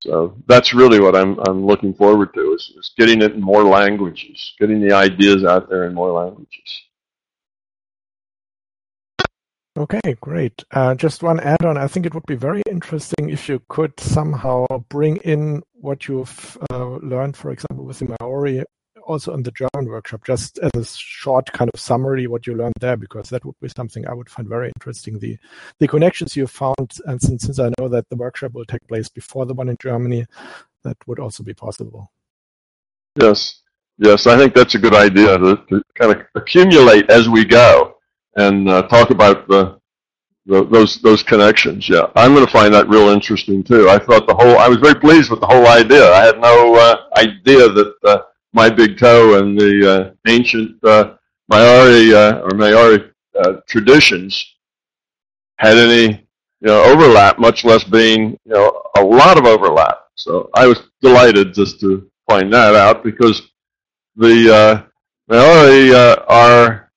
So 0.00 0.34
that's 0.46 0.72
really 0.72 0.98
what 0.98 1.14
I'm 1.14 1.38
I'm 1.46 1.66
looking 1.66 1.92
forward 1.92 2.32
to 2.34 2.54
is, 2.54 2.72
is 2.76 2.92
getting 2.96 3.20
it 3.20 3.34
in 3.34 3.40
more 3.40 3.64
languages, 3.64 4.54
getting 4.58 4.80
the 4.80 4.94
ideas 4.94 5.44
out 5.44 5.68
there 5.68 5.84
in 5.84 5.94
more 5.94 6.10
languages. 6.10 6.82
Okay, 9.76 10.16
great. 10.20 10.64
Uh, 10.72 10.94
just 10.94 11.22
one 11.22 11.38
add-on. 11.40 11.78
I 11.78 11.86
think 11.86 12.04
it 12.04 12.12
would 12.12 12.26
be 12.26 12.34
very 12.34 12.62
interesting 12.68 13.30
if 13.30 13.48
you 13.48 13.62
could 13.68 13.98
somehow 14.00 14.66
bring 14.88 15.16
in 15.18 15.62
what 15.72 16.08
you've 16.08 16.58
uh, 16.70 16.96
learned, 16.96 17.36
for 17.36 17.50
example, 17.52 17.84
with 17.84 18.00
the 18.00 18.16
Maori 18.20 18.64
also 19.06 19.34
in 19.34 19.42
the 19.42 19.52
German 19.52 19.90
workshop, 19.90 20.22
just 20.26 20.58
as 20.58 20.70
a 20.74 20.84
short 20.84 21.50
kind 21.52 21.70
of 21.72 21.80
summary 21.80 22.26
what 22.26 22.46
you 22.46 22.54
learned 22.54 22.74
there, 22.80 22.96
because 22.96 23.28
that 23.30 23.44
would 23.44 23.58
be 23.60 23.68
something 23.76 24.06
I 24.06 24.14
would 24.14 24.30
find 24.30 24.48
very 24.48 24.70
interesting. 24.76 25.18
The 25.18 25.38
the 25.78 25.88
connections 25.88 26.36
you 26.36 26.46
found, 26.46 26.98
and 27.06 27.20
since, 27.20 27.44
since 27.44 27.58
I 27.58 27.70
know 27.78 27.88
that 27.88 28.08
the 28.08 28.16
workshop 28.16 28.52
will 28.52 28.64
take 28.64 28.86
place 28.88 29.08
before 29.08 29.46
the 29.46 29.54
one 29.54 29.68
in 29.68 29.76
Germany, 29.80 30.26
that 30.84 30.96
would 31.06 31.18
also 31.18 31.42
be 31.42 31.54
possible. 31.54 32.10
Yes, 33.20 33.62
yes, 33.98 34.26
I 34.26 34.36
think 34.38 34.54
that's 34.54 34.74
a 34.74 34.78
good 34.78 34.94
idea 34.94 35.36
to, 35.36 35.56
to 35.68 35.82
kind 35.94 36.12
of 36.12 36.26
accumulate 36.34 37.10
as 37.10 37.28
we 37.28 37.44
go 37.44 37.96
and 38.36 38.68
uh, 38.68 38.82
talk 38.82 39.10
about 39.10 39.48
the, 39.48 39.78
the, 40.46 40.64
those 40.66 41.00
those 41.02 41.22
connections. 41.22 41.88
Yeah, 41.88 42.06
I'm 42.14 42.34
going 42.34 42.46
to 42.46 42.52
find 42.52 42.72
that 42.72 42.88
real 42.88 43.08
interesting 43.08 43.62
too. 43.62 43.90
I 43.90 43.98
thought 43.98 44.26
the 44.26 44.34
whole 44.34 44.58
I 44.58 44.68
was 44.68 44.78
very 44.78 44.94
pleased 44.94 45.30
with 45.30 45.40
the 45.40 45.46
whole 45.46 45.66
idea. 45.66 46.12
I 46.12 46.24
had 46.24 46.40
no 46.40 46.74
uh, 46.76 46.96
idea 47.16 47.68
that 47.68 47.94
uh, 48.04 48.18
my 48.52 48.68
big 48.68 48.98
toe 48.98 49.38
and 49.38 49.58
the 49.58 49.90
uh, 49.92 50.10
ancient 50.26 50.82
uh, 50.84 51.14
Maori 51.48 52.14
uh, 52.14 52.40
or 52.40 52.50
Maori 52.54 53.10
uh, 53.38 53.54
traditions 53.68 54.56
had 55.58 55.76
any 55.76 56.26
you 56.60 56.68
know 56.68 56.82
overlap, 56.84 57.38
much 57.38 57.64
less 57.64 57.84
being 57.84 58.38
you 58.44 58.52
know 58.52 58.82
a 58.96 59.02
lot 59.02 59.38
of 59.38 59.46
overlap. 59.46 59.98
So 60.14 60.50
I 60.54 60.66
was 60.66 60.82
delighted 61.00 61.54
just 61.54 61.80
to 61.80 62.10
find 62.28 62.52
that 62.52 62.74
out 62.74 63.02
because 63.02 63.50
the 64.16 64.54
uh, 64.54 64.82
Maori 65.28 65.92
uh, 65.94 66.16
are 66.28 66.92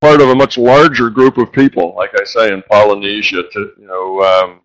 part 0.00 0.20
of 0.20 0.28
a 0.28 0.34
much 0.34 0.58
larger 0.58 1.10
group 1.10 1.38
of 1.38 1.52
people, 1.52 1.94
like 1.96 2.10
I 2.20 2.24
say 2.24 2.52
in 2.52 2.62
Polynesia. 2.70 3.42
To 3.42 3.72
you 3.78 3.86
know, 3.86 4.60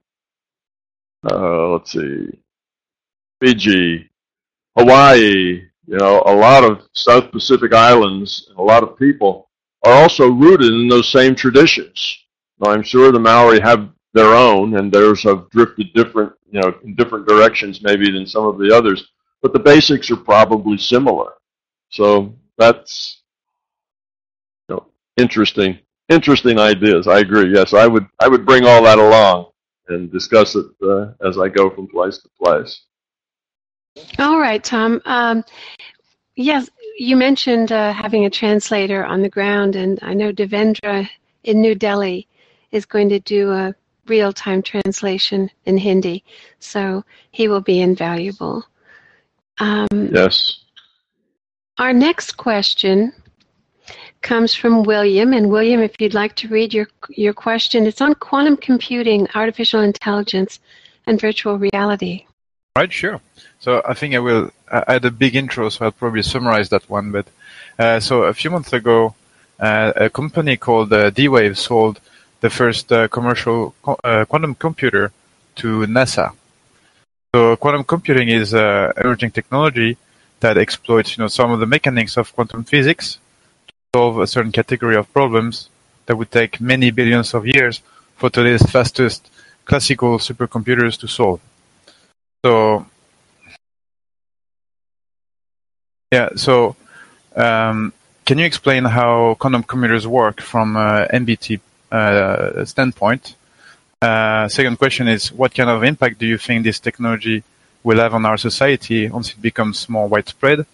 um, 1.34 1.74
let's 1.74 1.92
see, 1.92 2.28
Fiji, 3.42 4.10
Hawaii, 4.78 5.69
you 5.90 5.98
know, 5.98 6.22
a 6.28 6.36
lot 6.36 6.64
of 6.64 6.84
South 6.94 7.32
Pacific 7.32 7.74
islands 7.74 8.46
and 8.50 8.60
a 8.60 8.62
lot 8.62 8.84
of 8.84 8.96
people 8.96 9.50
are 9.84 9.94
also 9.94 10.30
rooted 10.30 10.72
in 10.72 10.88
those 10.88 11.12
same 11.12 11.34
traditions. 11.34 12.26
Now, 12.60 12.72
I'm 12.72 12.84
sure 12.84 13.12
the 13.12 13.20
Maori 13.20 13.60
have 13.60 13.90
their 14.14 14.36
own, 14.36 14.78
and 14.78 14.92
theirs 14.92 15.24
have 15.24 15.50
drifted 15.50 15.92
different, 15.96 16.34
you 16.52 16.62
know, 16.62 16.76
in 16.84 16.94
different 16.94 17.28
directions 17.28 17.82
maybe 17.82 18.12
than 18.12 18.28
some 18.28 18.46
of 18.46 18.60
the 18.60 18.72
others, 18.72 19.08
but 19.42 19.52
the 19.52 19.60
basics 19.60 20.12
are 20.12 20.16
probably 20.16 20.78
similar. 20.78 21.32
So 21.90 22.36
that's 22.60 23.24
you 24.68 24.76
know, 24.76 24.86
interesting. 25.18 25.80
interesting 26.10 26.60
ideas. 26.60 27.08
I 27.08 27.20
agree. 27.20 27.52
Yes, 27.52 27.74
I 27.74 27.88
would. 27.88 28.06
I 28.20 28.28
would 28.28 28.46
bring 28.46 28.66
all 28.66 28.84
that 28.84 29.00
along 29.00 29.52
and 29.88 30.12
discuss 30.12 30.56
it 30.56 30.68
uh, 30.84 31.14
as 31.28 31.40
I 31.40 31.50
go 31.50 31.72
from 31.72 31.88
place 31.88 32.20
to 32.20 32.30
place. 32.44 32.84
All 34.18 34.40
right, 34.40 34.64
Tom. 34.64 35.02
Um, 35.06 35.44
yes, 36.36 36.70
you 36.98 37.16
mentioned 37.16 37.72
uh, 37.72 37.94
having 37.94 38.26
a 38.26 38.30
translator 38.30 39.06
on 39.06 39.22
the 39.22 39.30
ground, 39.30 39.76
and 39.76 40.00
I 40.02 40.14
know 40.14 40.32
Devendra 40.32 41.08
in 41.44 41.62
New 41.62 41.76
Delhi 41.76 42.28
is 42.72 42.86
going 42.86 43.10
to 43.10 43.20
do 43.20 43.52
a 43.52 43.74
real-time 44.08 44.62
translation 44.62 45.50
in 45.66 45.78
Hindi, 45.78 46.24
so 46.60 47.04
he 47.32 47.48
will 47.48 47.62
be 47.62 47.82
invaluable. 47.82 48.66
Um, 49.60 49.88
yes. 49.92 50.64
Our 51.78 51.94
next 51.94 52.34
question 52.34 53.14
comes 54.22 54.54
from 54.54 54.84
William. 54.84 55.34
And 55.34 55.50
William, 55.50 55.82
if 55.82 55.96
you'd 56.00 56.14
like 56.14 56.36
to 56.38 56.48
read 56.50 56.74
your, 56.74 56.88
your 57.10 57.34
question, 57.34 57.86
it's 57.86 58.02
on 58.02 58.16
quantum 58.16 58.58
computing, 58.58 59.28
artificial 59.36 59.82
intelligence, 59.82 60.60
and 61.08 61.20
virtual 61.20 61.58
reality. 61.58 62.26
Right, 62.78 62.92
sure. 62.92 63.20
So 63.60 63.82
I 63.86 63.94
think 63.94 64.16
I 64.16 64.20
will 64.20 64.52
add 64.72 65.04
a 65.04 65.12
big 65.12 65.36
intro, 65.36 65.70
so 65.70 65.86
I'll 65.86 65.92
probably 65.92 66.22
summarize 66.22 66.70
that 66.70 66.90
one. 66.90 67.12
But 67.12 67.28
uh, 67.78 68.00
so 68.00 68.24
a 68.24 68.34
few 68.34 68.52
months 68.52 68.74
ago, 68.74 69.16
uh, 69.60 69.92
a 69.96 70.10
company 70.10 70.56
called 70.56 70.94
uh, 70.94 71.10
D-Wave 71.10 71.58
sold 71.58 72.00
the 72.42 72.50
first 72.50 72.92
uh, 72.92 73.08
commercial 73.10 73.76
uh, 73.86 74.24
quantum 74.26 74.56
computer 74.56 75.12
to 75.56 75.86
NASA. 75.88 76.34
So 77.36 77.56
quantum 77.58 77.84
computing 77.84 78.30
is 78.30 78.54
uh, 78.54 78.94
emerging 78.98 79.32
technology 79.32 79.98
that 80.40 80.58
exploits, 80.58 81.18
you 81.18 81.24
know, 81.24 81.28
some 81.28 81.52
of 81.52 81.60
the 81.60 81.66
mechanics 81.66 82.18
of 82.18 82.34
quantum 82.34 82.64
physics 82.64 83.18
to 83.68 83.74
solve 83.94 84.20
a 84.20 84.28
certain 84.28 84.52
category 84.54 84.96
of 84.96 85.12
problems 85.12 85.70
that 86.06 86.16
would 86.16 86.32
take 86.32 86.62
many 86.62 86.92
billions 86.92 87.34
of 87.34 87.46
years 87.46 87.82
for 88.16 88.30
today's 88.30 88.64
fastest 88.72 89.30
classical 89.66 90.18
supercomputers 90.18 90.98
to 91.00 91.08
solve. 91.08 91.42
So, 92.46 92.86
yeah, 96.12 96.30
so 96.36 96.76
um, 97.36 97.94
can 98.26 98.38
you 98.38 98.46
explain 98.46 98.86
how 98.86 99.36
quantum 99.40 99.64
computers 99.64 100.08
work 100.08 100.42
from 100.42 100.78
uh, 100.78 101.06
MBT 101.08 101.60
uh, 101.92 102.66
standpoint? 102.66 103.36
Uh, 104.02 104.48
second 104.48 104.78
question 104.78 105.08
is, 105.08 105.32
what 105.32 105.54
kind 105.54 105.70
of 105.70 105.84
impact 105.84 106.20
do 106.20 106.26
you 106.26 106.38
think 106.38 106.64
this 106.64 106.80
technology 106.80 107.44
will 107.84 107.98
have 107.98 108.14
on 108.14 108.26
our 108.26 108.38
society 108.38 109.10
once 109.10 109.32
it 109.32 109.42
becomes 109.42 109.90
more 109.90 110.08
widespread? 110.08 110.66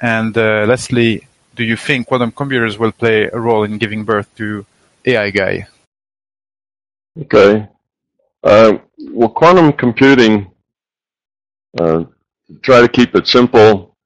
And 0.00 0.36
uh, 0.36 0.64
lastly, 0.66 1.26
do 1.54 1.64
you 1.64 1.76
think 1.76 2.06
quantum 2.06 2.32
computers 2.32 2.78
will 2.78 2.92
play 2.92 3.24
a 3.24 3.38
role 3.38 3.64
in 3.64 3.78
giving 3.78 4.04
birth 4.04 4.34
to 4.36 4.64
AI 5.04 5.30
Guy? 5.30 5.66
Okay. 7.20 7.68
Uh, 8.42 8.78
well, 9.10 9.28
quantum 9.28 9.72
computing, 9.72 10.51
uh, 11.80 12.04
try 12.62 12.80
to 12.80 12.88
keep 12.88 13.14
it 13.14 13.26
simple, 13.26 13.96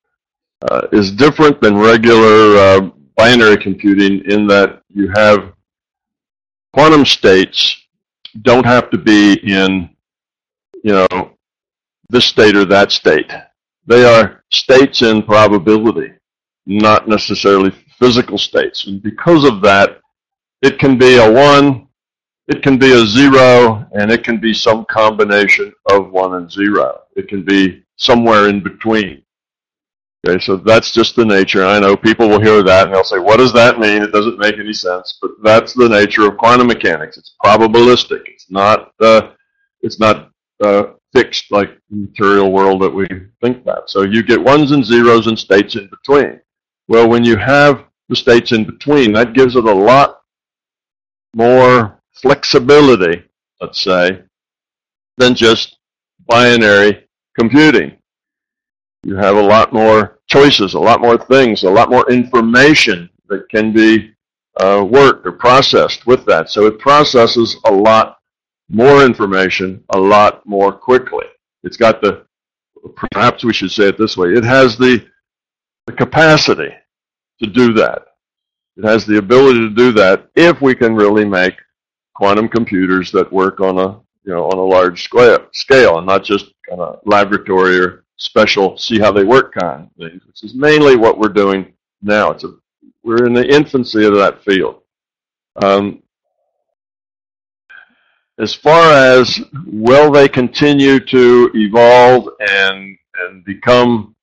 uh, 0.71 0.87
is 0.93 1.11
different 1.13 1.61
than 1.61 1.77
regular 1.77 2.57
uh, 2.57 2.91
binary 3.17 3.57
computing 3.57 4.23
in 4.31 4.47
that 4.47 4.83
you 4.89 5.11
have 5.15 5.53
quantum 6.73 7.05
states 7.05 7.77
don't 8.43 8.67
have 8.67 8.91
to 8.91 8.99
be 8.99 9.35
in, 9.45 9.89
you 10.83 10.93
know, 10.93 11.33
this 12.09 12.27
state 12.27 12.57
or 12.57 12.65
that 12.65 12.93
state. 12.93 13.33
They 13.87 14.05
are 14.05 14.45
states 14.51 15.03
in 15.03 15.23
probability 15.23 16.13
not 16.67 17.09
necessarily 17.09 17.71
physical 17.99 18.37
states. 18.37 18.87
And 18.87 19.03
because 19.03 19.45
of 19.45 19.63
that, 19.63 20.01
it 20.63 20.79
can 20.79 20.99
be 20.99 21.17
a 21.17 21.33
1, 21.33 21.87
it 22.49 22.63
can 22.63 22.77
be 22.77 22.93
a 22.93 23.07
0, 23.07 23.87
and 23.93 24.11
it 24.11 24.25
can 24.25 24.39
be 24.39 24.53
some 24.53 24.85
combination 24.87 25.73
of 25.91 26.11
1 26.11 26.35
and 26.35 26.51
0. 26.51 27.01
It 27.17 27.29
can 27.29 27.43
be 27.43 27.83
somewhere 27.97 28.49
in 28.49 28.63
between. 28.63 29.23
Okay, 30.27 30.39
so 30.45 30.57
that's 30.57 30.91
just 30.91 31.17
the 31.17 31.25
nature. 31.25 31.65
I 31.65 31.79
know 31.79 31.97
people 31.97 32.29
will 32.29 32.41
hear 32.41 32.63
that 32.63 32.87
and 32.87 32.95
they'll 32.95 33.05
say, 33.05 33.19
what 33.19 33.39
does 33.39 33.53
that 33.53 33.79
mean? 33.79 34.03
It 34.03 34.13
doesn't 34.13 34.39
make 34.39 34.59
any 34.59 34.73
sense. 34.73 35.19
But 35.21 35.33
that's 35.43 35.73
the 35.73 35.89
nature 35.89 36.27
of 36.27 36.37
quantum 36.37 36.67
mechanics. 36.67 37.17
It's 37.17 37.35
probabilistic. 37.43 38.23
It's 38.27 38.51
not, 38.51 38.93
uh, 39.01 39.31
it's 39.83 40.01
not 40.01 40.31
uh, 40.63 40.85
fixed 41.13 41.53
like 41.53 41.79
the 41.91 41.97
material 41.97 42.53
world 42.53 42.83
that 42.83 42.91
we 42.93 43.07
think 43.41 43.65
that. 43.65 43.89
So 43.89 44.03
you 44.03 44.23
get 44.23 44.43
ones 44.43 44.73
and 44.73 44.85
zeros 44.85 45.27
and 45.27 45.39
states 45.39 45.77
in 45.77 45.89
between. 45.89 46.41
Well, 46.89 47.09
when 47.09 47.25
you 47.25 47.37
have 47.37 47.85
the 48.09 48.17
states 48.17 48.53
in 48.53 48.65
between, 48.65 49.13
that 49.13 49.33
gives 49.33 49.57
it 49.57 49.65
a 49.65 49.73
lot 49.73 50.21
more 51.35 52.01
flexibility, 52.13 53.25
let's 53.61 53.81
say, 53.81 54.23
than 55.19 55.35
just 55.35 55.79
binary 56.27 57.06
computing. 57.39 57.97
You 59.03 59.17
have 59.17 59.37
a 59.37 59.43
lot 59.43 59.73
more 59.73 60.19
choices, 60.27 60.75
a 60.75 60.79
lot 60.79 61.01
more 61.01 61.17
things, 61.17 61.63
a 61.63 61.71
lot 61.71 61.91
more 61.91 62.11
information 62.11 63.09
that 63.29 63.49
can 63.49 63.73
be 63.73 64.13
uh, 64.59 64.85
worked 64.89 65.27
or 65.27 65.33
processed 65.33 66.07
with 66.07 66.25
that. 66.27 66.51
So 66.51 66.67
it 66.67 66.79
processes 66.79 67.57
a 67.67 67.73
lot 67.73 68.19
more 68.69 69.05
information 69.05 69.85
a 69.91 69.99
lot 69.99 70.45
more 70.45 70.73
quickly. 70.73 71.27
It's 71.63 71.77
got 71.77 72.01
the, 72.01 72.27
perhaps 72.97 73.45
we 73.45 73.53
should 73.53 73.71
say 73.71 73.89
it 73.89 73.99
this 73.99 74.17
way, 74.17 74.33
it 74.33 74.45
has 74.45 74.77
the 74.77 75.07
the 75.87 75.93
capacity 75.93 76.75
to 77.41 77.47
do 77.47 77.73
that. 77.75 78.07
It 78.77 78.85
has 78.85 79.07
the 79.07 79.19
ability 79.19 79.61
to 79.61 79.71
do 79.71 79.93
that 79.93 80.29
if 80.35 80.61
we 80.61 80.75
can 80.75 80.97
really 80.97 81.25
make 81.25 81.55
quantum 82.15 82.49
computers 82.49 83.13
that 83.13 83.33
work 83.33 83.61
on 83.61 83.79
a 83.79 84.01
you 84.25 84.33
know 84.33 84.47
on 84.47 84.59
a 84.59 84.63
large 84.63 85.05
scale, 85.05 85.47
scale 85.53 85.99
and 85.99 86.07
not 86.07 86.25
just 86.25 86.53
kind 86.69 86.81
of 86.81 87.01
laboratory 87.05 87.79
or 87.79 88.05
special 88.17 88.77
see 88.79 88.99
how 88.99 89.13
they 89.13 89.25
work 89.25 89.55
kind 89.55 89.83
of 89.83 89.91
things, 90.11 90.23
which 90.27 90.43
is 90.43 90.55
mainly 90.55 90.97
what 90.97 91.19
we're 91.19 91.29
doing 91.29 91.73
now. 92.03 92.31
It's 92.31 92.45
a, 92.45 92.55
we're 93.03 93.27
in 93.27 93.35
the 93.35 93.47
infancy 93.47 94.05
of 94.05 94.15
that 94.15 94.43
field. 94.43 94.83
Um, 95.63 96.03
as 98.39 98.53
far 98.53 98.93
as 98.93 99.41
will 99.67 100.11
they 100.11 100.29
continue 100.29 101.01
to 101.01 101.51
evolve 101.55 102.29
and 102.41 102.97
and 103.19 103.45
become 103.45 104.15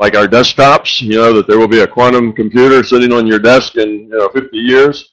like 0.00 0.16
our 0.16 0.26
desktops, 0.26 1.02
you 1.02 1.16
know, 1.16 1.32
that 1.34 1.46
there 1.46 1.58
will 1.58 1.68
be 1.68 1.80
a 1.80 1.86
quantum 1.86 2.32
computer 2.32 2.82
sitting 2.82 3.12
on 3.12 3.26
your 3.26 3.38
desk 3.38 3.76
in 3.76 3.88
you 3.88 4.08
know, 4.08 4.28
50 4.30 4.56
years, 4.56 5.12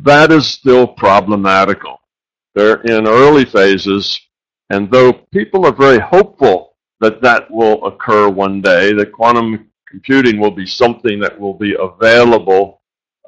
that 0.00 0.32
is 0.32 0.46
still 0.46 0.86
problematical. 0.86 2.00
They're 2.54 2.80
in 2.82 3.06
early 3.06 3.44
phases, 3.44 4.18
and 4.70 4.90
though 4.90 5.12
people 5.12 5.66
are 5.66 5.72
very 5.72 5.98
hopeful 5.98 6.76
that 7.00 7.22
that 7.22 7.50
will 7.50 7.84
occur 7.86 8.28
one 8.28 8.60
day, 8.60 8.92
that 8.92 9.12
quantum 9.12 9.70
computing 9.88 10.38
will 10.38 10.50
be 10.50 10.66
something 10.66 11.18
that 11.20 11.38
will 11.38 11.54
be 11.54 11.76
available 11.78 12.78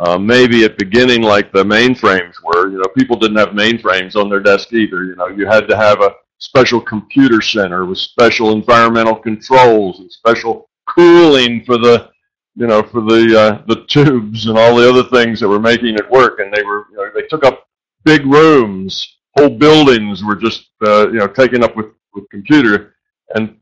uh, 0.01 0.19
maybe 0.19 0.65
at 0.65 0.79
beginning 0.79 1.23
like 1.23 1.53
the 1.53 1.63
mainframes 1.63 2.35
were. 2.43 2.71
You 2.71 2.79
know, 2.79 2.89
people 2.97 3.17
didn't 3.17 3.37
have 3.37 3.51
mainframes 3.51 4.17
on 4.17 4.31
their 4.31 4.41
desk 4.41 4.73
either. 4.73 5.05
You 5.05 5.15
know, 5.15 5.29
you 5.29 5.47
had 5.47 5.69
to 5.69 5.77
have 5.77 6.01
a 6.01 6.15
special 6.39 6.81
computer 6.81 7.43
center 7.43 7.85
with 7.85 7.99
special 7.99 8.53
environmental 8.53 9.15
controls 9.15 10.01
and 10.01 10.11
special 10.11 10.71
cooling 10.89 11.63
for 11.65 11.77
the 11.77 12.09
you 12.57 12.67
know 12.67 12.83
for 12.83 13.03
the 13.03 13.39
uh, 13.39 13.63
the 13.69 13.85
tubes 13.87 14.47
and 14.47 14.59
all 14.59 14.75
the 14.75 14.89
other 14.89 15.09
things 15.11 15.39
that 15.39 15.49
were 15.49 15.61
making 15.61 15.95
it 15.95 16.11
work, 16.11 16.41
and 16.41 16.53
they 16.53 16.63
were 16.63 16.87
you 16.91 16.97
know, 16.97 17.11
they 17.15 17.27
took 17.29 17.45
up 17.45 17.69
big 18.05 18.25
rooms, 18.25 19.19
whole 19.41 19.51
buildings 19.51 20.23
were 20.23 20.37
just 20.37 20.69
uh, 20.87 21.09
you 21.09 21.19
know 21.19 21.27
taken 21.27 21.63
up 21.65 21.77
with 21.77 21.87
with 22.15 22.29
computer, 22.31 22.95
and 23.35 23.57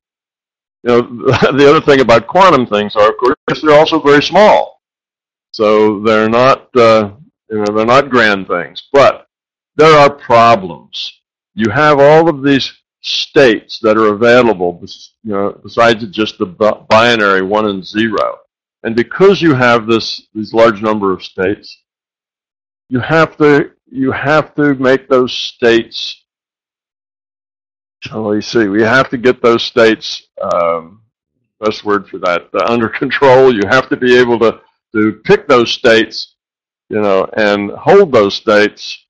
you 0.83 0.89
know 0.91 1.03
the 1.57 1.69
other 1.69 1.81
thing 1.81 2.01
about 2.01 2.27
quantum 2.27 2.67
things 2.67 2.97
are 2.97 3.11
of 3.11 3.17
course 3.19 3.63
they're 3.63 3.79
also 3.79 4.01
very 4.01 4.23
small, 4.23 4.81
so 5.53 6.01
they're 6.01 6.29
not 6.29 6.75
uh, 6.77 7.13
you 7.51 7.59
know 7.59 7.75
they're 7.75 7.87
not 7.87 8.11
grand 8.11 8.47
things, 8.49 8.89
but 8.93 9.29
there 9.77 9.97
are 9.99 10.11
problems. 10.11 11.21
You 11.55 11.71
have 11.71 11.99
all 11.99 12.29
of 12.29 12.43
these 12.43 12.73
states 13.01 13.79
that 13.81 13.97
are 13.97 14.15
available, 14.15 14.83
you 15.23 15.33
know, 15.33 15.59
besides 15.63 16.05
just 16.09 16.39
the 16.39 16.47
binary 16.47 17.43
one 17.43 17.69
and 17.69 17.85
zero. 17.85 18.39
And 18.83 18.95
because 18.95 19.41
you 19.41 19.55
have 19.55 19.87
this 19.87 20.29
these 20.35 20.53
large 20.53 20.83
number 20.83 21.13
of 21.13 21.23
states, 21.23 21.83
you 22.89 23.01
have 23.01 23.37
to 23.39 23.73
you 23.91 24.13
have 24.13 24.55
to 24.55 24.75
make 24.75 25.09
those 25.09 25.33
states. 25.33 26.25
Shall 28.01 28.29
we 28.29 28.41
see? 28.43 28.69
We 28.69 28.83
have 28.83 29.09
to 29.11 29.19
get 29.19 29.43
those 29.43 29.65
states. 29.65 30.29
Um, 30.41 31.03
best 31.61 31.85
word 31.85 32.09
for 32.09 32.19
that 32.19 32.49
uh, 32.55 32.65
under 32.67 32.89
control. 32.89 33.53
You 33.53 33.63
have 33.69 33.89
to 33.89 33.97
be 33.97 34.17
able 34.17 34.39
to 34.41 34.61
to 34.95 35.21
pick 35.25 35.47
those 35.47 35.71
states, 35.71 36.37
you 36.89 37.01
know, 37.01 37.29
and 37.37 37.71
hold 37.73 38.11
those 38.13 38.35
states 38.35 39.07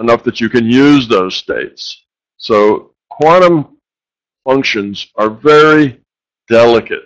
enough 0.00 0.22
that 0.24 0.40
you 0.40 0.50
can 0.50 0.66
use 0.66 1.08
those 1.08 1.34
states. 1.34 2.04
So 2.36 2.92
quantum 3.08 3.78
functions 4.44 5.08
are 5.16 5.30
very 5.30 6.00
delicate. 6.48 7.04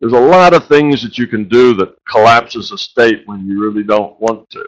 There's 0.00 0.14
a 0.14 0.18
lot 0.18 0.54
of 0.54 0.66
things 0.66 1.02
that 1.02 1.18
you 1.18 1.26
can 1.26 1.48
do 1.48 1.74
that 1.74 1.94
collapses 2.08 2.72
a 2.72 2.78
state 2.78 3.22
when 3.26 3.46
you 3.46 3.62
really 3.62 3.84
don't 3.84 4.18
want 4.18 4.48
to. 4.50 4.64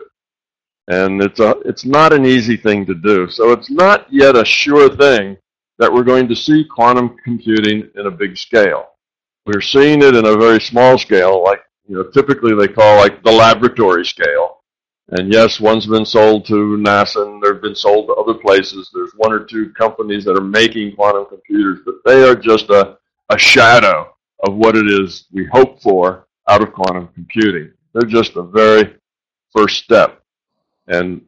And 0.89 1.22
it's 1.22 1.41
a 1.41 1.57
it's 1.64 1.85
not 1.85 2.12
an 2.12 2.26
easy 2.26 2.57
thing 2.57 2.85
to 2.87 2.95
do. 2.95 3.28
So 3.28 3.53
it's 3.53 3.70
not 3.70 4.07
yet 4.12 4.37
a 4.37 4.45
sure 4.45 4.95
thing 4.95 5.37
that 5.78 5.93
we're 5.93 6.05
going 6.05 6.28
to 6.28 6.37
see 6.37 6.64
quantum 6.64 7.16
computing 7.24 7.89
in 7.97 8.07
a 8.07 8.11
big 8.11 8.37
scale. 8.37 8.89
We're 9.47 9.61
seeing 9.61 10.03
it 10.03 10.14
in 10.14 10.26
a 10.26 10.37
very 10.37 10.61
small 10.61 10.99
scale, 10.99 11.43
like 11.43 11.61
you 11.87 11.97
know, 11.97 12.05
typically 12.05 12.55
they 12.55 12.68
call 12.68 12.97
like 12.99 13.22
the 13.22 13.32
laboratory 13.32 14.05
scale. 14.05 14.62
And 15.11 15.30
yes, 15.30 15.61
one's 15.61 15.87
been 15.87 16.07
sold 16.07 16.47
to 16.47 16.78
NASA 16.78 17.26
and 17.26 17.43
they've 17.43 17.61
been 17.61 17.74
sold 17.74 18.07
to 18.07 18.14
other 18.14 18.35
places. 18.35 18.91
There's 18.93 19.12
one 19.16 19.32
or 19.32 19.45
two 19.45 19.70
companies 19.70 20.24
that 20.24 20.37
are 20.37 20.45
making 20.45 20.97
quantum 20.97 21.26
computers, 21.26 21.80
but 21.85 21.97
they 22.07 22.26
are 22.26 22.35
just 22.35 22.70
a, 22.70 22.97
a 23.28 23.39
shadow 23.39 24.14
of 24.45 24.55
what 24.55 24.76
it 24.76 24.87
is 24.87 25.26
we 25.30 25.45
hope 25.47 25.80
for 25.82 26.26
out 26.49 26.62
of 26.62 26.72
quantum 26.72 27.09
computing. 27.09 27.70
They're 27.93 28.09
just 28.09 28.37
a 28.37 28.43
very 28.43 28.97
first 29.55 29.85
step. 29.85 30.24
And 30.89 31.22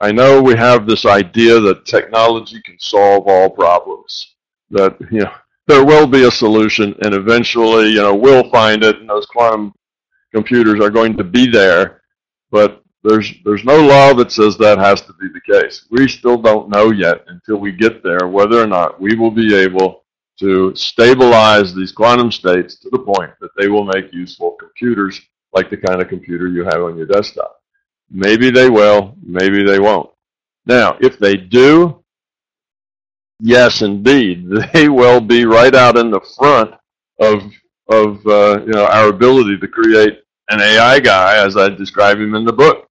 I 0.00 0.12
know 0.12 0.42
we 0.42 0.56
have 0.56 0.86
this 0.86 1.04
idea 1.04 1.58
that 1.60 1.84
technology 1.84 2.60
can 2.62 2.78
solve 2.78 3.26
all 3.26 3.50
problems. 3.50 4.34
That 4.70 4.96
you 5.10 5.20
know 5.20 5.32
there 5.66 5.84
will 5.84 6.06
be 6.06 6.26
a 6.26 6.30
solution, 6.30 6.94
and 7.02 7.14
eventually, 7.14 7.90
you 7.90 8.02
know, 8.02 8.14
we'll 8.14 8.50
find 8.50 8.82
it, 8.82 8.98
and 9.00 9.08
those 9.08 9.26
quantum 9.26 9.72
computers 10.34 10.80
are 10.80 10.90
going 10.90 11.16
to 11.16 11.24
be 11.24 11.46
there. 11.46 12.02
But 12.50 12.82
there's 13.04 13.32
there's 13.44 13.64
no 13.64 13.80
law 13.80 14.14
that 14.14 14.32
says 14.32 14.56
that 14.58 14.78
has 14.78 15.00
to 15.02 15.12
be 15.14 15.28
the 15.28 15.60
case. 15.60 15.86
We 15.90 16.08
still 16.08 16.38
don't 16.38 16.68
know 16.68 16.90
yet 16.90 17.24
until 17.28 17.58
we 17.58 17.72
get 17.72 18.02
there 18.02 18.28
whether 18.28 18.60
or 18.62 18.66
not 18.66 19.00
we 19.00 19.14
will 19.14 19.30
be 19.30 19.54
able 19.54 20.04
to 20.40 20.74
stabilize 20.74 21.74
these 21.74 21.92
quantum 21.92 22.30
states 22.30 22.76
to 22.76 22.90
the 22.90 22.98
point 22.98 23.32
that 23.40 23.50
they 23.58 23.68
will 23.68 23.84
make 23.84 24.12
useful 24.12 24.52
computers 24.58 25.20
like 25.52 25.68
the 25.68 25.76
kind 25.76 26.00
of 26.00 26.08
computer 26.08 26.48
you 26.48 26.64
have 26.64 26.82
on 26.82 26.96
your 26.96 27.06
desktop. 27.06 27.57
Maybe 28.10 28.50
they 28.50 28.70
will, 28.70 29.16
maybe 29.22 29.62
they 29.64 29.78
won't. 29.78 30.10
Now, 30.66 30.96
if 31.00 31.18
they 31.18 31.36
do, 31.36 32.02
yes, 33.40 33.82
indeed, 33.82 34.48
they 34.72 34.88
will 34.88 35.20
be 35.20 35.44
right 35.44 35.74
out 35.74 35.96
in 35.98 36.10
the 36.10 36.20
front 36.36 36.74
of 37.20 37.42
of 37.90 38.26
uh, 38.26 38.60
you 38.66 38.72
know 38.72 38.86
our 38.86 39.08
ability 39.08 39.58
to 39.58 39.68
create 39.68 40.20
an 40.50 40.60
AI 40.60 41.00
guy, 41.00 41.44
as 41.44 41.56
I 41.56 41.68
describe 41.70 42.18
him 42.18 42.34
in 42.34 42.44
the 42.44 42.52
book. 42.52 42.86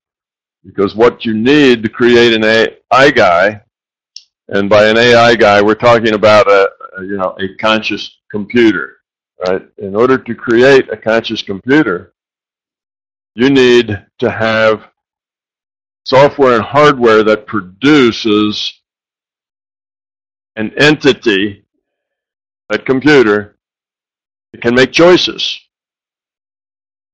Because 0.64 0.94
what 0.96 1.24
you 1.24 1.34
need 1.34 1.82
to 1.82 1.88
create 1.88 2.34
an 2.34 2.44
AI 2.44 3.10
guy, 3.10 3.62
and 4.48 4.68
by 4.68 4.88
an 4.88 4.98
AI 4.98 5.34
guy, 5.36 5.62
we're 5.62 5.74
talking 5.74 6.14
about 6.14 6.48
a, 6.48 6.70
a 6.98 7.02
you 7.04 7.16
know 7.16 7.36
a 7.40 7.54
conscious 7.56 8.18
computer, 8.30 8.98
right? 9.48 9.62
In 9.78 9.94
order 9.94 10.18
to 10.18 10.34
create 10.34 10.92
a 10.92 10.96
conscious 10.96 11.42
computer, 11.42 12.12
you 13.34 13.50
need 13.50 14.04
to 14.18 14.30
have 14.30 14.88
software 16.08 16.54
and 16.54 16.64
hardware 16.64 17.22
that 17.22 17.46
produces 17.46 18.72
an 20.56 20.72
entity, 20.78 21.64
that 22.70 22.86
computer, 22.86 23.58
that 24.52 24.62
can 24.62 24.74
make 24.74 24.90
choices 24.90 25.60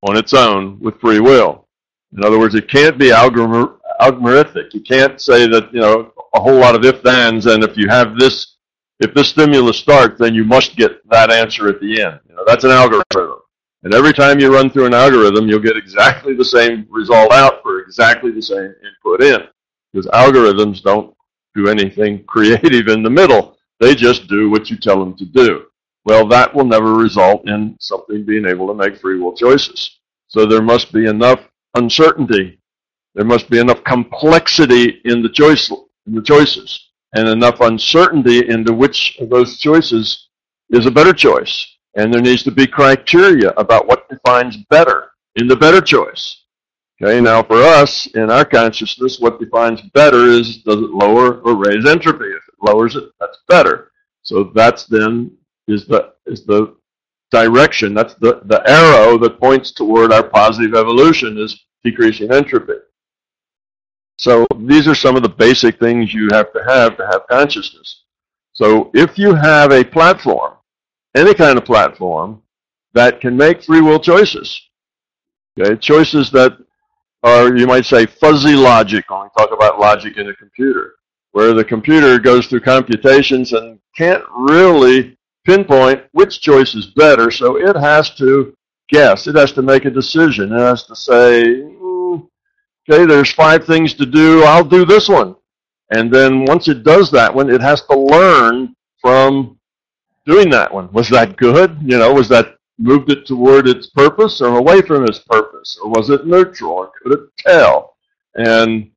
on 0.07 0.15
its 0.15 0.33
own 0.33 0.79
with 0.79 0.99
free 1.01 1.19
will. 1.19 1.67
In 2.15 2.23
other 2.23 2.39
words, 2.39 2.55
it 2.55 2.69
can't 2.69 2.97
be 2.97 3.09
algorithmic. 3.09 4.73
You 4.73 4.81
can't 4.81 5.19
say 5.19 5.45
that, 5.45 5.73
you 5.73 5.81
know, 5.81 6.13
a 6.33 6.39
whole 6.39 6.57
lot 6.57 6.75
of 6.75 6.85
if-thens, 6.85 7.47
and 7.47 7.65
if 7.65 7.75
you 7.75 7.89
have 7.89 8.17
this, 8.17 8.55
if 9.01 9.13
this 9.13 9.27
stimulus 9.27 9.77
starts, 9.77 10.17
then 10.19 10.33
you 10.33 10.45
must 10.45 10.77
get 10.77 11.05
that 11.09 11.31
answer 11.31 11.67
at 11.67 11.81
the 11.81 12.01
end. 12.01 12.21
You 12.29 12.35
know, 12.35 12.43
that's 12.47 12.63
an 12.63 12.71
algorithm. 12.71 13.41
And 13.83 13.93
every 13.93 14.13
time 14.13 14.39
you 14.39 14.53
run 14.53 14.69
through 14.69 14.85
an 14.85 14.93
algorithm, 14.93 15.49
you'll 15.49 15.59
get 15.59 15.75
exactly 15.75 16.33
the 16.33 16.45
same 16.45 16.87
result 16.89 17.33
out 17.33 17.61
exactly 17.85 18.31
the 18.31 18.41
same 18.41 18.73
input 18.83 19.21
in. 19.23 19.41
Because 19.91 20.07
algorithms 20.07 20.81
don't 20.81 21.15
do 21.55 21.67
anything 21.67 22.23
creative 22.27 22.87
in 22.87 23.03
the 23.03 23.09
middle. 23.09 23.57
They 23.79 23.95
just 23.95 24.27
do 24.27 24.49
what 24.49 24.69
you 24.69 24.77
tell 24.77 24.99
them 24.99 25.15
to 25.17 25.25
do. 25.25 25.65
Well, 26.05 26.27
that 26.27 26.53
will 26.53 26.65
never 26.65 26.93
result 26.93 27.47
in 27.49 27.75
something 27.79 28.25
being 28.25 28.45
able 28.45 28.67
to 28.67 28.73
make 28.73 28.97
free 28.97 29.19
will 29.19 29.35
choices. 29.35 29.99
So 30.27 30.45
there 30.45 30.61
must 30.61 30.91
be 30.91 31.07
enough 31.07 31.39
uncertainty. 31.75 32.59
There 33.15 33.25
must 33.25 33.49
be 33.49 33.59
enough 33.59 33.83
complexity 33.83 35.01
in 35.05 35.21
the 35.21 35.29
choice 35.29 35.71
in 35.71 36.13
the 36.13 36.21
choices 36.21 36.91
and 37.15 37.27
enough 37.29 37.61
uncertainty 37.61 38.47
into 38.49 38.73
which 38.73 39.17
of 39.19 39.29
those 39.29 39.57
choices 39.57 40.27
is 40.69 40.85
a 40.85 40.91
better 40.91 41.13
choice. 41.13 41.77
And 41.95 42.13
there 42.13 42.21
needs 42.21 42.43
to 42.43 42.51
be 42.51 42.67
criteria 42.67 43.51
about 43.51 43.87
what 43.87 44.09
defines 44.09 44.57
better 44.69 45.11
in 45.35 45.47
the 45.47 45.55
better 45.55 45.79
choice. 45.79 46.44
Okay, 47.01 47.19
now 47.19 47.43
for 47.43 47.61
us, 47.61 48.07
in 48.07 48.31
our 48.31 48.45
consciousness, 48.45 49.19
what 49.19 49.39
defines 49.39 49.81
better 49.93 50.27
is 50.27 50.57
does 50.63 50.77
it 50.77 50.91
lower 50.91 51.41
or 51.41 51.55
raise 51.55 51.85
entropy? 51.85 52.25
If 52.25 52.43
it 52.47 52.55
lowers 52.61 52.95
it, 52.95 53.09
that's 53.19 53.39
better. 53.49 53.91
So 54.23 54.51
that's 54.55 54.85
then 54.85 55.31
is 55.67 55.85
the 55.85 56.13
is 56.25 56.45
the 56.45 56.75
direction. 57.31 57.93
That's 57.93 58.13
the, 58.15 58.41
the 58.45 58.63
arrow 58.69 59.17
that 59.17 59.39
points 59.39 59.71
toward 59.71 60.13
our 60.13 60.23
positive 60.23 60.73
evolution 60.73 61.37
is 61.37 61.65
decreasing 61.83 62.31
entropy. 62.31 62.75
So 64.17 64.47
these 64.59 64.87
are 64.87 64.95
some 64.95 65.17
of 65.17 65.23
the 65.23 65.29
basic 65.29 65.79
things 65.79 66.13
you 66.13 66.29
have 66.31 66.53
to 66.53 66.63
have 66.65 66.95
to 66.97 67.05
have 67.07 67.27
consciousness. 67.29 68.03
So 68.53 68.89
if 68.93 69.17
you 69.17 69.33
have 69.35 69.71
a 69.71 69.83
platform 69.83 70.53
any 71.15 71.33
kind 71.33 71.57
of 71.57 71.65
platform 71.65 72.41
that 72.93 73.21
can 73.21 73.35
make 73.35 73.63
free 73.63 73.81
will 73.81 73.99
choices. 73.99 74.61
Okay, 75.57 75.75
choices 75.77 76.29
that 76.31 76.57
are, 77.25 77.57
you 77.57 77.65
might 77.65 77.85
say, 77.85 78.05
fuzzy 78.05 78.53
logic 78.53 79.09
when 79.09 79.23
we 79.23 79.29
talk 79.35 79.51
about 79.51 79.79
logic 79.79 80.17
in 80.17 80.29
a 80.29 80.35
computer, 80.35 80.93
where 81.31 81.53
the 81.53 81.63
computer 81.63 82.19
goes 82.19 82.45
through 82.45 82.61
computations 82.61 83.51
and 83.53 83.79
can't 83.97 84.23
really 84.31 85.17
pinpoint 85.43 86.03
which 86.11 86.39
choice 86.39 86.75
is 86.75 86.87
better, 86.87 87.31
so 87.31 87.57
it 87.57 87.75
has 87.75 88.11
to 88.15 88.55
guess. 88.89 89.25
It 89.25 89.35
has 89.35 89.51
to 89.53 89.63
make 89.63 89.85
a 89.85 89.89
decision. 89.89 90.53
It 90.53 90.59
has 90.59 90.83
to 90.83 90.95
say, 90.95 91.63
okay, 92.87 93.05
there's 93.05 93.31
five 93.31 93.65
things 93.65 93.95
to 93.95 94.05
do. 94.05 94.43
I'll 94.43 94.63
do 94.63 94.85
this 94.85 95.09
one. 95.09 95.35
And 95.91 96.13
then 96.13 96.45
once 96.45 96.67
it 96.67 96.83
does 96.83 97.09
that 97.11 97.33
one, 97.33 97.49
it 97.49 97.61
has 97.61 97.81
to 97.85 97.97
learn 97.97 98.75
from 99.01 99.59
doing 100.25 100.49
that 100.51 100.71
one. 100.71 100.91
Was 100.91 101.09
that 101.09 101.37
good? 101.37 101.77
You 101.81 101.97
know, 101.97 102.13
was 102.13 102.29
that 102.29 102.54
moved 102.77 103.11
it 103.11 103.25
toward 103.25 103.67
its 103.67 103.87
purpose 103.87 104.41
or 104.41 104.57
away 104.57 104.81
from 104.81 105.03
its 105.05 105.19
purpose? 105.19 105.77
Or 105.81 105.89
was 105.89 106.09
it 106.09 106.27
neutral? 106.27 106.71
Or 106.71 106.91
could 107.01 107.13
it 107.13 107.29
tell? 107.37 107.95
And 108.35 108.91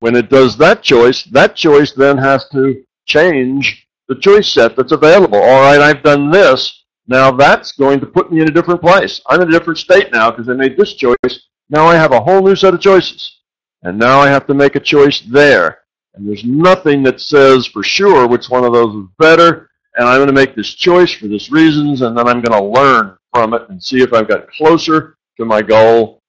when 0.00 0.14
it 0.14 0.28
does 0.28 0.56
that 0.58 0.82
choice, 0.82 1.24
that 1.24 1.56
choice 1.56 1.92
then 1.92 2.18
has 2.18 2.48
to 2.50 2.84
change 3.06 3.88
the 4.08 4.14
choice 4.14 4.48
set 4.48 4.76
that's 4.76 4.92
available. 4.92 5.38
All 5.38 5.62
right, 5.62 5.80
I've 5.80 6.02
done 6.02 6.30
this. 6.30 6.84
Now 7.08 7.30
that's 7.30 7.72
going 7.72 8.00
to 8.00 8.06
put 8.06 8.32
me 8.32 8.40
in 8.40 8.48
a 8.48 8.52
different 8.52 8.80
place. 8.80 9.20
I'm 9.28 9.40
in 9.40 9.48
a 9.48 9.52
different 9.52 9.78
state 9.78 10.12
now 10.12 10.30
because 10.30 10.48
I 10.48 10.54
made 10.54 10.76
this 10.76 10.94
choice. 10.94 11.48
Now 11.68 11.86
I 11.86 11.94
have 11.94 12.12
a 12.12 12.20
whole 12.20 12.42
new 12.42 12.56
set 12.56 12.74
of 12.74 12.80
choices. 12.80 13.40
And 13.82 13.98
now 13.98 14.20
I 14.20 14.28
have 14.28 14.46
to 14.46 14.54
make 14.54 14.76
a 14.76 14.80
choice 14.80 15.20
there. 15.20 15.80
And 16.14 16.26
there's 16.26 16.44
nothing 16.44 17.02
that 17.04 17.20
says 17.20 17.66
for 17.66 17.82
sure 17.82 18.26
which 18.26 18.48
one 18.48 18.64
of 18.64 18.72
those 18.72 18.94
is 18.94 19.08
better 19.18 19.65
and 19.96 20.06
I'm 20.06 20.18
going 20.18 20.26
to 20.28 20.32
make 20.32 20.54
this 20.54 20.74
choice 20.74 21.12
for 21.12 21.26
this 21.26 21.50
reasons, 21.50 22.02
and 22.02 22.16
then 22.16 22.28
I'm 22.28 22.42
going 22.42 22.58
to 22.58 22.80
learn 22.80 23.16
from 23.32 23.54
it 23.54 23.62
and 23.68 23.82
see 23.82 24.02
if 24.02 24.12
I've 24.12 24.28
got 24.28 24.50
closer 24.50 25.16
to 25.38 25.44
my 25.44 25.62
goal, 25.62 26.20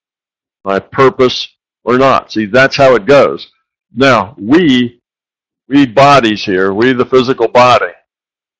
my 0.63 0.80
purpose, 0.80 1.47
or 1.84 1.97
not. 1.97 2.32
See, 2.32 2.45
that's 2.45 2.76
how 2.76 2.95
it 2.95 3.05
goes. 3.05 3.51
Now, 3.93 4.36
we, 4.38 5.01
we 5.68 5.86
bodies 5.86 6.43
here, 6.43 6.74
we 6.74 6.93
the 6.93 7.05
physical 7.05 7.47
body, 7.47 7.91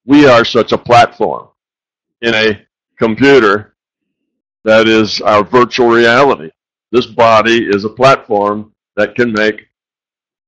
we 0.06 0.28
are 0.28 0.46
such 0.46 0.72
a 0.72 0.78
platform 0.78 1.50
in 2.22 2.34
a 2.34 2.62
computer 2.98 3.76
that 4.64 4.88
is 4.88 5.22
our 5.22 5.44
virtual 5.44 5.90
reality. 5.90 6.50
This 6.92 7.06
body 7.06 7.66
is 7.66 7.86
a 7.86 7.90
platform 7.90 8.74
that 8.96 9.16
can 9.16 9.32
make 9.32 9.68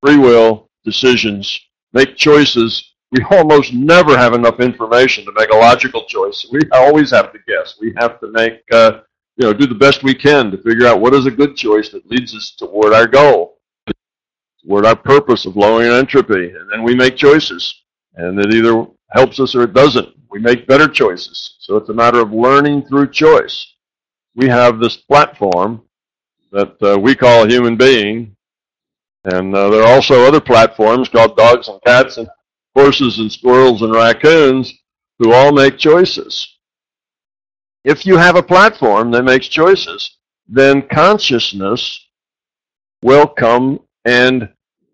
free 0.01 0.17
will 0.17 0.69
decisions, 0.83 1.59
make 1.93 2.15
choices 2.15 2.93
we 3.11 3.23
almost 3.31 3.73
never 3.73 4.15
have 4.17 4.33
enough 4.33 4.59
information 4.59 5.25
to 5.25 5.31
make 5.35 5.49
a 5.51 5.57
logical 5.57 6.05
choice. 6.05 6.45
We 6.51 6.61
always 6.71 7.11
have 7.11 7.33
to 7.33 7.39
guess. 7.47 7.75
We 7.79 7.93
have 7.97 8.19
to 8.19 8.27
make, 8.27 8.61
uh, 8.71 9.01
you 9.37 9.45
know, 9.45 9.53
do 9.53 9.65
the 9.65 9.75
best 9.75 10.03
we 10.03 10.13
can 10.13 10.51
to 10.51 10.57
figure 10.57 10.85
out 10.85 11.01
what 11.01 11.15
is 11.15 11.25
a 11.25 11.31
good 11.31 11.55
choice 11.55 11.89
that 11.89 12.09
leads 12.09 12.35
us 12.35 12.51
toward 12.51 12.93
our 12.93 13.07
goal, 13.07 13.57
toward 14.63 14.85
our 14.85 14.95
purpose 14.95 15.45
of 15.45 15.55
lowering 15.55 15.91
entropy. 15.91 16.51
And 16.51 16.71
then 16.71 16.83
we 16.83 16.93
make 16.93 17.15
choices. 17.15 17.83
And 18.15 18.39
it 18.39 18.53
either 18.53 18.85
helps 19.11 19.39
us 19.39 19.55
or 19.55 19.63
it 19.63 19.73
doesn't. 19.73 20.09
We 20.29 20.39
make 20.39 20.67
better 20.67 20.87
choices. 20.87 21.55
So 21.59 21.77
it's 21.77 21.89
a 21.89 21.93
matter 21.93 22.19
of 22.19 22.31
learning 22.31 22.85
through 22.85 23.11
choice. 23.11 23.73
We 24.35 24.47
have 24.47 24.79
this 24.79 24.97
platform 24.97 25.81
that 26.51 26.75
uh, 26.83 26.99
we 26.99 27.15
call 27.15 27.45
a 27.45 27.49
human 27.49 27.75
being. 27.75 28.35
And 29.23 29.55
uh, 29.55 29.69
there 29.69 29.81
are 29.81 29.93
also 29.93 30.25
other 30.25 30.39
platforms 30.39 31.09
called 31.09 31.35
dogs 31.35 31.67
and 31.67 31.81
cats 31.81 32.17
and 32.17 32.29
horses 32.75 33.19
and 33.19 33.31
squirrels 33.31 33.81
and 33.81 33.93
raccoons 33.93 34.73
who 35.19 35.33
all 35.33 35.51
make 35.51 35.77
choices. 35.77 36.57
If 37.83 38.05
you 38.05 38.17
have 38.17 38.35
a 38.35 38.43
platform 38.43 39.11
that 39.11 39.23
makes 39.23 39.47
choices, 39.47 40.17
then 40.47 40.87
consciousness 40.87 42.07
will 43.01 43.27
come 43.27 43.79
and 44.05 44.49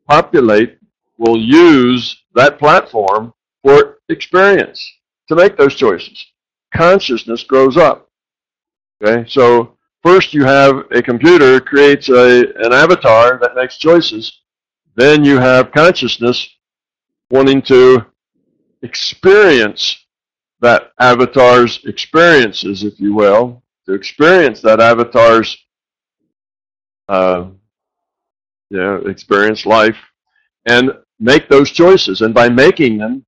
populate, 0.08 0.78
will 1.18 1.40
use 1.40 2.24
that 2.34 2.60
platform 2.60 3.34
for 3.64 3.98
experience 4.10 4.88
to 5.28 5.36
make 5.36 5.58
those 5.58 5.76
choices. 5.76 6.26
Consciousness 6.74 7.44
grows 7.44 7.78
up. 7.78 8.10
Okay, 9.04 9.28
so 9.28 9.78
first 10.04 10.34
you 10.34 10.44
have 10.44 10.86
a 10.92 11.02
computer 11.02 11.60
creates 11.60 12.10
a, 12.10 12.42
an 12.64 12.74
avatar 12.74 13.40
that 13.42 13.56
makes 13.56 13.78
choices. 13.78 14.42
Then 14.96 15.24
you 15.24 15.38
have 15.40 15.72
consciousness 15.72 16.55
wanting 17.30 17.62
to 17.64 18.06
experience 18.82 20.06
that 20.62 20.92
avatar's 21.00 21.84
experiences, 21.86 22.84
if 22.84 23.00
you 23.00 23.14
will, 23.14 23.64
to 23.86 23.94
experience 23.94 24.62
that 24.62 24.80
avatar's 24.80 25.58
uh, 27.08 27.46
you 28.70 28.78
know, 28.78 28.96
experience 29.08 29.66
life 29.66 29.98
and 30.66 30.92
make 31.20 31.48
those 31.50 31.72
choices. 31.72 32.22
And 32.22 32.34
by 32.34 32.50
making 32.50 32.98
them, 32.98 33.26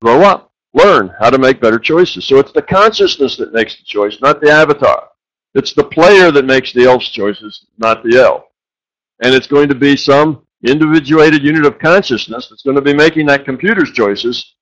grow 0.00 0.22
up, 0.22 0.52
learn 0.74 1.12
how 1.18 1.30
to 1.30 1.38
make 1.38 1.60
better 1.60 1.78
choices. 1.78 2.24
So 2.24 2.38
it's 2.38 2.52
the 2.52 2.62
consciousness 2.62 3.36
that 3.36 3.52
makes 3.52 3.76
the 3.76 3.84
choice, 3.84 4.20
not 4.20 4.40
the 4.40 4.50
avatar. 4.50 5.08
It's 5.54 5.74
the 5.74 5.84
player 5.84 6.30
that 6.30 6.44
makes 6.44 6.72
the 6.72 6.84
elf's 6.84 7.10
choices, 7.10 7.66
not 7.76 8.02
the 8.02 8.18
elf. 8.18 8.44
And 9.22 9.34
it's 9.34 9.46
going 9.46 9.68
to 9.68 9.74
be 9.74 9.96
some 9.96 10.46
individuated 10.70 11.42
unit 11.42 11.66
of 11.66 11.78
consciousness 11.78 12.48
that's 12.48 12.62
going 12.62 12.76
to 12.76 12.82
be 12.82 12.94
making 12.94 13.26
that 13.26 13.44
computer's 13.44 13.90
choices, 13.90 14.54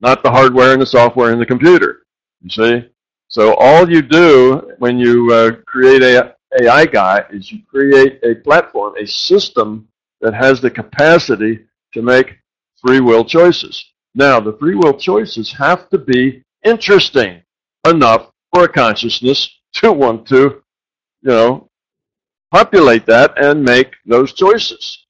not 0.00 0.22
the 0.22 0.30
hardware 0.30 0.72
and 0.72 0.82
the 0.82 0.86
software 0.86 1.32
in 1.32 1.38
the 1.38 1.46
computer. 1.46 2.02
You 2.42 2.50
see? 2.50 2.88
So 3.28 3.54
all 3.54 3.90
you 3.90 4.02
do 4.02 4.72
when 4.78 4.98
you 4.98 5.32
uh, 5.32 5.52
create 5.66 6.02
a 6.02 6.34
AI 6.62 6.86
guy 6.86 7.24
is 7.30 7.52
you 7.52 7.60
create 7.68 8.20
a 8.22 8.36
platform, 8.36 8.94
a 8.96 9.06
system 9.06 9.86
that 10.20 10.34
has 10.34 10.60
the 10.60 10.70
capacity 10.70 11.60
to 11.92 12.02
make 12.02 12.38
free 12.80 13.00
will 13.00 13.24
choices. 13.24 13.92
Now, 14.14 14.40
the 14.40 14.56
free 14.58 14.74
will 14.74 14.94
choices 14.94 15.52
have 15.52 15.88
to 15.90 15.98
be 15.98 16.42
interesting 16.64 17.42
enough 17.86 18.30
for 18.54 18.64
a 18.64 18.68
consciousness 18.68 19.48
to 19.74 19.92
want 19.92 20.26
to, 20.28 20.62
you 21.22 21.30
know, 21.30 21.68
populate 22.50 23.04
that 23.06 23.38
and 23.42 23.62
make 23.62 23.94
those 24.06 24.32
choices 24.32 25.06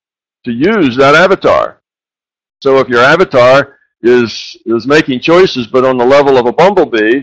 to 0.49 0.55
use 0.55 0.96
that 0.96 1.14
avatar. 1.14 1.80
So 2.62 2.78
if 2.78 2.88
your 2.88 3.01
avatar 3.01 3.78
is 4.03 4.57
is 4.66 4.86
making 4.86 5.20
choices 5.20 5.66
but 5.66 5.84
on 5.84 5.99
the 5.99 6.05
level 6.05 6.36
of 6.38 6.46
a 6.46 6.53
bumblebee, 6.53 7.22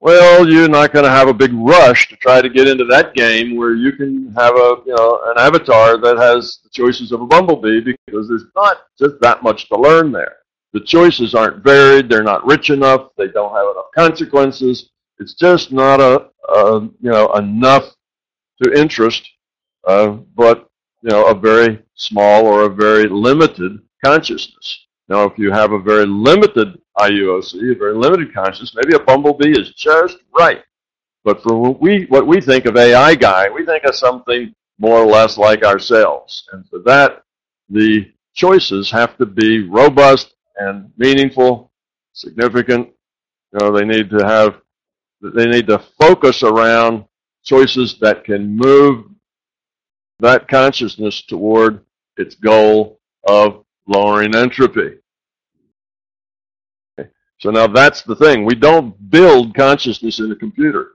well, 0.00 0.48
you're 0.48 0.68
not 0.68 0.92
going 0.92 1.04
to 1.04 1.10
have 1.10 1.28
a 1.28 1.34
big 1.34 1.52
rush 1.54 2.08
to 2.08 2.16
try 2.16 2.42
to 2.42 2.48
get 2.48 2.68
into 2.68 2.84
that 2.84 3.14
game 3.14 3.56
where 3.56 3.74
you 3.74 3.92
can 3.92 4.32
have 4.36 4.54
a 4.54 4.76
you 4.86 4.94
know 4.94 5.20
an 5.26 5.38
avatar 5.38 5.98
that 5.98 6.16
has 6.16 6.60
the 6.62 6.70
choices 6.70 7.12
of 7.12 7.20
a 7.22 7.26
bumblebee 7.26 7.80
because 7.80 8.28
there's 8.28 8.44
not 8.54 8.78
just 8.98 9.14
that 9.20 9.42
much 9.42 9.68
to 9.68 9.76
learn 9.76 10.12
there. 10.12 10.36
The 10.72 10.80
choices 10.80 11.34
aren't 11.34 11.64
varied. 11.64 12.08
They're 12.08 12.22
not 12.22 12.46
rich 12.46 12.70
enough. 12.70 13.08
They 13.16 13.28
don't 13.28 13.54
have 13.54 13.66
enough 13.72 13.90
consequences. 13.94 14.90
It's 15.18 15.34
just 15.34 15.72
not 15.72 16.00
a, 16.00 16.28
a 16.48 16.80
you 16.80 17.10
know 17.10 17.32
enough 17.34 17.94
to 18.62 18.72
interest, 18.78 19.28
uh, 19.86 20.10
but 20.34 20.65
you 21.06 21.12
know 21.12 21.26
a 21.26 21.34
very 21.34 21.80
small 21.94 22.46
or 22.46 22.64
a 22.64 22.68
very 22.68 23.08
limited 23.08 23.78
consciousness. 24.04 24.86
Now, 25.08 25.22
if 25.22 25.38
you 25.38 25.52
have 25.52 25.70
a 25.70 25.78
very 25.78 26.04
limited 26.04 26.80
IUOC, 26.98 27.76
a 27.76 27.78
very 27.78 27.94
limited 27.94 28.34
consciousness, 28.34 28.74
maybe 28.74 28.96
a 28.96 29.04
bumblebee 29.04 29.52
is 29.52 29.72
just 29.74 30.18
right. 30.36 30.64
But 31.22 31.42
for 31.44 31.56
what 31.56 31.80
we, 31.80 32.06
what 32.06 32.26
we 32.26 32.40
think 32.40 32.66
of 32.66 32.76
AI 32.76 33.14
guy, 33.14 33.48
we 33.48 33.64
think 33.64 33.84
of 33.84 33.94
something 33.94 34.52
more 34.80 34.98
or 34.98 35.06
less 35.06 35.38
like 35.38 35.64
ourselves. 35.64 36.48
And 36.52 36.68
for 36.68 36.80
that, 36.80 37.22
the 37.70 38.10
choices 38.34 38.90
have 38.90 39.16
to 39.18 39.26
be 39.26 39.68
robust 39.68 40.34
and 40.56 40.90
meaningful, 40.96 41.70
significant. 42.14 42.88
You 43.52 43.60
know, 43.60 43.70
they 43.70 43.84
need 43.84 44.10
to 44.10 44.26
have, 44.26 44.60
they 45.22 45.46
need 45.46 45.68
to 45.68 45.78
focus 46.00 46.42
around 46.42 47.04
choices 47.44 47.96
that 48.00 48.24
can 48.24 48.56
move 48.56 49.04
that 50.20 50.48
consciousness 50.48 51.22
toward 51.22 51.84
its 52.16 52.34
goal 52.34 52.98
of 53.28 53.64
lowering 53.86 54.34
entropy. 54.34 54.98
Okay. 56.98 57.10
So 57.38 57.50
now 57.50 57.66
that's 57.66 58.02
the 58.02 58.16
thing. 58.16 58.44
We 58.44 58.54
don't 58.54 59.10
build 59.10 59.54
consciousness 59.54 60.18
in 60.18 60.32
a 60.32 60.36
computer. 60.36 60.92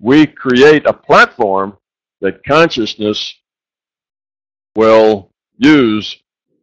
We 0.00 0.26
create 0.26 0.86
a 0.86 0.92
platform 0.92 1.78
that 2.20 2.44
consciousness 2.44 3.34
will 4.74 5.30
use 5.56 6.16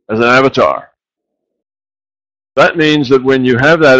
as 0.09 0.20
an 0.20 0.26
avatar. 0.26 0.91
That 2.57 2.76
means 2.76 3.07
that 3.09 3.24
when 3.24 3.45
you 3.45 3.57
have 3.57 3.80
that 3.80 3.99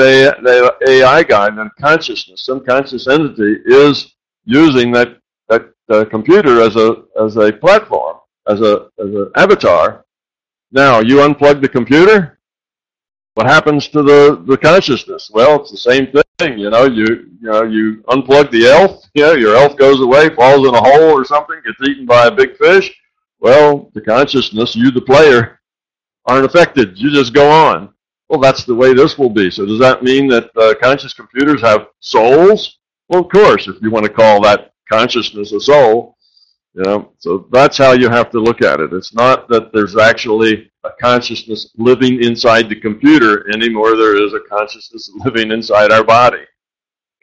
AI, 0.86 1.24
guide, 1.24 1.58
then 1.58 1.72
consciousness, 1.80 2.44
some 2.44 2.66
conscious 2.66 3.08
entity 3.08 3.62
is 3.66 4.16
using 4.44 4.92
that 4.92 5.21
uh, 5.92 6.06
computer 6.06 6.62
as 6.62 6.76
a 6.76 7.04
as 7.22 7.38
a 7.38 7.52
platform, 7.52 8.18
as 8.48 8.62
a 8.62 8.88
as 9.00 9.14
an 9.14 9.32
avatar, 9.36 10.06
now, 10.72 11.02
you 11.02 11.18
unplug 11.18 11.62
the 11.62 11.68
computer, 11.68 12.40
what 13.34 13.46
happens 13.46 13.90
to 13.90 14.04
the, 14.04 14.42
the 14.48 14.58
consciousness? 14.58 15.30
Well, 15.34 15.62
it's 15.62 15.72
the 15.72 15.78
same 15.78 16.08
thing. 16.38 16.58
You 16.58 16.70
know, 16.70 16.86
you 16.86 17.06
you 17.42 17.52
know, 17.52 17.64
you 17.64 18.04
unplug 18.08 18.52
the 18.52 18.68
elf, 18.68 19.06
you 19.14 19.24
know, 19.24 19.34
your 19.34 19.56
elf 19.56 19.76
goes 19.78 20.02
away, 20.02 20.30
falls 20.30 20.68
in 20.68 20.74
a 20.74 20.82
hole 20.82 21.12
or 21.12 21.26
something, 21.26 21.60
gets 21.66 21.90
eaten 21.90 22.06
by 22.06 22.28
a 22.28 22.32
big 22.32 22.56
fish. 22.58 22.94
Well, 23.40 23.92
the 23.94 24.02
consciousness, 24.02 24.76
you 24.76 24.92
the 24.92 25.02
player, 25.02 25.60
aren't 26.26 26.46
affected. 26.46 26.98
You 26.98 27.12
just 27.12 27.34
go 27.34 27.50
on. 27.50 27.94
Well, 28.30 28.40
that's 28.40 28.64
the 28.64 28.76
way 28.76 28.94
this 28.94 29.18
will 29.18 29.30
be. 29.30 29.52
So 29.52 29.66
does 29.66 29.80
that 29.80 30.04
mean 30.04 30.28
that 30.28 30.56
uh, 30.56 30.76
conscious 30.82 31.14
computers 31.14 31.62
have 31.62 31.88
souls? 32.00 32.78
Well, 33.10 33.22
of 33.22 33.30
course, 33.30 33.68
if 33.68 33.82
you 33.82 33.92
want 33.92 34.06
to 34.06 34.12
call 34.12 34.42
that 34.44 34.71
consciousness 34.92 35.54
a 35.54 35.60
soul, 35.60 36.18
you 36.74 36.84
know, 36.84 37.12
so 37.18 37.48
that's 37.52 37.78
how 37.78 37.94
you 37.94 38.10
have 38.10 38.30
to 38.32 38.40
look 38.40 38.62
at 38.62 38.80
it. 38.80 38.94
It's 38.94 39.14
not 39.14 39.48
that 39.50 39.74
there's 39.74 39.98
actually 39.98 40.72
a 40.84 40.90
consciousness 41.02 41.72
living 41.78 42.24
inside 42.24 42.70
the 42.70 42.80
computer 42.80 43.50
anymore. 43.54 43.96
There 43.96 44.24
is 44.24 44.34
a 44.34 44.40
consciousness 44.40 45.12
living 45.26 45.52
inside 45.52 45.92
our 45.92 46.04
body. 46.04 46.44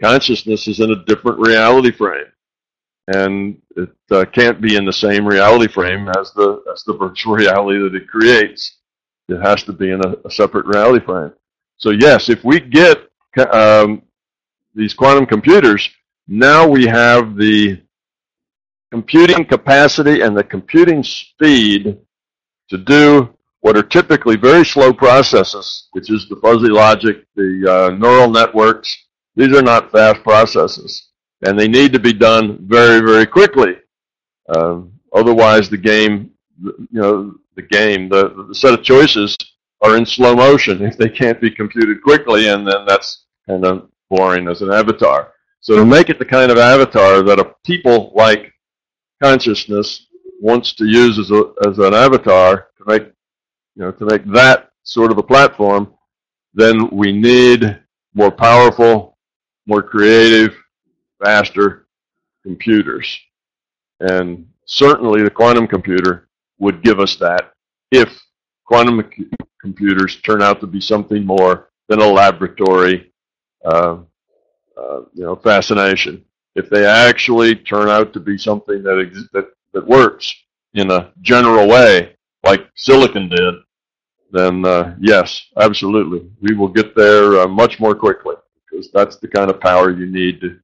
Consciousness 0.03 0.69
is 0.69 0.81
in 0.81 0.93
a 0.93 1.05
different 1.05 1.39
reality 1.39 1.91
frame, 1.91 2.31
and 3.09 3.61
it 3.77 3.91
uh, 4.11 4.25
can't 4.27 4.61
be 4.61 4.77
in 4.77 4.85
the 4.85 4.93
same 4.93 5.27
reality 5.27 5.66
frame 5.73 6.09
as 6.11 6.33
the 6.33 6.62
as 6.73 6.85
the 6.85 6.97
virtual 6.97 7.35
reality 7.35 7.79
that 7.81 7.95
it 7.95 8.07
creates. 8.07 8.79
It 9.29 9.41
has 9.41 9.62
to 9.64 9.73
be 9.73 9.91
in 9.91 10.05
a, 10.05 10.14
a 10.25 10.31
separate 10.31 10.66
reality 10.66 11.05
frame. 11.05 11.33
So 11.79 11.91
yes, 11.91 12.29
if 12.29 12.45
we 12.45 12.61
get 12.61 12.99
um, 13.53 14.03
these 14.75 14.95
quantum 14.95 15.27
computers, 15.27 15.89
now 16.29 16.68
we 16.68 16.85
have 16.87 17.37
the 17.37 17.81
computing 18.91 19.45
capacity 19.45 20.20
and 20.20 20.37
the 20.37 20.45
computing 20.45 21.03
speed 21.03 21.99
to 22.68 22.79
do 22.79 23.35
what 23.61 23.76
are 23.76 23.83
typically 23.83 24.37
very 24.37 24.64
slow 24.64 24.93
processes, 24.93 25.89
which 25.93 26.11
is 26.11 26.29
the 26.29 26.37
fuzzy 26.37 26.68
logic, 26.68 27.24
the 27.35 27.64
uh, 27.91 27.97
neural 27.97 28.31
networks. 28.31 28.97
These 29.37 29.57
are 29.57 29.62
not 29.62 29.91
fast 29.91 30.22
processes, 30.22 31.09
and 31.47 31.59
they 31.59 31.66
need 31.66 31.93
to 31.95 31.99
be 31.99 32.12
done 32.12 32.59
very, 32.68 33.01
very 33.01 33.26
quickly. 33.26 33.76
Um, 34.55 34.93
otherwise, 35.14 35.68
the 35.68 35.79
game, 35.79 36.31
you 36.62 36.87
know, 36.91 37.35
the 37.57 37.62
game, 37.62 38.09
the, 38.09 38.47
the 38.49 38.55
set 38.55 38.74
of 38.74 38.85
choices 38.85 39.37
are 39.83 39.97
in 39.97 40.07
slow 40.07 40.35
motion 40.35 40.83
if 40.87 40.97
they 40.97 41.09
can't 41.09 41.41
be 41.41 41.51
computed 41.51 42.03
quickly, 42.03 42.49
and 42.49 42.66
then 42.66 42.85
that's 42.87 43.24
kind 43.47 43.64
of 43.64 43.89
boring 44.11 44.49
as 44.49 44.62
an 44.62 44.72
avatar. 44.72 45.33
So 45.61 45.77
to 45.77 45.85
make 45.85 46.09
it 46.09 46.19
the 46.19 46.25
kind 46.25 46.51
of 46.51 46.59
avatar 46.59 47.23
that 47.23 47.41
a 47.41 47.55
people 47.65 48.13
like 48.15 48.53
consciousness 49.23 50.07
wants 50.41 50.73
to 50.75 50.85
use 50.87 51.19
as, 51.19 51.31
a, 51.31 51.53
as 51.67 51.79
an 51.79 51.95
avatar 51.95 52.69
to 52.79 52.85
make, 52.87 53.03
you 53.75 53.83
know, 53.83 53.93
to 53.93 54.05
make 54.05 54.25
that 54.33 54.71
sort 54.83 55.11
of 55.11 55.19
a 55.19 55.23
platform, 55.23 55.95
then 56.55 56.89
we 56.91 57.13
need 57.13 57.81
more 58.15 58.31
powerful, 58.31 59.19
more 59.67 59.83
creative, 59.83 60.55
faster 61.23 61.87
computers. 62.43 63.19
And 64.01 64.47
certainly 64.65 65.23
the 65.23 65.31
quantum 65.31 65.67
computer 65.67 66.29
would 66.59 66.83
give 66.83 67.01
us 67.01 67.17
that 67.17 67.53
if 67.91 68.09
quantum 68.65 69.03
computers 69.61 70.21
turn 70.23 70.43
out 70.43 70.61
to 70.61 70.67
be 70.67 70.81
something 70.81 71.25
more 71.25 71.71
than 71.89 72.01
a 72.01 72.07
laboratory, 72.07 73.13
uh, 73.65 73.99
uh, 74.79 75.01
you 75.14 75.24
know, 75.24 75.37
fascination 75.37 76.24
if 76.55 76.68
they 76.68 76.85
actually 76.85 77.55
turn 77.55 77.89
out 77.89 78.12
to 78.12 78.20
be 78.20 78.37
something 78.37 78.83
that 78.83 78.99
ex- 79.07 79.29
that 79.33 79.49
that 79.72 79.87
works 79.87 80.35
in 80.74 80.91
a 80.91 81.12
general 81.20 81.68
way, 81.68 82.16
like 82.45 82.68
silicon 82.74 83.29
did, 83.29 83.55
then 84.33 84.64
uh, 84.64 84.97
yes, 85.01 85.47
absolutely, 85.57 86.29
we 86.41 86.55
will 86.55 86.68
get 86.68 86.97
there 86.97 87.41
uh, 87.41 87.47
much 87.47 87.79
more 87.79 87.95
quickly 87.95 88.35
because 88.68 88.91
that's 88.93 89.16
the 89.16 89.29
kind 89.29 89.51
of 89.51 89.61
power 89.61 89.91
you 89.91 90.07
need 90.07 90.41
to 90.41 90.59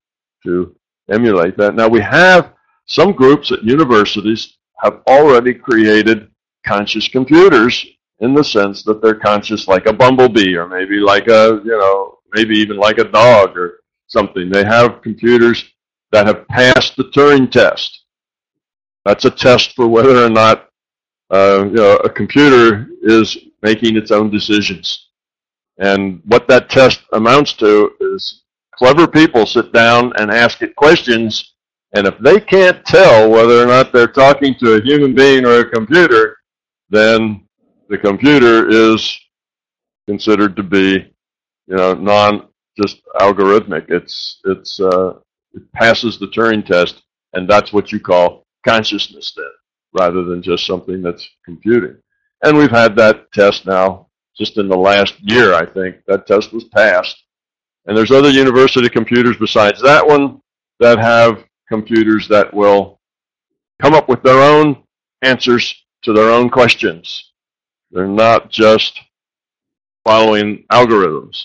to 0.44 0.74
emulate 1.10 1.56
that. 1.56 1.74
Now 1.74 1.88
we 1.88 2.00
have 2.00 2.52
some 2.86 3.12
groups 3.12 3.52
at 3.52 3.62
universities 3.62 4.58
have 4.82 5.00
already 5.06 5.54
created 5.54 6.28
conscious 6.66 7.08
computers 7.08 7.86
in 8.20 8.34
the 8.34 8.44
sense 8.44 8.82
that 8.82 9.00
they're 9.00 9.14
conscious 9.14 9.68
like 9.68 9.86
a 9.86 9.92
bumblebee 9.92 10.54
or 10.56 10.66
maybe 10.66 10.98
like 10.98 11.28
a, 11.28 11.60
you 11.64 11.78
know, 11.78 12.18
maybe 12.32 12.54
even 12.56 12.76
like 12.76 12.98
a 12.98 13.04
dog 13.04 13.56
or 13.56 13.80
something. 14.14 14.48
They 14.48 14.64
have 14.64 15.02
computers 15.02 15.64
that 16.12 16.26
have 16.26 16.48
passed 16.48 16.96
the 16.96 17.04
Turing 17.04 17.50
test. 17.50 18.04
That's 19.04 19.26
a 19.26 19.30
test 19.30 19.74
for 19.74 19.86
whether 19.86 20.24
or 20.24 20.30
not 20.30 20.70
uh, 21.30 21.64
you 21.66 21.76
know, 21.76 21.96
a 21.96 22.08
computer 22.08 22.88
is 23.02 23.36
making 23.62 23.96
its 23.96 24.10
own 24.10 24.30
decisions. 24.30 25.08
And 25.78 26.22
what 26.26 26.46
that 26.48 26.70
test 26.70 27.02
amounts 27.12 27.54
to 27.54 27.90
is 28.00 28.44
clever 28.74 29.06
people 29.06 29.44
sit 29.44 29.72
down 29.72 30.12
and 30.18 30.30
ask 30.30 30.62
it 30.62 30.76
questions, 30.76 31.54
and 31.94 32.06
if 32.06 32.16
they 32.18 32.38
can't 32.40 32.84
tell 32.84 33.28
whether 33.30 33.62
or 33.62 33.66
not 33.66 33.92
they're 33.92 34.06
talking 34.06 34.54
to 34.60 34.74
a 34.74 34.82
human 34.82 35.14
being 35.14 35.44
or 35.44 35.60
a 35.60 35.70
computer, 35.70 36.36
then 36.90 37.44
the 37.88 37.98
computer 37.98 38.68
is 38.68 39.18
considered 40.06 40.56
to 40.56 40.62
be, 40.62 41.12
you 41.66 41.76
know, 41.76 41.94
non 41.94 42.48
just 42.80 43.00
algorithmic. 43.20 43.90
It's 43.90 44.40
it's 44.44 44.80
uh, 44.80 45.14
it 45.52 45.72
passes 45.72 46.18
the 46.18 46.28
Turing 46.28 46.64
test, 46.64 47.02
and 47.32 47.48
that's 47.48 47.72
what 47.72 47.92
you 47.92 48.00
call 48.00 48.44
consciousness 48.66 49.32
then, 49.36 49.46
rather 49.92 50.24
than 50.24 50.42
just 50.42 50.66
something 50.66 51.02
that's 51.02 51.28
computing. 51.44 51.96
And 52.42 52.56
we've 52.56 52.70
had 52.70 52.96
that 52.96 53.32
test 53.32 53.66
now 53.66 54.08
just 54.36 54.58
in 54.58 54.68
the 54.68 54.76
last 54.76 55.14
year, 55.20 55.54
I 55.54 55.64
think. 55.64 55.96
That 56.06 56.26
test 56.26 56.52
was 56.52 56.64
passed. 56.64 57.22
And 57.86 57.96
there's 57.96 58.10
other 58.10 58.30
university 58.30 58.88
computers 58.88 59.36
besides 59.36 59.80
that 59.82 60.06
one 60.06 60.40
that 60.80 60.98
have 60.98 61.44
computers 61.68 62.26
that 62.28 62.52
will 62.52 63.00
come 63.80 63.94
up 63.94 64.08
with 64.08 64.22
their 64.22 64.40
own 64.40 64.82
answers 65.22 65.74
to 66.02 66.12
their 66.12 66.30
own 66.30 66.50
questions. 66.50 67.32
They're 67.90 68.06
not 68.06 68.50
just 68.50 69.00
following 70.04 70.64
algorithms. 70.70 71.42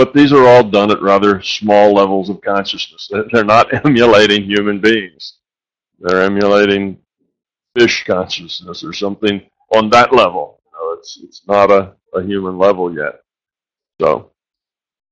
But 0.00 0.14
these 0.14 0.32
are 0.32 0.46
all 0.46 0.64
done 0.64 0.90
at 0.90 1.02
rather 1.02 1.42
small 1.42 1.92
levels 1.92 2.30
of 2.30 2.40
consciousness. 2.40 3.10
They're 3.30 3.44
not 3.44 3.74
emulating 3.84 4.44
human 4.44 4.80
beings. 4.80 5.34
They're 5.98 6.22
emulating 6.22 6.96
fish 7.78 8.04
consciousness 8.06 8.82
or 8.82 8.94
something 8.94 9.42
on 9.76 9.90
that 9.90 10.14
level. 10.14 10.62
You 10.64 10.72
know, 10.72 10.92
it's 10.94 11.18
it's 11.22 11.42
not 11.46 11.70
a, 11.70 11.92
a 12.14 12.22
human 12.22 12.56
level 12.56 12.94
yet. 12.96 13.20
So 14.00 14.30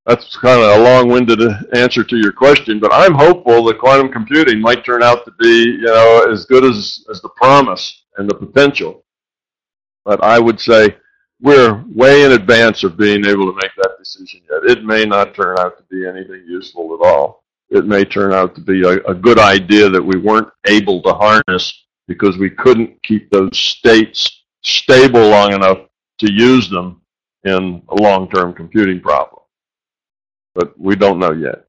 that's 0.06 0.38
kind 0.38 0.58
of 0.58 0.80
a 0.80 0.82
long-winded 0.82 1.42
uh, 1.42 1.58
answer 1.74 2.02
to 2.02 2.16
your 2.16 2.32
question, 2.32 2.80
but 2.80 2.90
I'm 2.90 3.12
hopeful 3.12 3.62
that 3.64 3.78
quantum 3.78 4.10
computing 4.10 4.58
might 4.58 4.86
turn 4.86 5.02
out 5.02 5.26
to 5.26 5.32
be, 5.38 5.64
you 5.64 5.82
know, 5.82 6.32
as 6.32 6.46
good 6.46 6.64
as, 6.64 7.04
as 7.10 7.20
the 7.20 7.28
promise 7.36 8.04
and 8.16 8.26
the 8.26 8.34
potential. 8.34 9.04
But 10.06 10.24
I 10.24 10.38
would 10.38 10.58
say 10.58 10.96
we're 11.40 11.84
way 11.94 12.24
in 12.24 12.32
advance 12.32 12.82
of 12.82 12.96
being 12.96 13.24
able 13.24 13.46
to 13.46 13.58
make 13.62 13.74
that 13.76 13.96
decision 13.98 14.40
yet. 14.50 14.76
It 14.76 14.84
may 14.84 15.04
not 15.04 15.34
turn 15.34 15.58
out 15.58 15.78
to 15.78 15.84
be 15.84 16.06
anything 16.06 16.44
useful 16.46 16.94
at 16.94 17.06
all. 17.06 17.44
It 17.70 17.86
may 17.86 18.04
turn 18.04 18.32
out 18.32 18.54
to 18.54 18.60
be 18.60 18.82
a, 18.82 18.96
a 19.04 19.14
good 19.14 19.38
idea 19.38 19.88
that 19.88 20.02
we 20.02 20.18
weren't 20.18 20.48
able 20.66 21.02
to 21.02 21.12
harness 21.12 21.84
because 22.08 22.38
we 22.38 22.50
couldn't 22.50 23.00
keep 23.02 23.30
those 23.30 23.56
states 23.58 24.44
stable 24.62 25.28
long 25.28 25.52
enough 25.52 25.78
to 26.18 26.32
use 26.32 26.68
them 26.68 27.02
in 27.44 27.82
a 27.90 27.94
long-term 27.94 28.54
computing 28.54 29.00
problem. 29.00 29.42
But 30.54 30.78
we 30.80 30.96
don't 30.96 31.18
know 31.18 31.32
yet. 31.32 31.67